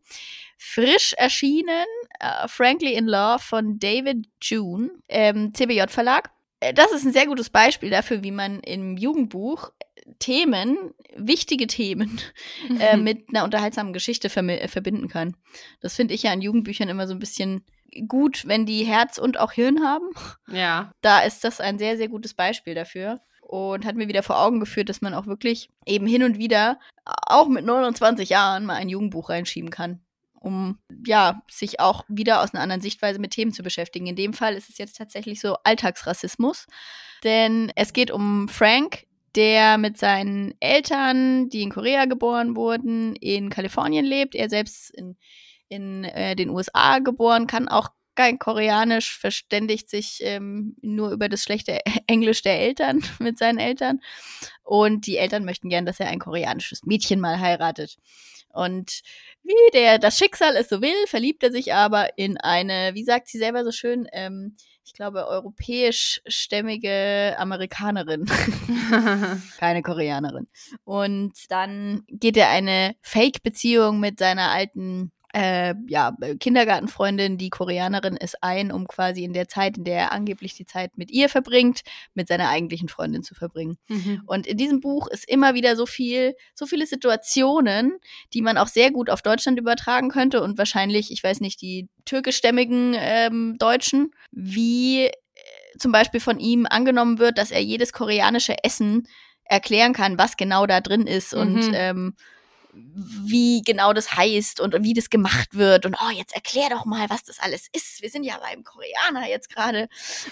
Frisch 0.57 1.13
erschienen, 1.13 1.85
uh, 2.23 2.47
Frankly 2.47 2.93
in 2.93 3.05
Law 3.05 3.38
von 3.38 3.77
David 3.77 4.27
June, 4.41 4.89
ähm, 5.07 5.53
CBJ 5.53 5.83
Verlag 5.89 6.31
das 6.74 6.91
ist 6.91 7.06
ein 7.06 7.13
sehr 7.13 7.28
gutes 7.28 7.50
Beispiel 7.50 7.89
dafür, 7.89 8.24
wie 8.24 8.32
man 8.32 8.60
im 8.62 8.98
Jugendbuch 8.98 9.72
Themen, 10.20 10.94
wichtige 11.15 11.68
Themen, 11.68 12.22
äh, 12.80 12.96
mhm. 12.96 13.04
mit 13.04 13.30
einer 13.30 13.44
unterhaltsamen 13.44 13.94
Geschichte 13.94 14.28
äh, 14.28 14.68
verbinden 14.68 15.08
kann. 15.08 15.36
Das 15.82 15.96
finde 15.96 16.13
ich 16.13 16.24
ja 16.24 16.34
in 16.34 16.41
Jugendbüchern 16.41 16.89
immer 16.89 17.08
so 17.08 17.13
ein 17.13 17.20
bisschen 17.20 17.65
gut, 18.08 18.48
wenn 18.48 18.65
die 18.65 18.84
Herz 18.84 19.18
und 19.18 19.39
auch 19.39 19.52
Hirn 19.52 19.84
haben. 19.84 20.10
Ja. 20.52 20.91
Da 21.02 21.22
ist 21.22 21.44
das 21.44 21.60
ein 21.60 21.80
sehr, 21.80 21.98
sehr 21.98 22.10
gutes 22.10 22.34
Beispiel 22.34 22.76
dafür. 22.76 23.22
Und 23.41 23.86
hat 23.86 23.96
mir 23.96 24.08
wieder 24.08 24.24
vor 24.24 24.39
Augen 24.39 24.60
geführt, 24.60 24.89
dass 24.89 25.02
man 25.02 25.13
auch 25.13 25.28
wirklich 25.28 25.70
eben 25.86 26.08
hin 26.08 26.24
und 26.24 26.39
wieder, 26.39 26.80
auch 27.06 27.48
mit 27.48 27.63
29 27.63 28.30
Jahren, 28.30 28.65
mal 28.65 28.74
ein 28.74 28.89
Jugendbuch 28.89 29.30
reinschieben 29.30 29.70
kann 29.70 30.02
um 30.45 30.77
ja, 31.05 31.41
sich 31.49 31.79
auch 31.79 32.05
wieder 32.08 32.41
aus 32.41 32.53
einer 32.53 32.62
anderen 32.62 32.81
Sichtweise 32.81 33.19
mit 33.19 33.31
Themen 33.31 33.51
zu 33.51 33.63
beschäftigen. 33.63 34.05
In 34.05 34.15
dem 34.15 34.31
Fall 34.31 34.53
ist 34.53 34.69
es 34.69 34.77
jetzt 34.77 34.95
tatsächlich 34.95 35.41
so 35.41 35.55
Alltagsrassismus, 35.63 36.67
denn 37.23 37.71
es 37.75 37.93
geht 37.93 38.12
um 38.12 38.47
Frank, 38.47 39.08
der 39.36 39.79
mit 39.79 39.97
seinen 39.97 40.53
Eltern, 40.60 41.49
die 41.49 41.63
in 41.63 41.71
Korea 41.71 42.05
geboren 42.05 42.55
wurden, 42.55 43.15
in 43.15 43.49
Kalifornien 43.49 44.05
lebt. 44.05 44.36
Er 44.36 44.49
selbst 44.49 44.91
in, 44.91 45.17
in 45.67 46.03
äh, 46.03 46.36
den 46.36 46.51
USA 46.51 46.99
geboren, 46.99 47.47
kann 47.47 47.67
auch 47.67 47.89
kein 48.13 48.39
Koreanisch, 48.39 49.17
verständigt 49.17 49.89
sich 49.89 50.19
ähm, 50.21 50.75
nur 50.81 51.12
über 51.12 51.27
das 51.27 51.43
schlechte 51.43 51.79
Englisch 52.08 52.43
der 52.43 52.62
Eltern 52.62 53.03
mit 53.19 53.39
seinen 53.39 53.58
Eltern. 53.58 53.99
Und 54.63 55.08
die 55.08 55.17
Eltern 55.17 55.43
möchten 55.43 55.69
gern, 55.69 55.88
dass 55.88 55.99
er 55.99 56.08
ein 56.08 56.19
koreanisches 56.19 56.84
Mädchen 56.86 57.19
mal 57.19 57.39
heiratet. 57.39 57.97
Und 58.56 59.02
wie 59.44 59.72
der 59.74 59.99
das 59.99 60.18
Schicksal 60.18 60.56
es 60.56 60.70
so 60.70 60.82
will, 60.82 61.08
verliebt 61.08 61.43
er 61.43 61.51
sich 61.51 61.74
aber 61.74 62.18
in 62.18 62.38
eine, 62.38 62.91
wie 62.93 63.03
sagt 63.03 63.28
sie 63.28 63.38
selber 63.38 63.64
so 63.64 63.72
schön, 63.72 64.08
ähm, 64.12 64.56
ich 64.86 64.93
glaube, 64.93 65.28
europäischstämmige 65.28 67.36
Amerikanerin. 67.38 68.26
Keine 69.58 69.82
Koreanerin. 69.82 70.47
Und 70.84 71.34
dann 71.49 72.03
geht 72.08 72.38
er 72.38 72.49
eine 72.49 72.95
Fake-Beziehung 73.01 73.99
mit 73.99 74.20
seiner 74.20 74.51
alten 74.51 75.12
äh, 75.36 75.75
ja, 75.88 76.15
Kindergartenfreundin, 76.39 77.38
die 77.38 77.49
Koreanerin, 77.49 78.15
ist 78.15 78.41
ein, 78.41 78.71
um 78.71 78.88
quasi 78.88 79.25
in 79.25 79.33
der 79.33 79.49
Zeit, 79.49 79.77
in 79.77 79.83
der 79.83 79.97
er 79.97 80.11
angeblich 80.13 80.53
die 80.53 80.65
Zeit 80.65 80.97
mit 80.97 81.11
ihr 81.11 81.27
verbringt, 81.27 81.81
mit 82.13 82.29
seiner 82.29 82.47
eigentlichen 82.47 82.88
Freundin 82.88 83.21
zu 83.21 83.36
verbringen. 83.36 83.77
Mhm. 83.89 84.21
Und 84.25 84.47
in 84.47 84.55
diesem 84.57 84.79
Buch 84.79 85.07
ist 85.09 85.27
immer 85.27 85.53
wieder 85.53 85.75
so 85.75 85.86
viel, 85.86 86.36
so 86.53 86.65
viele 86.65 86.88
Situationen, 86.88 87.97
die 88.33 88.41
man 88.41 88.57
auch 88.57 88.67
sehr 88.67 88.91
gut 88.91 89.09
auf 89.09 89.21
Deutschland 89.21 89.59
übertragen 89.59 90.09
könnte 90.09 90.41
und 90.41 90.57
wahrscheinlich, 90.57 91.11
ich 91.11 91.21
weiß 91.21 91.41
nicht, 91.41 91.61
die 91.61 91.89
türkischstämmigen 92.05 92.95
ähm, 92.97 93.57
Deutschen, 93.59 94.11
wie 94.31 95.07
äh, 95.07 95.11
zum 95.77 95.91
Beispiel 95.91 96.21
von 96.21 96.39
ihm 96.39 96.65
angenommen 96.65 97.19
wird, 97.19 97.38
dass 97.38 97.51
er 97.51 97.61
jedes 97.61 97.91
koreanische 97.91 98.63
Essen 98.63 99.05
erklären 99.43 99.91
kann, 99.91 100.17
was 100.17 100.38
genau 100.38 100.65
da 100.65 100.79
drin 100.79 101.05
ist 101.07 101.33
mhm. 101.33 101.41
und 101.41 101.71
ähm, 101.73 102.15
wie 102.76 103.61
genau 103.61 103.93
das 103.93 104.15
heißt 104.15 104.59
und 104.59 104.76
wie 104.84 104.93
das 104.93 105.09
gemacht 105.09 105.49
wird. 105.53 105.86
Und 105.86 105.95
oh, 105.95 106.11
jetzt 106.11 106.36
erklär 106.36 106.69
doch 106.69 106.86
mal, 106.86 107.09
was 107.09 107.23
das 107.23 107.39
alles 107.39 107.67
ist. 107.73 108.01
Wir 108.01 108.09
sind 108.09 108.23
ja 108.23 108.38
beim 108.39 108.63
Koreaner 108.63 109.28
jetzt 109.28 109.49
gerade. 109.49 109.88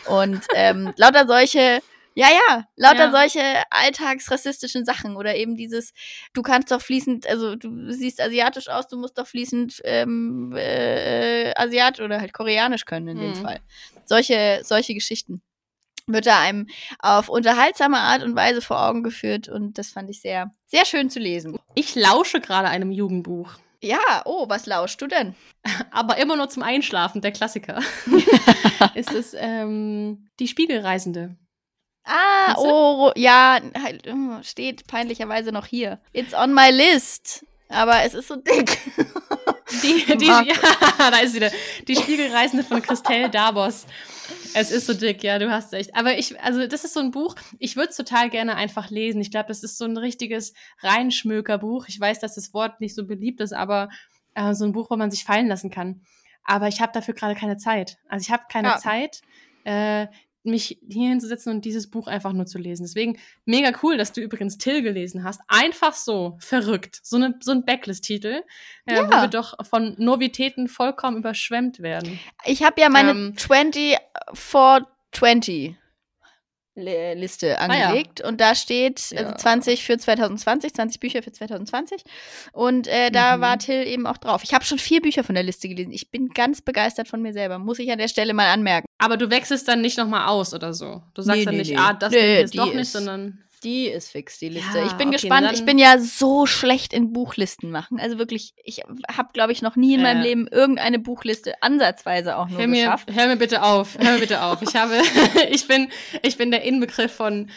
Und 0.05 0.45
ähm, 0.55 0.93
lauter 0.97 1.25
solche, 1.27 1.81
ja, 2.15 2.27
ja, 2.27 2.67
lauter 2.75 3.05
ja. 3.05 3.11
solche 3.11 3.63
alltagsrassistischen 3.69 4.85
Sachen 4.85 5.15
oder 5.15 5.35
eben 5.35 5.55
dieses, 5.55 5.93
du 6.33 6.41
kannst 6.41 6.71
doch 6.71 6.81
fließend, 6.81 7.27
also 7.27 7.55
du 7.55 7.91
siehst 7.91 8.21
asiatisch 8.21 8.69
aus, 8.69 8.87
du 8.87 8.97
musst 8.97 9.17
doch 9.17 9.27
fließend 9.27 9.81
ähm, 9.83 10.53
äh, 10.55 11.53
asiatisch 11.55 12.03
oder 12.03 12.19
halt 12.19 12.33
koreanisch 12.33 12.85
können 12.85 13.07
in 13.09 13.19
dem 13.19 13.39
mhm. 13.39 13.43
Fall. 13.43 13.59
Solche, 14.05 14.61
solche 14.63 14.93
Geschichten 14.93 15.41
wird 16.07 16.25
da 16.25 16.39
einem 16.39 16.67
auf 16.99 17.29
unterhaltsame 17.29 17.97
Art 17.97 18.23
und 18.23 18.35
Weise 18.35 18.61
vor 18.61 18.81
Augen 18.81 19.03
geführt 19.03 19.47
und 19.47 19.77
das 19.77 19.91
fand 19.91 20.09
ich 20.09 20.21
sehr, 20.21 20.53
sehr 20.67 20.85
schön 20.85 21.09
zu 21.09 21.19
lesen. 21.19 21.59
Ich 21.75 21.95
lausche 21.95 22.41
gerade 22.41 22.67
einem 22.67 22.91
Jugendbuch. 22.91 23.55
Ja, 23.81 24.21
oh, 24.25 24.47
was 24.47 24.65
lauschst 24.65 25.01
du 25.01 25.07
denn? 25.07 25.35
Aber 25.91 26.17
immer 26.17 26.37
nur 26.37 26.49
zum 26.49 26.63
Einschlafen, 26.63 27.21
der 27.21 27.31
Klassiker. 27.31 27.81
ist 28.95 29.13
es 29.13 29.35
ähm, 29.37 30.29
Die 30.39 30.47
Spiegelreisende. 30.47 31.35
Ah, 32.05 32.55
oh, 32.57 33.11
ja, 33.15 33.59
halt, 33.81 34.07
oh, 34.07 34.43
steht 34.43 34.87
peinlicherweise 34.87 35.53
noch 35.53 35.65
hier. 35.65 36.01
It's 36.11 36.33
on 36.33 36.53
my 36.53 36.69
list. 36.69 37.45
Aber 37.69 38.03
es 38.03 38.13
ist 38.13 38.27
so 38.27 38.35
dick. 38.35 38.77
Die, 39.83 40.05
die, 40.17 40.25
ja, 40.25 40.43
da 40.97 41.17
ist 41.19 41.31
sie 41.31 41.37
wieder. 41.37 41.51
Die 41.87 41.95
Spiegelreisende 41.95 42.63
von 42.63 42.81
Christelle 42.81 43.29
Dabos. 43.29 43.85
Es 44.53 44.71
ist 44.71 44.85
so 44.85 44.93
dick, 44.93 45.23
ja, 45.23 45.39
du 45.39 45.51
hast 45.51 45.73
recht. 45.73 45.95
Aber 45.95 46.17
ich, 46.17 46.39
also 46.41 46.67
das 46.67 46.83
ist 46.83 46.93
so 46.93 46.99
ein 46.99 47.11
Buch, 47.11 47.35
ich 47.59 47.75
würde 47.75 47.89
es 47.89 47.97
total 47.97 48.29
gerne 48.29 48.55
einfach 48.55 48.89
lesen. 48.89 49.21
Ich 49.21 49.31
glaube, 49.31 49.47
das 49.47 49.63
ist 49.63 49.77
so 49.77 49.85
ein 49.85 49.97
richtiges 49.97 50.53
Reinschmökerbuch. 50.81 51.87
Ich 51.87 51.99
weiß, 51.99 52.19
dass 52.19 52.35
das 52.35 52.53
Wort 52.53 52.79
nicht 52.79 52.95
so 52.95 53.05
beliebt 53.05 53.41
ist, 53.41 53.53
aber 53.53 53.89
äh, 54.35 54.53
so 54.53 54.65
ein 54.65 54.71
Buch, 54.71 54.89
wo 54.89 54.95
man 54.95 55.11
sich 55.11 55.23
fallen 55.23 55.47
lassen 55.47 55.69
kann. 55.69 56.01
Aber 56.43 56.67
ich 56.67 56.81
habe 56.81 56.91
dafür 56.93 57.13
gerade 57.13 57.35
keine 57.35 57.57
Zeit. 57.57 57.97
Also 58.07 58.23
ich 58.23 58.31
habe 58.31 58.43
keine 58.49 58.69
ja. 58.69 58.77
Zeit. 58.77 59.21
Äh, 59.63 60.07
mich 60.43 60.79
hier 60.89 61.09
hinzusetzen 61.09 61.53
und 61.53 61.65
dieses 61.65 61.89
Buch 61.89 62.07
einfach 62.07 62.33
nur 62.33 62.45
zu 62.45 62.57
lesen. 62.57 62.83
Deswegen 62.83 63.17
mega 63.45 63.71
cool, 63.81 63.97
dass 63.97 64.11
du 64.11 64.21
übrigens 64.21 64.57
Till 64.57 64.81
gelesen 64.81 65.23
hast. 65.23 65.41
Einfach 65.47 65.93
so, 65.93 66.37
verrückt. 66.39 66.99
So, 67.03 67.17
eine, 67.17 67.35
so 67.41 67.51
ein 67.51 67.65
Backlist-Titel, 67.65 68.41
äh, 68.85 68.95
ja. 68.95 69.07
wo 69.07 69.11
wir 69.11 69.27
doch 69.27 69.53
von 69.65 69.95
Novitäten 69.97 70.67
vollkommen 70.67 71.17
überschwemmt 71.17 71.79
werden. 71.79 72.19
Ich 72.45 72.63
habe 72.63 72.81
ja 72.81 72.89
meine 72.89 73.11
ähm, 73.11 73.33
20 73.37 73.97
for 74.33 74.87
20 75.11 75.75
Liste 76.75 77.59
angelegt 77.59 78.21
ah, 78.21 78.23
ja. 78.23 78.29
und 78.29 78.41
da 78.41 78.55
steht 78.55 79.11
ja. 79.11 79.19
also 79.19 79.35
20 79.35 79.83
für 79.83 79.97
2020, 79.97 80.73
20 80.73 80.99
Bücher 80.99 81.21
für 81.21 81.31
2020 81.31 82.03
und 82.51 82.87
äh, 82.87 83.11
da 83.11 83.37
mhm. 83.37 83.41
war 83.41 83.59
Till 83.59 83.85
eben 83.85 84.07
auch 84.07 84.17
drauf. 84.17 84.41
Ich 84.43 84.53
habe 84.53 84.65
schon 84.65 84.79
vier 84.79 85.01
Bücher 85.01 85.23
von 85.23 85.35
der 85.35 85.43
Liste 85.43 85.69
gelesen. 85.69 85.91
Ich 85.91 86.09
bin 86.09 86.29
ganz 86.29 86.61
begeistert 86.61 87.07
von 87.07 87.21
mir 87.21 87.33
selber, 87.33 87.59
muss 87.59 87.77
ich 87.77 87.91
an 87.91 87.99
der 87.99 88.07
Stelle 88.07 88.33
mal 88.33 88.47
anmerken. 88.51 88.87
Aber 88.97 89.17
du 89.17 89.29
wechselst 89.29 89.67
dann 89.67 89.81
nicht 89.81 89.97
nochmal 89.97 90.27
aus 90.27 90.53
oder 90.53 90.73
so? 90.73 91.03
Du 91.13 91.21
sagst 91.21 91.39
nee, 91.39 91.45
dann 91.45 91.55
nee, 91.55 91.61
nicht, 91.61 91.71
nee. 91.71 91.77
ah, 91.77 91.93
das 91.93 92.11
nee, 92.11 92.41
ist 92.41 92.57
doch 92.57 92.73
nicht, 92.73 92.91
sondern 92.91 93.43
die 93.63 93.87
ist 93.87 94.11
fix, 94.11 94.39
die 94.39 94.49
Liste. 94.49 94.77
Ja, 94.77 94.85
ich 94.85 94.93
bin 94.93 95.09
okay, 95.09 95.17
gespannt. 95.17 95.51
Ich 95.53 95.65
bin 95.65 95.77
ja 95.77 95.97
so 95.97 96.45
schlecht 96.45 96.93
in 96.93 97.13
Buchlisten 97.13 97.71
machen. 97.71 97.99
Also 97.99 98.17
wirklich, 98.17 98.53
ich 98.63 98.81
habe, 99.15 99.29
glaube 99.33 99.51
ich, 99.51 99.61
noch 99.61 99.75
nie 99.75 99.93
in 99.93 100.01
äh, 100.01 100.03
meinem 100.03 100.21
Leben 100.21 100.47
irgendeine 100.47 100.99
Buchliste 100.99 101.53
ansatzweise 101.61 102.37
auch 102.37 102.49
nur 102.49 102.59
hör 102.59 102.67
geschafft. 102.67 103.09
Mir, 103.09 103.15
hör 103.15 103.27
mir 103.27 103.37
bitte 103.37 103.63
auf, 103.63 103.97
hör 103.97 104.13
mir 104.13 104.19
bitte 104.19 104.41
auf. 104.43 104.61
Ich 104.61 104.75
habe, 104.75 105.01
ich 105.49 105.67
bin, 105.67 105.89
ich 106.21 106.37
bin 106.37 106.51
der 106.51 106.63
Inbegriff 106.63 107.13
von 107.13 107.49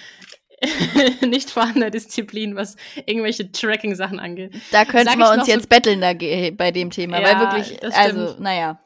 nicht 1.26 1.50
vorhandener 1.50 1.90
Disziplin, 1.90 2.56
was 2.56 2.76
irgendwelche 3.04 3.50
Tracking-Sachen 3.52 4.18
angeht. 4.18 4.54
Da 4.70 4.84
könnten 4.84 5.18
wir 5.18 5.30
uns 5.30 5.46
jetzt 5.46 5.64
so, 5.64 5.68
betteln 5.68 6.00
da, 6.00 6.14
bei 6.14 6.70
dem 6.70 6.90
Thema, 6.90 7.20
ja, 7.20 7.26
weil 7.26 7.40
wirklich, 7.40 7.94
also, 7.94 8.36
naja. 8.40 8.80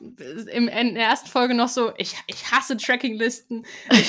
Im, 0.53 0.69
in 0.69 0.95
der 0.95 1.05
ersten 1.05 1.29
Folge 1.29 1.55
noch 1.55 1.69
so, 1.69 1.93
ich, 1.97 2.15
ich 2.27 2.51
hasse 2.51 2.77
Tracking-Listen, 2.77 3.65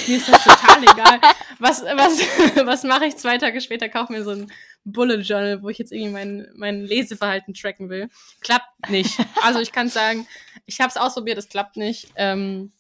mir 0.08 0.18
ist 0.18 0.28
das 0.28 0.44
total 0.44 0.84
egal. 0.84 1.20
Was, 1.60 1.84
was, 1.84 2.20
was 2.66 2.84
mache 2.84 3.06
ich 3.06 3.18
zwei 3.18 3.38
Tage 3.38 3.62
später? 3.62 3.90
Kaufe 3.90 4.12
mir 4.12 4.24
so 4.24 4.32
ein 4.32 4.52
Bullet 4.84 5.22
Journal, 5.22 5.62
wo 5.62 5.70
ich 5.70 5.78
jetzt 5.78 5.92
irgendwie 5.92 6.12
mein, 6.12 6.48
mein 6.56 6.84
Leseverhalten 6.84 7.54
tracken 7.54 7.90
will. 7.90 8.10
Klappt 8.42 8.90
nicht. 8.90 9.20
Also 9.44 9.60
ich 9.60 9.72
kann 9.72 9.90
sagen, 9.90 10.28
ich 10.66 10.82
habe 10.82 10.90
es 10.90 10.98
ausprobiert, 10.98 11.38
es 11.38 11.50
klappt 11.50 11.78
nicht. 11.78 12.12
Ähm, 12.16 12.72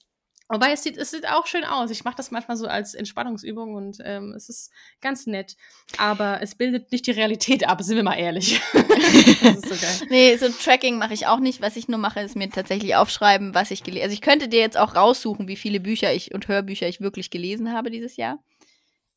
Wobei 0.51 0.73
es 0.73 0.83
sieht, 0.83 0.97
es 0.97 1.11
sieht 1.11 1.27
auch 1.29 1.47
schön 1.47 1.63
aus. 1.63 1.91
Ich 1.91 2.03
mache 2.03 2.17
das 2.17 2.29
manchmal 2.29 2.57
so 2.57 2.67
als 2.67 2.93
Entspannungsübung 2.93 3.73
und 3.73 3.99
ähm, 4.03 4.33
es 4.35 4.49
ist 4.49 4.71
ganz 4.99 5.25
nett. 5.25 5.55
Aber 5.97 6.41
es 6.41 6.55
bildet 6.55 6.91
nicht 6.91 7.07
die 7.07 7.11
Realität 7.11 7.67
ab, 7.67 7.81
sind 7.81 7.95
wir 7.95 8.03
mal 8.03 8.19
ehrlich. 8.19 8.61
das 8.73 9.55
ist 9.55 9.69
so 9.69 9.75
geil. 9.75 10.07
Nee, 10.09 10.35
so 10.35 10.49
Tracking 10.49 10.97
mache 10.97 11.13
ich 11.13 11.27
auch 11.27 11.39
nicht. 11.39 11.61
Was 11.61 11.77
ich 11.77 11.87
nur 11.87 11.99
mache, 11.99 12.19
ist 12.19 12.35
mir 12.35 12.49
tatsächlich 12.49 12.95
aufschreiben, 12.95 13.55
was 13.55 13.71
ich 13.71 13.83
gelesen 13.83 14.01
habe. 14.01 14.09
Also 14.09 14.13
ich 14.13 14.21
könnte 14.21 14.49
dir 14.49 14.59
jetzt 14.59 14.77
auch 14.77 14.95
raussuchen, 14.95 15.47
wie 15.47 15.55
viele 15.55 15.79
Bücher 15.79 16.13
ich 16.13 16.33
und 16.33 16.49
Hörbücher 16.49 16.87
ich 16.87 16.99
wirklich 16.99 17.29
gelesen 17.29 17.71
habe 17.71 17.89
dieses 17.89 18.17
Jahr. 18.17 18.39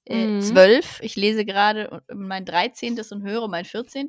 Äh, 0.07 0.26
mhm. 0.26 0.41
Zwölf. 0.41 1.01
Ich 1.03 1.16
lese 1.16 1.45
gerade 1.45 2.03
mein 2.14 2.45
13. 2.45 3.01
und 3.11 3.22
höre 3.22 3.49
mein 3.49 3.64
14. 3.64 4.09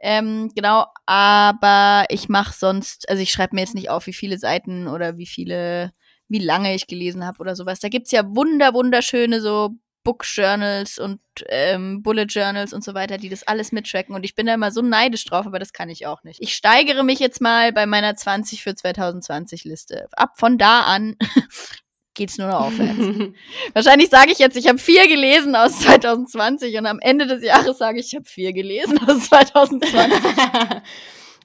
Ähm, 0.00 0.50
genau, 0.54 0.86
aber 1.06 2.06
ich 2.08 2.28
mache 2.28 2.54
sonst, 2.56 3.08
also 3.08 3.22
ich 3.22 3.30
schreibe 3.30 3.54
mir 3.54 3.60
jetzt 3.60 3.74
nicht 3.74 3.90
auf, 3.90 4.06
wie 4.06 4.12
viele 4.12 4.38
Seiten 4.38 4.88
oder 4.88 5.16
wie 5.16 5.26
viele 5.26 5.92
wie 6.28 6.38
lange 6.38 6.74
ich 6.74 6.86
gelesen 6.86 7.24
habe 7.26 7.38
oder 7.38 7.56
sowas. 7.56 7.80
Da 7.80 7.88
gibt's 7.88 8.10
ja 8.10 8.22
wunder, 8.34 8.74
wunderschöne 8.74 9.40
so 9.40 9.70
Book 10.04 10.24
Journals 10.26 10.98
und 10.98 11.20
ähm, 11.48 12.02
Bullet 12.02 12.26
Journals 12.26 12.72
und 12.74 12.84
so 12.84 12.94
weiter, 12.94 13.16
die 13.16 13.30
das 13.30 13.42
alles 13.42 13.72
mittracken. 13.72 14.14
Und 14.14 14.22
ich 14.24 14.34
bin 14.34 14.46
da 14.46 14.54
immer 14.54 14.70
so 14.70 14.82
neidisch 14.82 15.24
drauf, 15.24 15.46
aber 15.46 15.58
das 15.58 15.72
kann 15.72 15.88
ich 15.88 16.06
auch 16.06 16.22
nicht. 16.22 16.40
Ich 16.42 16.54
steigere 16.54 17.02
mich 17.02 17.18
jetzt 17.18 17.40
mal 17.40 17.72
bei 17.72 17.86
meiner 17.86 18.14
20 18.14 18.62
für 18.62 18.74
2020 18.74 19.64
Liste. 19.64 20.06
Ab 20.12 20.34
von 20.36 20.58
da 20.58 20.82
an 20.82 21.16
geht's 22.14 22.36
nur 22.36 22.48
noch 22.48 22.66
aufwärts. 22.66 22.98
Wahrscheinlich 23.72 24.10
sage 24.10 24.30
ich 24.30 24.38
jetzt, 24.38 24.56
ich 24.56 24.68
habe 24.68 24.78
vier 24.78 25.08
gelesen 25.08 25.56
aus 25.56 25.80
2020 25.80 26.76
und 26.78 26.86
am 26.86 27.00
Ende 27.00 27.26
des 27.26 27.42
Jahres 27.42 27.78
sage 27.78 27.98
ich, 27.98 28.08
ich 28.08 28.14
habe 28.14 28.26
vier 28.26 28.52
gelesen 28.52 28.98
aus 29.08 29.28
2020. 29.28 29.92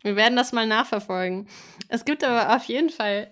Wir 0.04 0.16
werden 0.16 0.36
das 0.36 0.52
mal 0.52 0.68
nachverfolgen. 0.68 1.48
Es 1.88 2.06
gibt 2.06 2.24
aber 2.24 2.56
auf 2.56 2.66
jeden 2.66 2.90
Fall 2.90 3.32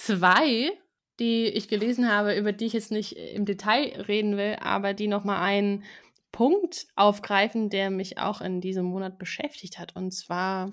zwei, 0.00 0.70
die 1.18 1.46
ich 1.46 1.68
gelesen 1.68 2.10
habe, 2.10 2.34
über 2.34 2.52
die 2.52 2.66
ich 2.66 2.72
jetzt 2.72 2.90
nicht 2.90 3.12
im 3.16 3.44
Detail 3.44 4.00
reden 4.08 4.36
will, 4.36 4.56
aber 4.60 4.94
die 4.94 5.08
nochmal 5.08 5.42
einen 5.42 5.84
Punkt 6.32 6.86
aufgreifen, 6.96 7.68
der 7.68 7.90
mich 7.90 8.18
auch 8.18 8.40
in 8.40 8.60
diesem 8.60 8.86
Monat 8.86 9.18
beschäftigt 9.18 9.78
hat. 9.78 9.94
Und 9.96 10.12
zwar 10.12 10.70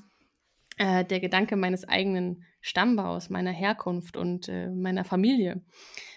äh, 0.77 1.03
der 1.03 1.19
Gedanke 1.19 1.55
meines 1.55 1.87
eigenen 1.87 2.45
Stammbaus, 2.61 3.29
meiner 3.29 3.51
Herkunft 3.51 4.15
und 4.15 4.47
äh, 4.47 4.69
meiner 4.69 5.03
Familie. 5.03 5.61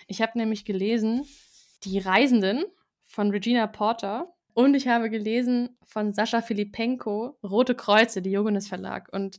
Ich 0.06 0.22
habe 0.22 0.38
nämlich 0.38 0.64
gelesen 0.64 1.24
Die 1.84 1.98
Reisenden 1.98 2.64
von 3.06 3.30
Regina 3.30 3.66
Porter 3.66 4.32
und 4.52 4.74
ich 4.74 4.86
habe 4.88 5.10
gelesen 5.10 5.76
von 5.84 6.12
Sascha 6.12 6.42
Filipenko 6.42 7.38
Rote 7.42 7.74
Kreuze, 7.74 8.20
die 8.22 8.30
Johannes 8.30 8.68
Verlag. 8.68 9.08
Und 9.12 9.38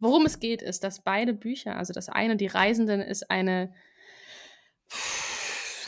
Worum 0.00 0.26
es 0.26 0.38
geht, 0.38 0.62
ist, 0.62 0.84
dass 0.84 1.02
beide 1.02 1.34
Bücher, 1.34 1.76
also 1.76 1.92
das 1.92 2.08
eine, 2.08 2.36
Die 2.36 2.46
Reisenden, 2.46 3.00
ist 3.00 3.30
eine 3.30 3.72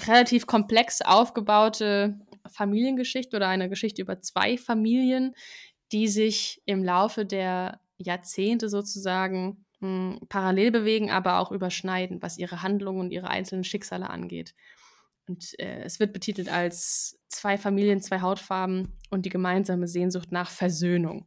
relativ 0.07 0.47
komplex 0.47 1.01
aufgebaute 1.03 2.19
Familiengeschichte 2.49 3.37
oder 3.37 3.49
eine 3.49 3.69
Geschichte 3.69 4.03
über 4.03 4.21
zwei 4.21 4.57
Familien, 4.57 5.35
die 5.93 6.09
sich 6.09 6.63
im 6.67 6.83
Laufe 6.83 7.25
der 7.25 7.81
Jahrzehnte 7.99 8.69
sozusagen 8.69 9.65
mh, 9.81 9.89
hm, 9.89 10.21
parallel 10.29 10.71
bewegen, 10.71 11.11
aber 11.11 11.39
auch 11.39 11.53
überschneiden, 11.53 12.23
was 12.23 12.39
ihre 12.39 12.63
Handlungen 12.63 13.01
und 13.01 13.11
ihre 13.13 13.29
einzelnen 13.29 13.65
Schicksale 13.65 14.11
angeht. 14.11 14.55
Und 15.29 15.59
äh, 15.61 15.83
es 15.85 16.01
wird 16.01 16.13
betitelt 16.13 16.49
als 16.49 17.21
zwei 17.29 17.57
Familien, 17.59 18.01
zwei 18.01 18.21
Hautfarben 18.21 18.99
und 19.11 19.27
die 19.27 19.31
gemeinsame 19.31 19.87
Sehnsucht 19.87 20.33
nach 20.33 20.51
Versöhnung 20.51 21.27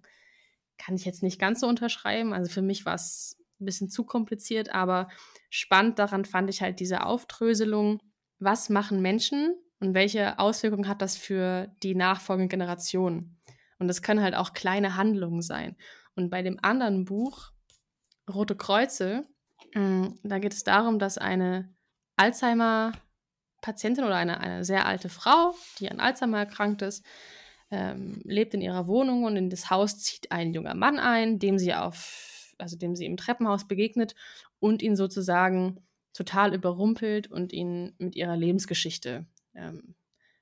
kann 0.78 0.96
ich 0.96 1.06
jetzt 1.06 1.24
nicht 1.24 1.40
ganz 1.40 1.60
so 1.60 1.68
unterschreiben. 1.68 2.34
Also 2.34 2.52
für 2.52 2.62
mich 2.62 2.86
war 2.86 2.96
es 2.96 3.38
ein 3.60 3.66
bisschen 3.66 3.90
zu 3.90 4.04
kompliziert, 4.04 4.74
aber 4.74 5.10
spannend 5.50 6.00
daran 6.00 6.26
fand 6.26 6.50
ich 6.50 6.62
halt 6.62 6.80
diese 6.80 7.06
Aufdröselung. 7.06 8.00
Was 8.40 8.70
machen 8.70 9.02
Menschen 9.02 9.56
und 9.80 9.94
welche 9.94 10.40
Auswirkungen 10.40 10.88
hat 10.88 11.02
das 11.02 11.16
für 11.18 11.74
die 11.84 11.96
nachfolgenden 11.96 12.50
Generationen? 12.50 13.40
Und 13.80 13.88
das 13.88 14.02
können 14.02 14.22
halt 14.22 14.36
auch 14.36 14.54
kleine 14.54 14.96
Handlungen 14.96 15.42
sein. 15.42 15.78
Und 16.16 16.30
bei 16.30 16.42
dem 16.42 16.60
anderen 16.62 17.06
Buch 17.06 17.54
Rote 18.32 18.56
Kreuze. 18.56 19.26
Mm, 19.74 20.08
da 20.24 20.40
geht 20.40 20.54
es 20.54 20.64
darum, 20.64 21.00
dass 21.00 21.18
eine 21.18 21.74
Alzheimer-Patientin 22.18 24.04
oder 24.04 24.16
eine, 24.16 24.40
eine 24.40 24.64
sehr 24.64 24.86
alte 24.86 25.10
Frau, 25.10 25.56
die 25.80 25.90
an 25.90 26.00
Alzheimer 26.00 26.40
erkrankt 26.40 26.82
ist, 26.82 27.06
ähm, 27.72 28.22
lebt 28.24 28.54
in 28.54 28.62
ihrer 28.62 28.88
Wohnung 28.88 29.24
und 29.24 29.36
in 29.36 29.50
das 29.50 29.70
Haus 29.70 30.00
zieht 30.00 30.32
ein 30.32 30.54
junger 30.54 30.76
Mann 30.76 31.00
ein, 31.00 31.40
dem 31.40 31.58
sie 31.58 31.74
auf, 31.74 32.54
also 32.58 32.78
dem 32.78 32.96
sie 32.96 33.06
im 33.06 33.18
Treppenhaus 33.18 33.68
begegnet 33.68 34.16
und 34.60 34.82
ihn 34.82 34.96
sozusagen 34.96 35.80
total 36.14 36.54
überrumpelt 36.54 37.30
und 37.30 37.52
ihn 37.54 37.94
mit 37.98 38.16
ihrer 38.16 38.38
Lebensgeschichte 38.38 39.26
ähm, 39.56 39.96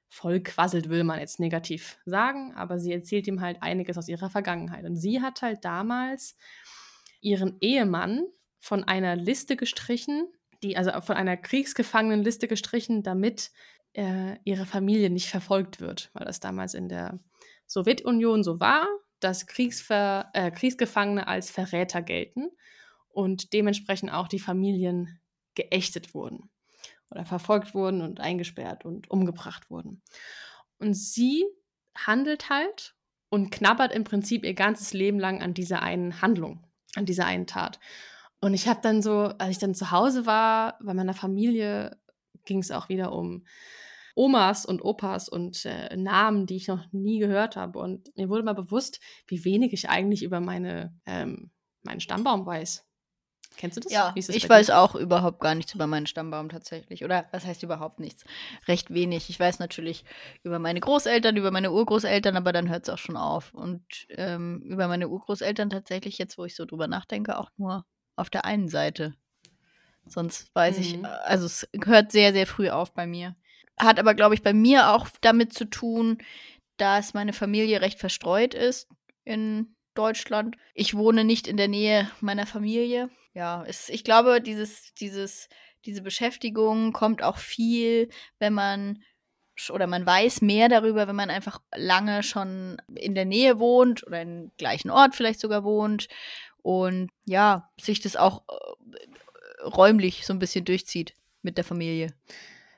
voll 0.10 0.42
quasselt, 0.42 0.90
will 0.90 1.06
man 1.06 1.20
jetzt 1.20 1.40
negativ 1.40 1.98
sagen, 2.06 2.54
aber 2.56 2.80
sie 2.80 2.92
erzählt 2.92 3.28
ihm 3.28 3.40
halt 3.40 3.62
einiges 3.62 3.98
aus 3.98 4.10
ihrer 4.10 4.30
Vergangenheit. 4.30 4.84
Und 4.84 4.98
sie 4.98 5.22
hat 5.22 5.42
halt 5.42 5.64
damals 5.64 6.36
ihren 7.22 7.56
Ehemann 7.62 8.26
von 8.60 8.84
einer 8.84 9.16
Liste 9.16 9.56
gestrichen, 9.56 10.28
die, 10.64 10.76
also 10.76 10.92
von 11.02 11.16
einer 11.16 11.38
Kriegsgefangenenliste 11.38 12.50
gestrichen, 12.50 13.04
damit 13.04 13.52
äh, 13.94 14.38
ihre 14.44 14.66
Familie 14.66 15.10
nicht 15.10 15.28
verfolgt 15.28 15.80
wird, 15.80 16.10
weil 16.14 16.26
das 16.26 16.40
damals 16.40 16.74
in 16.74 16.90
der 16.90 17.20
Sowjetunion 17.68 18.44
so 18.44 18.60
war, 18.60 18.88
dass 19.20 19.48
Kriegsver 19.48 20.30
äh, 20.34 20.52
Kriegsgefangene 20.52 21.28
als 21.28 21.52
Verräter 21.52 22.02
gelten 22.02 22.50
und 23.10 23.54
dementsprechend 23.54 24.12
auch 24.12 24.28
die 24.28 24.40
Familien 24.40 25.20
geächtet 25.56 26.14
wurden 26.14 26.50
oder 27.10 27.26
verfolgt 27.26 27.74
wurden 27.74 28.02
und 28.02 28.20
eingesperrt 28.20 28.86
und 28.86 29.10
umgebracht 29.10 29.70
wurden. 29.70 30.02
Und 30.80 30.96
sie 30.96 31.46
handelt 31.96 32.50
halt 32.50 32.96
und 33.30 33.52
knabbert 33.52 33.94
im 33.94 34.04
Prinzip 34.04 34.46
ihr 34.46 34.54
ganzes 34.54 34.94
Leben 34.94 35.20
lang 35.20 35.42
an 35.42 35.54
dieser 35.54 35.82
einen 35.82 36.22
Handlung, 36.22 36.66
an 36.96 37.06
dieser 37.06 37.26
einen 37.26 37.48
Tat. 37.48 37.80
Und 38.40 38.54
ich 38.54 38.68
habe 38.68 38.80
dann 38.82 39.02
so, 39.02 39.26
als 39.38 39.52
ich 39.52 39.60
dann 39.60 39.76
zu 39.76 39.92
Hause 39.92 40.26
war, 40.26 40.80
bei 40.82 40.94
meiner 40.94 41.14
Familie 41.14 41.98
ging 42.46 42.60
es 42.60 42.72
auch 42.72 42.90
wieder 42.90 43.12
um 43.12 43.46
Omas 44.16 44.66
und 44.66 44.82
Opas 44.82 45.30
und 45.30 45.66
äh, 45.66 45.96
Namen, 45.96 46.46
die 46.46 46.58
ich 46.58 46.68
noch 46.68 46.92
nie 46.92 47.20
gehört 47.20 47.56
habe. 47.56 47.80
Und 47.80 48.16
mir 48.18 48.30
wurde 48.30 48.44
mal 48.44 48.54
bewusst, 48.54 49.00
wie 49.28 49.46
wenig 49.46 49.74
ich 49.74 49.90
eigentlich 49.90 50.24
über 50.24 50.40
meine, 50.40 50.94
ähm, 51.06 51.52
meinen 51.84 52.02
Stammbaum 52.02 52.46
weiß. 52.46 52.86
Kennst 53.58 53.78
du 53.78 53.82
das? 53.82 53.92
Ja, 53.92 54.14
ich 54.16 54.48
weiß 54.48 54.70
auch 54.70 54.96
überhaupt 54.96 55.42
gar 55.42 55.56
nichts 55.56 55.76
über 55.76 55.86
meinen 55.86 56.08
Stammbaum 56.08 56.50
tatsächlich. 56.50 57.04
Oder 57.04 57.28
was 57.32 57.46
heißt 57.46 57.64
überhaupt 57.64 58.00
nichts? 58.00 58.24
Recht 58.68 58.94
wenig. 58.94 59.30
Ich 59.30 59.40
weiß 59.40 59.60
natürlich 59.60 60.06
über 60.44 60.58
meine 60.58 60.80
Großeltern, 60.80 61.36
über 61.36 61.52
meine 61.52 61.72
Urgroßeltern, 61.72 62.38
aber 62.38 62.54
dann 62.54 62.70
hört 62.70 62.84
es 62.84 62.90
auch 62.90 62.98
schon 62.98 63.18
auf. 63.18 63.54
Und 63.54 63.84
ähm, 64.10 64.62
über 64.62 64.88
meine 64.88 65.10
Urgroßeltern 65.10 65.70
tatsächlich, 65.70 66.18
jetzt 66.18 66.38
wo 66.38 66.46
ich 66.46 66.56
so 66.56 66.66
drüber 66.66 66.88
nachdenke, 66.88 67.38
auch 67.38 67.52
nur 67.58 67.86
auf 68.16 68.30
der 68.30 68.46
einen 68.46 68.70
Seite. 68.70 69.16
Sonst 70.06 70.54
weiß 70.56 70.78
mhm. 70.78 70.84
ich, 70.84 71.06
also 71.06 71.46
es 71.46 71.68
hört 71.86 72.12
sehr, 72.12 72.34
sehr 72.34 72.48
früh 72.48 72.70
auf 72.70 72.94
bei 72.94 73.08
mir. 73.08 73.36
Hat 73.78 74.00
aber, 74.00 74.14
glaube 74.14 74.36
ich, 74.36 74.44
bei 74.44 74.54
mir 74.54 74.92
auch 74.92 75.08
damit 75.22 75.54
zu 75.54 75.66
tun, 75.66 76.18
dass 76.78 77.14
meine 77.14 77.34
Familie 77.34 77.82
recht 77.82 78.00
verstreut 78.00 78.54
ist 78.54 78.90
in 79.24 79.76
Deutschland. 79.94 80.58
Ich 80.74 80.96
wohne 80.96 81.24
nicht 81.24 81.48
in 81.48 81.58
der 81.58 81.68
Nähe 81.68 82.10
meiner 82.20 82.46
Familie. 82.46 83.10
Ja, 83.34 83.64
es, 83.68 83.90
ich 83.90 84.04
glaube, 84.04 84.42
dieses, 84.42 84.94
dieses, 84.96 85.48
diese 85.86 86.02
Beschäftigung 86.02 86.92
kommt 86.92 87.24
auch 87.24 87.38
viel, 87.38 88.10
wenn 88.40 88.54
man 88.54 89.04
oder 89.70 89.86
man 89.86 90.06
weiß 90.06 90.42
mehr 90.42 90.70
darüber, 90.70 91.08
wenn 91.08 91.16
man 91.16 91.30
einfach 91.30 91.62
lange 91.76 92.24
schon 92.24 92.82
in 92.96 93.14
der 93.14 93.26
Nähe 93.26 93.60
wohnt 93.60 94.06
oder 94.08 94.22
im 94.22 94.52
gleichen 94.58 94.90
Ort 94.90 95.14
vielleicht 95.14 95.40
sogar 95.40 95.64
wohnt 95.64 96.08
und 96.64 97.12
ja, 97.26 97.70
sich 97.80 98.00
das 98.00 98.16
auch 98.16 98.44
äh, 98.50 98.98
räumlich 99.64 100.26
so 100.26 100.34
ein 100.34 100.40
bisschen 100.40 100.66
durchzieht 100.66 101.16
mit 101.42 101.58
der 101.58 101.64
Familie. 101.64 102.14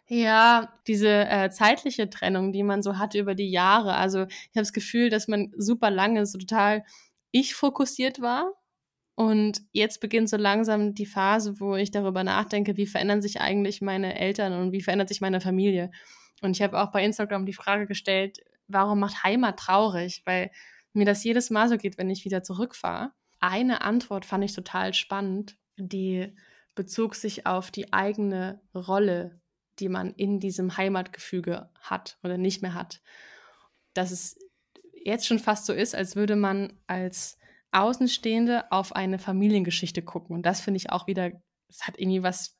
Ja, 0.08 0.74
diese 0.86 1.10
äh, 1.10 1.50
zeitliche 1.50 2.10
Trennung, 2.10 2.52
die 2.52 2.64
man 2.64 2.84
so 2.84 2.98
hat 2.98 3.16
über 3.16 3.36
die 3.36 3.50
Jahre. 3.50 3.96
Also 3.96 4.24
ich 4.24 4.56
habe 4.56 4.62
das 4.62 4.74
Gefühl, 4.74 5.10
dass 5.10 5.28
man 5.28 5.52
super 5.58 5.90
lange 5.90 6.26
so 6.26 6.38
total 6.38 6.84
ich 7.32 7.56
fokussiert 7.56 8.22
war. 8.22 8.54
Und 9.16 9.62
jetzt 9.72 10.02
beginnt 10.02 10.30
so 10.30 10.38
langsam 10.38 10.96
die 10.96 11.06
Phase, 11.06 11.60
wo 11.60 11.76
ich 11.76 11.92
darüber 11.92 12.24
nachdenke, 12.24 12.78
wie 12.78 12.88
verändern 12.88 13.22
sich 13.22 13.42
eigentlich 13.42 13.82
meine 13.82 14.20
Eltern 14.20 14.54
und 14.54 14.72
wie 14.72 14.82
verändert 14.82 15.10
sich 15.10 15.22
meine 15.22 15.40
Familie. 15.40 15.92
Und 16.42 16.58
ich 16.58 16.62
habe 16.62 16.82
auch 16.82 16.92
bei 16.92 17.04
Instagram 17.04 17.46
die 17.46 17.54
Frage 17.54 17.86
gestellt, 17.86 18.40
warum 18.68 19.00
macht 19.00 19.24
Heimat 19.24 19.58
traurig? 19.58 20.24
Weil 20.26 20.52
mir 20.94 21.06
das 21.06 21.24
jedes 21.24 21.50
Mal 21.50 21.70
so 21.70 21.78
geht, 21.78 21.98
wenn 21.98 22.10
ich 22.10 22.26
wieder 22.26 22.44
zurückfahre. 22.44 23.12
Eine 23.40 23.82
Antwort 23.82 24.26
fand 24.26 24.44
ich 24.44 24.54
total 24.54 24.94
spannend, 24.94 25.58
die 25.78 26.36
bezog 26.76 27.16
sich 27.16 27.46
auf 27.46 27.72
die 27.72 27.94
eigene 27.94 28.62
Rolle 28.74 29.42
die 29.80 29.90
man 29.90 30.14
in 30.14 30.40
diesem 30.40 30.78
Heimatgefüge 30.78 31.70
hat 31.80 32.18
oder 32.24 32.38
nicht 32.38 32.62
mehr 32.62 32.74
hat. 32.74 33.02
Dass 33.94 34.12
es 34.12 34.38
jetzt 34.94 35.28
schon 35.28 35.40
fast 35.40 35.66
so 35.66 35.74
ist, 35.74 35.96
als 35.96 36.16
würde 36.16 36.36
man 36.36 36.80
als 36.88 37.38
Außenstehende 37.72 38.72
auf 38.72 38.96
eine 38.96 39.20
Familiengeschichte 39.20 40.04
gucken. 40.04 40.36
Und 40.36 40.46
das 40.46 40.62
finde 40.62 40.78
ich 40.78 40.92
auch 40.92 41.08
wieder, 41.08 41.32
es 41.70 41.88
hat 41.88 42.00
irgendwie 42.00 42.24
was 42.24 42.56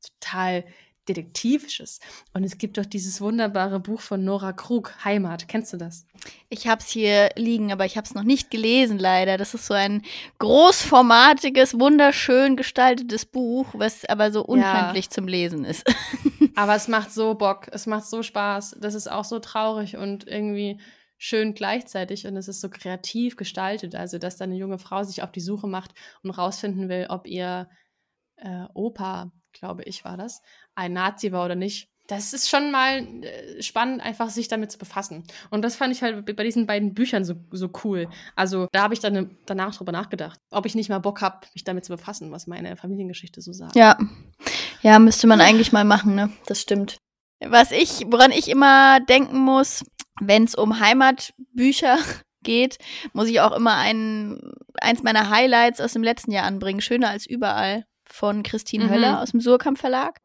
total 0.00 0.64
Detektivisches. 1.08 2.00
Und 2.32 2.44
es 2.44 2.58
gibt 2.58 2.78
doch 2.78 2.86
dieses 2.86 3.20
wunderbare 3.20 3.80
Buch 3.80 4.00
von 4.00 4.24
Nora 4.24 4.52
Krug, 4.52 5.04
Heimat. 5.04 5.48
Kennst 5.48 5.72
du 5.72 5.76
das? 5.76 6.06
Ich 6.48 6.68
habe 6.68 6.80
es 6.80 6.88
hier 6.88 7.30
liegen, 7.36 7.72
aber 7.72 7.84
ich 7.84 7.96
habe 7.96 8.04
es 8.04 8.14
noch 8.14 8.22
nicht 8.22 8.50
gelesen, 8.50 8.98
leider. 8.98 9.36
Das 9.36 9.54
ist 9.54 9.66
so 9.66 9.74
ein 9.74 10.02
großformatiges, 10.38 11.78
wunderschön 11.78 12.56
gestaltetes 12.56 13.26
Buch, 13.26 13.66
was 13.72 14.04
aber 14.04 14.30
so 14.30 14.44
unhandlich 14.44 15.06
ja. 15.06 15.10
zum 15.10 15.26
Lesen 15.26 15.64
ist. 15.64 15.84
aber 16.54 16.76
es 16.76 16.86
macht 16.86 17.12
so 17.12 17.34
Bock, 17.34 17.66
es 17.72 17.86
macht 17.86 18.06
so 18.06 18.22
Spaß. 18.22 18.76
Das 18.80 18.94
ist 18.94 19.10
auch 19.10 19.24
so 19.24 19.40
traurig 19.40 19.96
und 19.96 20.26
irgendwie 20.28 20.78
schön 21.18 21.54
gleichzeitig 21.54 22.26
und 22.26 22.36
es 22.36 22.48
ist 22.48 22.60
so 22.60 22.68
kreativ 22.68 23.36
gestaltet. 23.36 23.94
Also, 23.94 24.18
dass 24.18 24.36
da 24.36 24.44
eine 24.44 24.56
junge 24.56 24.78
Frau 24.78 25.02
sich 25.02 25.22
auf 25.22 25.32
die 25.32 25.40
Suche 25.40 25.66
macht 25.66 25.92
und 26.22 26.30
rausfinden 26.30 26.88
will, 26.88 27.06
ob 27.08 27.26
ihr 27.26 27.68
äh, 28.36 28.66
Opa, 28.74 29.32
glaube 29.52 29.82
ich, 29.84 30.04
war 30.04 30.16
das, 30.16 30.42
ein 30.74 30.92
Nazi 30.92 31.32
war 31.32 31.44
oder 31.44 31.54
nicht. 31.54 31.88
Das 32.08 32.32
ist 32.32 32.50
schon 32.50 32.72
mal 32.72 33.06
äh, 33.22 33.62
spannend, 33.62 34.02
einfach 34.02 34.28
sich 34.28 34.48
damit 34.48 34.72
zu 34.72 34.78
befassen. 34.78 35.24
Und 35.50 35.62
das 35.62 35.76
fand 35.76 35.92
ich 35.94 36.02
halt 36.02 36.24
bei 36.36 36.44
diesen 36.44 36.66
beiden 36.66 36.94
Büchern 36.94 37.24
so, 37.24 37.34
so 37.52 37.70
cool. 37.84 38.08
Also 38.34 38.66
da 38.72 38.82
habe 38.82 38.94
ich 38.94 39.00
dann 39.00 39.36
danach 39.46 39.76
drüber 39.76 39.92
nachgedacht, 39.92 40.38
ob 40.50 40.66
ich 40.66 40.74
nicht 40.74 40.88
mal 40.88 40.98
Bock 40.98 41.22
habe, 41.22 41.46
mich 41.54 41.64
damit 41.64 41.84
zu 41.84 41.92
befassen, 41.92 42.32
was 42.32 42.46
meine 42.46 42.76
Familiengeschichte 42.76 43.40
so 43.40 43.52
sagt. 43.52 43.76
Ja. 43.76 43.96
Ja, 44.82 44.98
müsste 44.98 45.28
man 45.28 45.40
eigentlich 45.40 45.70
mal 45.70 45.84
machen, 45.84 46.16
ne? 46.16 46.32
Das 46.46 46.60
stimmt. 46.60 46.98
Was 47.40 47.70
ich, 47.70 48.04
woran 48.06 48.32
ich 48.32 48.48
immer 48.48 48.98
denken 49.00 49.38
muss, 49.38 49.84
wenn 50.20 50.44
es 50.44 50.54
um 50.54 50.80
Heimatbücher 50.80 51.98
geht, 52.42 52.78
muss 53.12 53.28
ich 53.28 53.40
auch 53.40 53.52
immer 53.52 53.76
ein, 53.76 54.40
eins 54.80 55.02
meiner 55.02 55.30
Highlights 55.30 55.80
aus 55.80 55.92
dem 55.92 56.02
letzten 56.02 56.32
Jahr 56.32 56.44
anbringen. 56.44 56.80
Schöner 56.80 57.10
als 57.10 57.26
überall 57.26 57.84
von 58.12 58.42
Christine 58.42 58.84
mhm. 58.84 58.90
Höller 58.90 59.20
aus 59.20 59.30
dem 59.30 59.40
Surkamp 59.40 59.78
Verlag. 59.78 60.20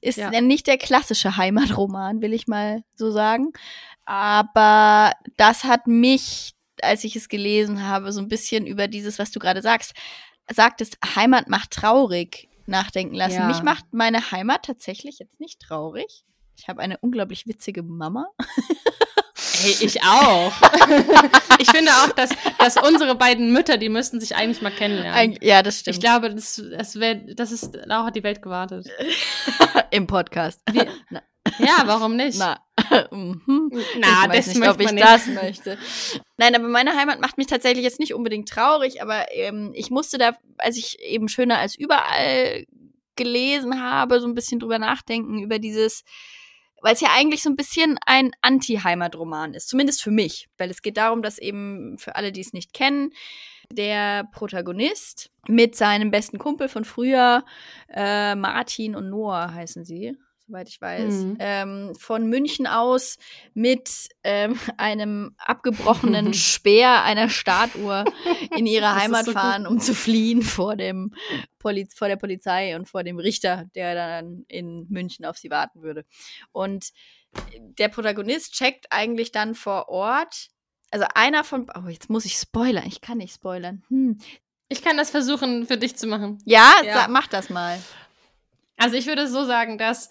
Ist 0.00 0.18
ja. 0.18 0.40
nicht 0.40 0.66
der 0.66 0.78
klassische 0.78 1.36
Heimatroman, 1.36 2.22
will 2.22 2.32
ich 2.32 2.48
mal 2.48 2.82
so 2.94 3.10
sagen. 3.12 3.52
Aber 4.04 5.12
das 5.36 5.64
hat 5.64 5.86
mich, 5.86 6.54
als 6.82 7.04
ich 7.04 7.14
es 7.14 7.28
gelesen 7.28 7.86
habe, 7.86 8.12
so 8.12 8.20
ein 8.20 8.28
bisschen 8.28 8.66
über 8.66 8.88
dieses, 8.88 9.18
was 9.20 9.30
du 9.30 9.38
gerade 9.38 9.62
sagst, 9.62 9.92
sagtest, 10.50 10.98
Heimat 11.14 11.48
macht 11.48 11.70
traurig 11.70 12.48
nachdenken 12.66 13.14
lassen. 13.14 13.36
Ja. 13.36 13.46
Mich 13.46 13.62
macht 13.62 13.86
meine 13.92 14.32
Heimat 14.32 14.64
tatsächlich 14.64 15.20
jetzt 15.20 15.38
nicht 15.40 15.60
traurig. 15.60 16.24
Ich 16.58 16.68
habe 16.68 16.82
eine 16.82 16.98
unglaublich 16.98 17.46
witzige 17.46 17.82
Mama. 17.82 18.26
Hey, 19.62 19.76
ich 19.80 20.02
auch. 20.02 20.52
ich 21.58 21.70
finde 21.70 21.90
auch, 21.92 22.10
dass, 22.12 22.30
dass 22.58 22.76
unsere 22.76 23.14
beiden 23.14 23.52
Mütter, 23.52 23.76
die 23.76 23.88
müssten 23.88 24.20
sich 24.20 24.34
eigentlich 24.34 24.62
mal 24.62 24.72
kennenlernen. 24.72 25.38
ja, 25.40 25.62
das 25.62 25.80
stimmt. 25.80 25.96
Ich 25.96 26.00
glaube, 26.00 26.34
das, 26.34 26.62
das, 26.76 26.98
wär, 26.98 27.14
das 27.14 27.52
ist, 27.52 27.72
darauf 27.86 28.06
hat 28.06 28.16
die 28.16 28.22
Welt 28.22 28.42
gewartet. 28.42 28.86
Im 29.90 30.06
Podcast. 30.06 30.60
Wie, 30.70 30.80
ja, 31.58 31.82
warum 31.86 32.16
nicht? 32.16 32.38
Na, 32.38 32.58
mhm. 33.10 33.72
Na 33.98 34.26
das 34.28 34.46
nicht, 34.46 34.68
ob 34.68 34.80
ich 34.80 34.92
nicht. 34.92 35.04
das 35.04 35.26
möchte. 35.26 35.78
Nein, 36.36 36.54
aber 36.54 36.68
meine 36.68 36.96
Heimat 36.96 37.20
macht 37.20 37.38
mich 37.38 37.46
tatsächlich 37.46 37.84
jetzt 37.84 38.00
nicht 38.00 38.14
unbedingt 38.14 38.48
traurig, 38.48 39.02
aber 39.02 39.32
ähm, 39.32 39.72
ich 39.74 39.90
musste 39.90 40.18
da, 40.18 40.36
als 40.58 40.76
ich 40.76 41.00
eben 41.00 41.28
schöner 41.28 41.58
als 41.58 41.76
überall 41.76 42.64
gelesen 43.16 43.82
habe, 43.82 44.20
so 44.20 44.26
ein 44.26 44.34
bisschen 44.34 44.58
drüber 44.58 44.78
nachdenken, 44.78 45.42
über 45.42 45.58
dieses 45.58 46.04
weil 46.82 46.94
es 46.94 47.00
ja 47.00 47.08
eigentlich 47.14 47.42
so 47.42 47.48
ein 47.48 47.56
bisschen 47.56 47.98
ein 48.04 48.32
Anti-Heimatroman 48.42 49.54
ist, 49.54 49.68
zumindest 49.68 50.02
für 50.02 50.10
mich, 50.10 50.48
weil 50.58 50.70
es 50.70 50.82
geht 50.82 50.96
darum, 50.96 51.22
dass 51.22 51.38
eben 51.38 51.96
für 51.98 52.16
alle, 52.16 52.32
die 52.32 52.40
es 52.40 52.52
nicht 52.52 52.74
kennen, 52.74 53.12
der 53.70 54.24
Protagonist 54.32 55.30
mit 55.48 55.76
seinem 55.76 56.10
besten 56.10 56.38
Kumpel 56.38 56.68
von 56.68 56.84
früher, 56.84 57.44
äh, 57.88 58.34
Martin 58.34 58.94
und 58.94 59.08
Noah 59.08 59.54
heißen 59.54 59.84
sie, 59.84 60.18
soweit 60.46 60.68
ich 60.68 60.80
weiß, 60.80 61.14
mhm. 61.14 61.36
ähm, 61.38 61.94
von 61.98 62.26
München 62.26 62.66
aus 62.66 63.18
mit 63.54 64.08
ähm, 64.22 64.58
einem 64.76 65.34
abgebrochenen 65.38 66.34
Speer 66.34 67.02
einer 67.04 67.28
Startuhr 67.28 68.04
in 68.56 68.66
ihre 68.66 68.94
Heimat 68.94 69.26
so 69.26 69.32
fahren, 69.32 69.66
um 69.66 69.80
zu 69.80 69.94
fliehen 69.94 70.42
vor, 70.42 70.76
dem 70.76 71.14
Poli 71.58 71.86
vor 71.94 72.08
der 72.08 72.16
Polizei 72.16 72.76
und 72.76 72.88
vor 72.88 73.04
dem 73.04 73.18
Richter, 73.18 73.66
der 73.74 73.94
dann 73.94 74.44
in 74.48 74.86
München 74.88 75.24
auf 75.24 75.38
sie 75.38 75.50
warten 75.50 75.82
würde. 75.82 76.04
Und 76.52 76.92
der 77.78 77.88
Protagonist 77.88 78.52
checkt 78.52 78.86
eigentlich 78.90 79.32
dann 79.32 79.54
vor 79.54 79.88
Ort, 79.88 80.48
also 80.90 81.06
einer 81.14 81.44
von, 81.44 81.66
oh, 81.74 81.88
jetzt 81.88 82.10
muss 82.10 82.26
ich 82.26 82.34
spoilern, 82.34 82.84
ich 82.86 83.00
kann 83.00 83.18
nicht 83.18 83.34
spoilern. 83.34 83.82
Hm. 83.88 84.18
Ich 84.68 84.82
kann 84.82 84.96
das 84.96 85.10
versuchen 85.10 85.66
für 85.66 85.76
dich 85.76 85.96
zu 85.96 86.06
machen. 86.06 86.38
Ja, 86.44 86.72
ja. 86.84 87.06
mach 87.08 87.26
das 87.26 87.50
mal. 87.50 87.78
Also 88.76 88.96
ich 88.96 89.06
würde 89.06 89.28
so 89.28 89.44
sagen, 89.44 89.78
dass 89.78 90.08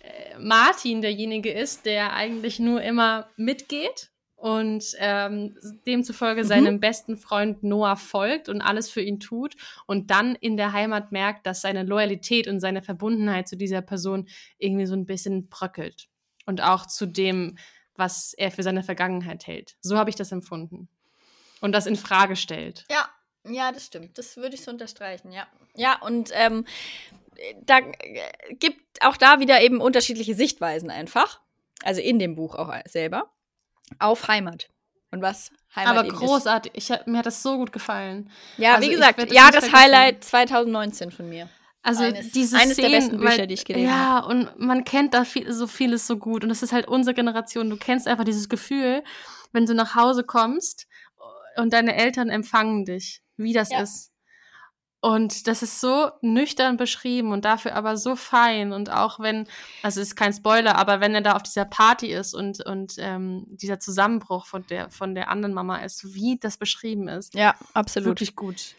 äh, 0.00 0.38
Martin 0.38 1.02
derjenige 1.02 1.52
ist, 1.52 1.86
der 1.86 2.14
eigentlich 2.14 2.58
nur 2.58 2.82
immer 2.82 3.28
mitgeht 3.36 4.10
und 4.38 4.84
ähm, 4.98 5.56
demzufolge 5.84 6.44
mhm. 6.44 6.46
seinem 6.46 6.80
besten 6.80 7.16
Freund 7.16 7.64
Noah 7.64 7.96
folgt 7.96 8.48
und 8.48 8.62
alles 8.62 8.88
für 8.88 9.02
ihn 9.02 9.18
tut 9.18 9.56
und 9.86 10.10
dann 10.12 10.36
in 10.36 10.56
der 10.56 10.72
Heimat 10.72 11.10
merkt, 11.10 11.44
dass 11.46 11.60
seine 11.60 11.82
Loyalität 11.82 12.46
und 12.46 12.60
seine 12.60 12.80
Verbundenheit 12.80 13.48
zu 13.48 13.56
dieser 13.56 13.82
Person 13.82 14.28
irgendwie 14.58 14.86
so 14.86 14.94
ein 14.94 15.06
bisschen 15.06 15.48
bröckelt 15.48 16.08
und 16.46 16.62
auch 16.62 16.86
zu 16.86 17.04
dem, 17.04 17.58
was 17.96 18.32
er 18.32 18.52
für 18.52 18.62
seine 18.62 18.84
Vergangenheit 18.84 19.48
hält. 19.48 19.76
So 19.80 19.98
habe 19.98 20.08
ich 20.08 20.16
das 20.16 20.30
empfunden 20.30 20.88
und 21.60 21.72
das 21.72 21.86
in 21.86 21.96
Frage 21.96 22.36
stellt. 22.36 22.86
Ja, 22.90 23.08
ja, 23.44 23.72
das 23.72 23.86
stimmt. 23.86 24.18
Das 24.18 24.36
würde 24.36 24.54
ich 24.54 24.62
so 24.62 24.70
unterstreichen, 24.70 25.32
ja. 25.32 25.48
Ja, 25.74 26.00
und 26.00 26.30
ähm, 26.34 26.64
da 27.62 27.78
äh, 27.78 28.54
gibt 28.54 28.80
auch 29.00 29.16
da 29.16 29.40
wieder 29.40 29.60
eben 29.60 29.80
unterschiedliche 29.80 30.34
Sichtweisen 30.34 30.90
einfach. 30.90 31.40
Also 31.82 32.00
in 32.00 32.18
dem 32.18 32.34
Buch 32.34 32.54
auch 32.54 32.72
selber. 32.86 33.30
Auf 33.98 34.28
Heimat. 34.28 34.68
Und 35.10 35.22
was 35.22 35.50
Heimat 35.74 35.96
Aber 35.96 36.08
großartig. 36.08 36.72
Ich, 36.74 36.92
mir 37.06 37.18
hat 37.18 37.26
das 37.26 37.42
so 37.42 37.56
gut 37.56 37.72
gefallen. 37.72 38.30
Ja, 38.56 38.74
also 38.74 38.86
wie 38.86 38.92
gesagt, 38.92 39.32
Jahreshighlight 39.32 40.24
2019 40.24 41.10
von 41.10 41.28
mir. 41.28 41.48
Also 41.82 42.02
eines, 42.02 42.32
diese 42.32 42.58
eines 42.58 42.74
Szenen, 42.74 42.90
der 42.90 42.98
besten 42.98 43.16
Bücher, 43.18 43.38
weil, 43.38 43.46
die 43.46 43.54
ich 43.54 43.64
gelesen 43.64 43.90
habe. 43.90 44.20
Ja, 44.20 44.26
und 44.26 44.58
man 44.58 44.84
kennt 44.84 45.14
da 45.14 45.24
viel, 45.24 45.50
so 45.52 45.66
vieles 45.66 46.06
so 46.06 46.18
gut. 46.18 46.42
Und 46.42 46.50
das 46.50 46.62
ist 46.62 46.72
halt 46.72 46.86
unsere 46.86 47.14
Generation. 47.14 47.70
Du 47.70 47.76
kennst 47.76 48.06
einfach 48.06 48.24
dieses 48.24 48.48
Gefühl, 48.48 49.02
wenn 49.52 49.64
du 49.64 49.74
nach 49.74 49.94
Hause 49.94 50.24
kommst 50.24 50.86
und 51.56 51.72
deine 51.72 51.96
Eltern 51.96 52.28
empfangen 52.28 52.84
dich, 52.84 53.22
wie 53.36 53.52
das 53.52 53.70
ja. 53.70 53.80
ist. 53.80 54.10
Und 55.00 55.46
das 55.46 55.62
ist 55.62 55.80
so 55.80 56.10
nüchtern 56.22 56.76
beschrieben 56.76 57.30
und 57.30 57.44
dafür 57.44 57.76
aber 57.76 57.96
so 57.96 58.16
fein. 58.16 58.72
Und 58.72 58.90
auch 58.90 59.20
wenn, 59.20 59.46
also 59.82 60.00
es 60.00 60.08
ist 60.08 60.16
kein 60.16 60.32
Spoiler, 60.32 60.74
aber 60.76 61.00
wenn 61.00 61.14
er 61.14 61.20
da 61.20 61.36
auf 61.36 61.44
dieser 61.44 61.64
Party 61.64 62.08
ist 62.08 62.34
und, 62.34 62.64
und 62.66 62.94
ähm, 62.98 63.44
dieser 63.48 63.78
Zusammenbruch 63.78 64.46
von 64.46 64.66
der, 64.66 64.90
von 64.90 65.14
der 65.14 65.30
anderen 65.30 65.54
Mama 65.54 65.76
ist, 65.78 66.14
wie 66.14 66.38
das 66.40 66.56
beschrieben 66.56 67.06
ist. 67.06 67.34
Ja, 67.34 67.54
absolut. 67.74 68.08
Wirklich 68.08 68.34
gut. 68.34 68.74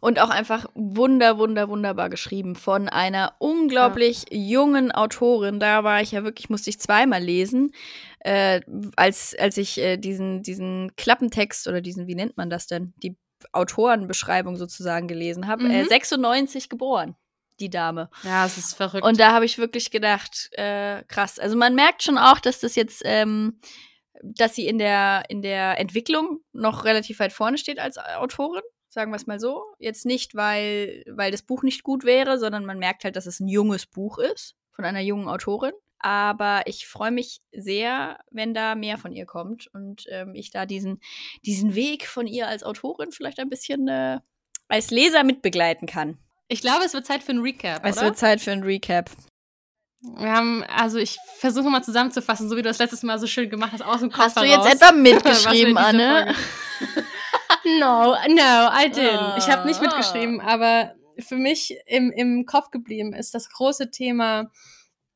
Und 0.00 0.20
auch 0.20 0.30
einfach 0.30 0.66
wunder, 0.74 1.38
wunder, 1.38 1.68
wunderbar 1.68 2.10
geschrieben 2.10 2.56
von 2.56 2.88
einer 2.88 3.34
unglaublich 3.38 4.24
ja. 4.30 4.38
jungen 4.38 4.92
Autorin. 4.92 5.60
Da 5.60 5.84
war 5.84 6.02
ich 6.02 6.12
ja 6.12 6.24
wirklich, 6.24 6.50
musste 6.50 6.70
ich 6.70 6.80
zweimal 6.80 7.22
lesen, 7.22 7.72
äh, 8.20 8.60
als, 8.96 9.36
als 9.38 9.56
ich 9.56 9.78
äh, 9.78 9.96
diesen, 9.96 10.42
diesen 10.42 10.94
Klappentext 10.96 11.68
oder 11.68 11.80
diesen, 11.80 12.06
wie 12.06 12.14
nennt 12.14 12.36
man 12.36 12.50
das 12.50 12.66
denn? 12.66 12.92
Die 13.02 13.16
Autorenbeschreibung 13.52 14.56
sozusagen 14.56 15.08
gelesen 15.08 15.46
habe. 15.46 15.64
Mhm. 15.64 15.70
Äh, 15.70 15.84
96 15.84 16.68
geboren, 16.68 17.16
die 17.58 17.70
Dame. 17.70 18.10
Ja, 18.22 18.46
es 18.46 18.58
ist 18.58 18.74
verrückt. 18.74 19.04
Und 19.04 19.20
da 19.20 19.32
habe 19.32 19.44
ich 19.44 19.58
wirklich 19.58 19.90
gedacht, 19.90 20.50
äh, 20.52 21.02
krass. 21.04 21.38
Also 21.38 21.56
man 21.56 21.74
merkt 21.74 22.02
schon 22.02 22.18
auch, 22.18 22.40
dass 22.40 22.60
das 22.60 22.74
jetzt, 22.74 23.02
ähm, 23.04 23.60
dass 24.22 24.54
sie 24.54 24.66
in 24.66 24.78
der, 24.78 25.24
in 25.28 25.42
der 25.42 25.78
Entwicklung 25.78 26.40
noch 26.52 26.84
relativ 26.84 27.20
weit 27.20 27.32
vorne 27.32 27.58
steht 27.58 27.78
als 27.78 27.98
Autorin. 27.98 28.62
Sagen 28.88 29.12
wir 29.12 29.16
es 29.16 29.26
mal 29.26 29.38
so. 29.38 29.62
Jetzt 29.78 30.04
nicht, 30.04 30.34
weil, 30.34 31.04
weil 31.06 31.30
das 31.30 31.42
Buch 31.42 31.62
nicht 31.62 31.84
gut 31.84 32.04
wäre, 32.04 32.38
sondern 32.38 32.64
man 32.64 32.78
merkt 32.78 33.04
halt, 33.04 33.14
dass 33.14 33.26
es 33.26 33.38
ein 33.38 33.46
junges 33.46 33.86
Buch 33.86 34.18
ist 34.18 34.56
von 34.72 34.84
einer 34.84 35.00
jungen 35.00 35.28
Autorin. 35.28 35.72
Aber 36.00 36.62
ich 36.66 36.86
freue 36.86 37.10
mich 37.10 37.40
sehr, 37.52 38.18
wenn 38.30 38.54
da 38.54 38.74
mehr 38.74 38.96
von 38.96 39.12
ihr 39.12 39.26
kommt 39.26 39.68
und 39.74 40.04
ähm, 40.08 40.34
ich 40.34 40.50
da 40.50 40.64
diesen, 40.64 41.00
diesen 41.44 41.74
Weg 41.74 42.06
von 42.06 42.26
ihr 42.26 42.48
als 42.48 42.62
Autorin 42.62 43.12
vielleicht 43.12 43.38
ein 43.38 43.50
bisschen 43.50 43.86
äh, 43.88 44.18
als 44.68 44.90
Leser 44.90 45.24
mitbegleiten 45.24 45.86
kann. 45.86 46.18
Ich 46.48 46.62
glaube, 46.62 46.84
es 46.84 46.94
wird 46.94 47.06
Zeit 47.06 47.22
für 47.22 47.32
ein 47.32 47.40
Recap. 47.40 47.84
Es 47.84 47.98
oder? 47.98 48.06
wird 48.06 48.18
Zeit 48.18 48.40
für 48.40 48.52
ein 48.52 48.62
Recap. 48.62 49.10
Wir 50.00 50.32
haben, 50.32 50.64
also 50.64 50.96
ich 50.98 51.18
versuche 51.36 51.68
mal 51.68 51.82
zusammenzufassen, 51.82 52.48
so 52.48 52.56
wie 52.56 52.62
du 52.62 52.68
das 52.68 52.78
letztes 52.78 53.02
Mal 53.02 53.18
so 53.18 53.26
schön 53.26 53.50
gemacht 53.50 53.72
hast, 53.72 53.82
aus 53.82 54.00
dem 54.00 54.10
Kopf 54.10 54.24
Hast 54.24 54.36
du 54.38 54.44
jetzt 54.44 54.74
etwa 54.74 54.92
mitgeschrieben, 54.96 55.76
Anne? 55.76 56.34
no, 57.78 58.14
no, 58.14 58.70
I 58.72 58.90
didn't. 58.90 59.38
Ich 59.38 59.48
habe 59.50 59.66
nicht 59.66 59.82
mitgeschrieben, 59.82 60.40
aber 60.40 60.94
für 61.18 61.36
mich 61.36 61.76
im, 61.86 62.10
im 62.12 62.46
Kopf 62.46 62.70
geblieben 62.70 63.12
ist 63.12 63.34
das 63.34 63.50
große 63.50 63.90
Thema 63.90 64.50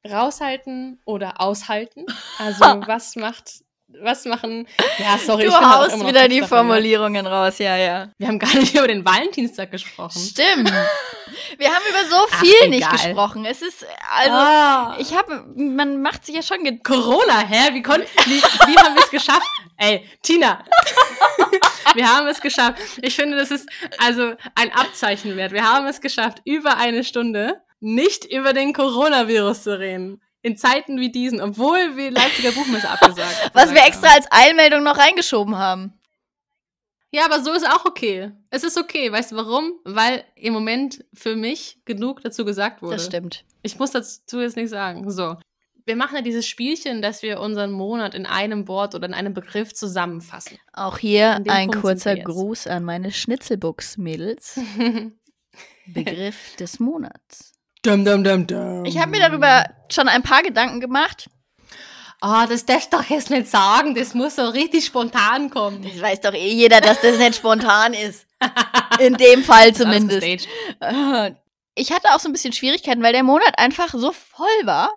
raushalten 0.09 1.01
oder 1.05 1.41
aushalten. 1.41 2.07
Also 2.39 2.65
was 2.87 3.17
macht 3.17 3.65
was 4.01 4.25
machen. 4.25 4.67
Ja, 4.99 5.19
sorry, 5.19 5.45
du 5.45 5.51
ich 5.51 5.61
haust 5.61 6.07
wieder 6.07 6.29
die 6.29 6.43
Formulierungen 6.43 7.27
raus, 7.27 7.59
ja, 7.59 7.77
ja. 7.77 8.09
Wir 8.19 8.29
haben 8.29 8.39
gar 8.39 8.55
nicht 8.55 8.75
über 8.75 8.89
den 8.89 9.05
Valentinstag 9.05 9.71
gesprochen. 9.71 10.19
Stimmt. 10.19 10.73
Wir 11.59 11.69
haben 11.69 11.83
über 11.89 12.05
so 12.09 12.27
viel 12.39 12.55
Ach, 12.63 12.69
nicht 12.69 12.91
gesprochen. 12.91 13.45
Es 13.45 13.61
ist, 13.61 13.85
also, 14.11 14.35
oh. 14.35 15.01
ich 15.01 15.17
habe, 15.17 15.45
man 15.55 16.01
macht 16.01 16.25
sich 16.25 16.35
ja 16.35 16.43
schon. 16.43 16.59
Corona, 16.83 17.41
hä? 17.41 17.75
Wie, 17.75 17.83
konnten, 17.83 18.07
wie, 18.27 18.41
wie 18.41 18.77
haben 18.77 18.95
wir 18.95 19.03
es 19.03 19.11
geschafft? 19.11 19.47
Ey, 19.77 20.09
Tina. 20.23 20.65
wir 21.95 22.09
haben 22.09 22.27
es 22.29 22.41
geschafft. 22.41 22.79
Ich 23.03 23.15
finde, 23.15 23.37
das 23.37 23.51
ist 23.51 23.69
also 23.99 24.35
ein 24.55 24.73
Abzeichen 24.73 25.37
wert. 25.37 25.53
Wir 25.53 25.65
haben 25.65 25.87
es 25.87 26.01
geschafft, 26.01 26.41
über 26.45 26.77
eine 26.77 27.05
Stunde 27.05 27.61
nicht 27.85 28.25
über 28.25 28.55
den 28.55 28.73
Coronavirus 28.73 29.65
zu 29.65 29.79
reden. 29.79 30.23
In 30.41 30.57
Zeiten 30.57 30.99
wie 31.01 31.13
diesen, 31.13 31.41
obwohl 31.41 31.97
wir 31.97 32.11
Leipziger 32.11 32.53
Buchmesse 32.53 32.89
abgesagt 32.89 33.51
Was 33.55 33.73
wir 33.73 33.85
extra 33.85 34.09
haben. 34.09 34.17
als 34.17 34.27
Eilmeldung 34.31 34.83
noch 34.83 34.99
reingeschoben 34.99 35.57
haben. 35.57 35.93
Ja, 37.11 37.27
aber 37.27 37.43
so 37.43 37.53
ist 37.53 37.67
auch 37.67 37.85
okay. 37.85 38.33
Es 38.51 38.65
ist 38.65 38.77
okay. 38.77 39.13
Weißt 39.13 39.33
du 39.33 39.37
warum? 39.37 39.75
Weil 39.85 40.25
im 40.35 40.53
Moment 40.53 41.05
für 41.15 41.37
mich 41.37 41.79
genug 41.85 42.23
dazu 42.23 42.45
gesagt 42.45 42.83
wurde. 42.83 42.97
Das 42.97 43.07
stimmt. 43.07 43.45
Ich 43.63 43.79
muss 43.79 43.93
dazu 43.93 44.41
jetzt 44.41 44.57
nichts 44.57 44.73
sagen. 44.73 45.09
So. 45.11 45.37
Wir 45.87 45.97
machen 45.97 46.17
ja 46.17 46.23
dieses 46.23 46.47
Spielchen, 46.47 47.03
dass 47.03 47.23
wir 47.23 47.41
unseren 47.41 47.71
Monat 47.71 48.15
in 48.15 48.27
einem 48.27 48.67
Wort 48.67 48.95
oder 48.95 49.07
in 49.07 49.15
einem 49.15 49.35
Begriff 49.35 49.75
zusammenfassen. 49.75 50.59
Auch 50.73 50.99
hier 50.99 51.37
ein 51.37 51.69
Punkt 51.71 51.83
kurzer 51.83 52.17
Gruß 52.17 52.67
an 52.67 52.85
meine 52.85 53.13
Schnitzelbuchs-Mädels. 53.13 54.59
Begriff 55.87 56.57
des 56.57 56.81
Monats. 56.81 57.54
Dum, 57.85 58.03
dum, 58.03 58.25
dum, 58.25 58.47
dum. 58.47 58.85
Ich 58.87 58.99
habe 58.99 59.11
mir 59.11 59.21
darüber 59.21 59.67
schon 59.93 60.09
ein 60.09 60.23
paar 60.23 60.43
Gedanken 60.43 60.81
gemacht. 60.81 61.29
Ah, 62.23 62.45
oh, 62.45 62.49
das 62.49 62.65
darfst 62.65 62.91
du 62.91 62.97
doch 62.97 63.05
jetzt 63.05 63.29
nicht 63.29 63.47
sagen. 63.47 63.95
Das 63.95 64.15
muss 64.15 64.37
so 64.37 64.49
richtig 64.49 64.87
spontan 64.87 65.51
kommen. 65.51 65.83
Das 65.83 66.01
weiß 66.01 66.23
doch 66.23 66.33
eh 66.33 66.49
jeder, 66.49 66.81
dass 66.81 67.03
das 67.03 67.19
nicht 67.19 67.35
spontan 67.35 67.93
ist. 67.93 68.27
In 68.99 69.13
dem 69.15 69.45
Fall 69.45 69.75
zumindest. 69.75 70.49
Ich 71.75 71.93
hatte 71.93 72.15
auch 72.15 72.21
so 72.21 72.31
ein 72.31 72.33
bisschen 72.33 72.55
Schwierigkeiten, 72.55 73.03
weil 73.03 73.13
der 73.13 73.23
Monat 73.23 73.59
einfach 73.59 73.93
so 73.93 74.13
voll 74.13 74.47
war 74.65 74.91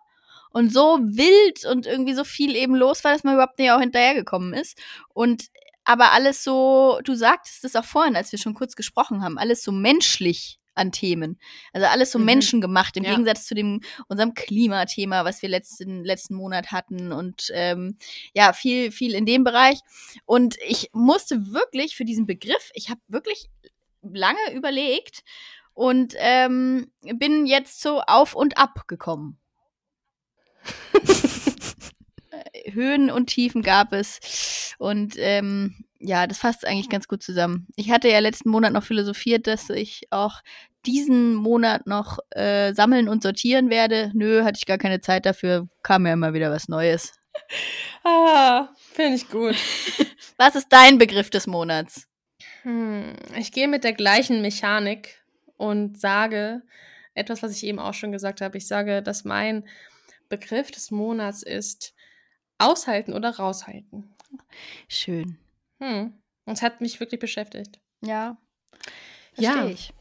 und 0.52 0.72
so 0.72 1.00
wild 1.02 1.66
und 1.66 1.88
irgendwie 1.88 2.14
so 2.14 2.24
viel 2.24 2.56
eben 2.56 2.76
los 2.76 3.04
war, 3.04 3.12
dass 3.12 3.26
man 3.26 3.34
überhaupt 3.34 3.60
nicht 3.60 3.72
auch 3.72 3.82
hinterhergekommen 3.82 4.54
ist. 4.54 4.78
Und 5.14 5.48
aber 5.84 6.14
alles 6.14 6.42
so, 6.42 7.00
du 7.04 7.16
sagtest 7.16 7.66
es 7.66 7.76
auch 7.76 7.84
vorhin, 7.84 8.16
als 8.16 8.32
wir 8.32 8.40
schon 8.40 8.54
kurz 8.54 8.78
gesprochen 8.78 9.24
haben, 9.24 9.38
alles 9.38 9.62
so 9.62 9.74
menschlich 9.74 10.60
an 10.78 10.92
Themen. 10.92 11.40
Also 11.74 11.88
alles 11.88 12.12
so 12.12 12.20
mhm. 12.20 12.26
menschengemacht, 12.26 12.98
im 12.98 13.04
ja. 13.04 13.12
Gegensatz 13.12 13.46
zu 13.46 13.56
dem 13.56 13.82
unserem 14.08 14.34
Klimathema, 14.34 15.26
was 15.26 15.42
wir 15.42 15.50
letzten, 15.50 16.04
letzten 16.04 16.36
Monat 16.36 16.72
hatten 16.72 17.12
und 17.12 17.52
ähm, 17.54 17.98
ja, 18.34 18.54
viel, 18.54 18.92
viel 18.92 19.14
in 19.14 19.26
dem 19.26 19.44
Bereich. 19.44 19.80
Und 20.26 20.58
ich 20.66 20.90
musste 20.94 21.52
wirklich 21.52 21.96
für 21.96 22.06
diesen 22.06 22.26
Begriff, 22.26 22.72
ich 22.74 22.90
habe 22.90 23.02
wirklich 23.08 23.50
lange 24.02 24.54
überlegt 24.54 25.24
und 25.74 26.14
ähm, 26.18 26.92
bin 27.02 27.46
jetzt 27.46 27.82
so 27.82 28.02
auf 28.02 28.36
und 28.36 28.58
ab 28.58 28.88
gekommen. 28.88 29.38
Höhen 32.72 33.10
und 33.12 33.28
Tiefen 33.28 33.62
gab 33.62 33.94
es. 33.94 34.76
Und 34.80 35.16
ähm, 35.18 35.86
ja, 36.00 36.28
das 36.28 36.38
fasst 36.38 36.66
eigentlich 36.66 36.90
ganz 36.90 37.08
gut 37.08 37.24
zusammen. 37.24 37.68
Ich 37.76 37.92
hatte 37.92 38.10
ja 38.10 38.20
letzten 38.20 38.50
Monat 38.50 38.74
noch 38.74 38.84
philosophiert, 38.84 39.48
dass 39.48 39.70
ich 39.70 40.08
auch 40.12 40.42
diesen 40.88 41.36
Monat 41.36 41.86
noch 41.86 42.20
äh, 42.32 42.74
sammeln 42.74 43.10
und 43.10 43.22
sortieren 43.22 43.70
werde. 43.70 44.12
Nö, 44.14 44.44
hatte 44.44 44.58
ich 44.58 44.66
gar 44.66 44.78
keine 44.78 45.02
Zeit 45.02 45.26
dafür. 45.26 45.68
Kam 45.84 46.06
ja 46.08 46.14
immer 46.14 46.34
wieder 46.34 46.50
was 46.52 46.70
Neues. 46.70 47.14
Ah, 48.04 48.70
finde 48.94 49.16
ich 49.16 49.30
gut. 49.30 49.56
was 50.38 50.56
ist 50.56 50.68
dein 50.70 50.98
Begriff 50.98 51.30
des 51.30 51.46
Monats? 51.46 52.08
Hm, 52.64 53.16
ich 53.38 53.52
gehe 53.52 53.68
mit 53.68 53.84
der 53.84 53.94
gleichen 53.94 54.42
Mechanik 54.42 55.22
und 55.58 56.00
sage 56.00 56.64
etwas, 57.14 57.44
was 57.44 57.52
ich 57.52 57.64
eben 57.66 57.80
auch 57.80 57.94
schon 57.94 58.12
gesagt 58.12 58.42
habe. 58.42 58.58
Ich 58.58 58.68
sage, 58.68 59.04
dass 59.04 59.26
mein 59.26 59.68
Begriff 60.30 60.72
des 60.72 60.92
Monats 60.92 61.44
ist 61.44 61.94
aushalten 62.58 63.14
oder 63.14 63.38
raushalten. 63.38 64.16
Schön. 64.88 65.38
Hm. 65.80 66.14
Und 66.46 66.54
es 66.54 66.62
hat 66.62 66.82
mich 66.82 67.00
wirklich 67.00 67.20
beschäftigt. 67.20 67.80
Ja. 68.02 68.38
Ja. 69.36 69.54
Verstehe 69.54 69.74
ich. 69.74 69.94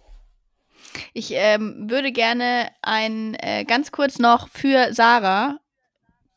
Ich 1.12 1.30
ähm, 1.32 1.89
würde 1.91 2.12
gerne 2.12 2.70
ein 2.82 3.34
äh, 3.34 3.64
ganz 3.64 3.91
kurz 3.93 4.18
noch 4.18 4.49
für 4.49 4.93
Sarah, 4.95 5.59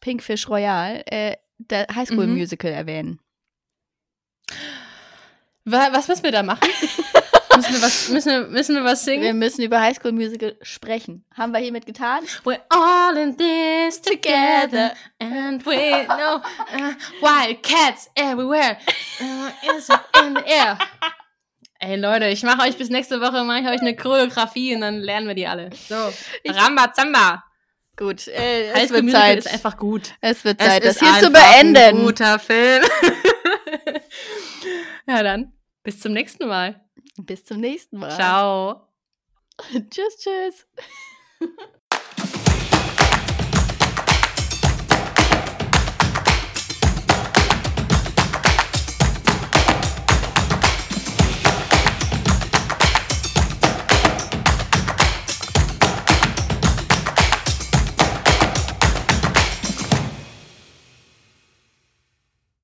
Pinkfish 0.01 0.47
Royal, 0.49 1.03
äh, 1.07 1.35
der 1.57 1.87
Highschool 1.93 2.27
Mhm. 2.27 2.37
Musical 2.37 2.71
erwähnen. 2.71 3.19
Wa- 5.65 5.89
Was 5.91 6.07
müssen 6.07 6.23
wir 6.23 6.31
da 6.31 6.43
machen? 6.43 6.67
müssen, 7.55 7.73
wir 7.73 7.81
was, 7.81 8.09
müssen, 8.09 8.31
wir, 8.31 8.47
müssen 8.47 8.75
wir 8.75 8.83
was 8.83 9.05
Wir 9.05 9.13
singen? 9.13 9.37
müssen 9.39 9.61
über 9.61 9.81
Highschool 9.81 10.11
Musical 10.13 10.55
sprechen. 10.61 11.25
Haben 11.35 11.51
wir 11.51 11.59
hiermit 11.59 11.85
getan? 11.85 12.23
We're 12.45 12.61
all 12.69 13.17
in 13.17 13.35
this 13.37 14.01
together 14.01 14.93
and 15.19 15.65
we 15.65 16.05
know 16.05 16.37
uh, 16.37 16.93
wild 17.21 17.61
cats 17.61 18.09
everywhere. 18.15 18.77
Uh, 19.19 19.77
is 19.77 19.89
in 20.23 20.35
the 20.35 20.43
air. 20.47 20.77
Ey 21.81 21.95
Leute, 21.95 22.27
ich 22.27 22.43
mache 22.43 22.63
euch 22.67 22.77
bis 22.77 22.89
nächste 22.89 23.21
Woche 23.21 23.43
mache 23.45 23.61
ich 23.61 23.67
euch 23.67 23.79
eine 23.79 23.95
Choreografie 23.95 24.75
und 24.75 24.81
dann 24.81 24.99
lernen 24.99 25.27
wir 25.27 25.35
die 25.35 25.47
alle. 25.47 25.69
So, 25.87 25.95
Rambazamba. 26.45 27.45
Gut, 27.95 28.27
äh, 28.27 28.71
es 28.71 28.89
wird 28.91 29.09
Zeit. 29.09 29.39
ist 29.39 29.53
einfach 29.53 29.77
gut. 29.77 30.13
Es 30.19 30.43
wird 30.43 30.59
Es 30.59 30.67
Zeit, 30.67 30.83
das 30.85 30.95
ist 30.95 30.99
hier 30.99 31.19
zu 31.19 31.27
einfach 31.27 31.55
Ein 31.57 31.73
beenden. 31.73 32.05
guter 32.05 32.37
Film. 32.39 32.83
ja 35.07 35.23
dann, 35.23 35.53
bis 35.83 35.99
zum 36.01 36.13
nächsten 36.13 36.47
Mal. 36.47 36.81
Bis 37.17 37.45
zum 37.45 37.59
nächsten 37.59 37.97
Mal. 37.97 38.11
Ciao. 38.11 38.87
tschüss, 39.89 40.17
tschüss. 40.17 40.67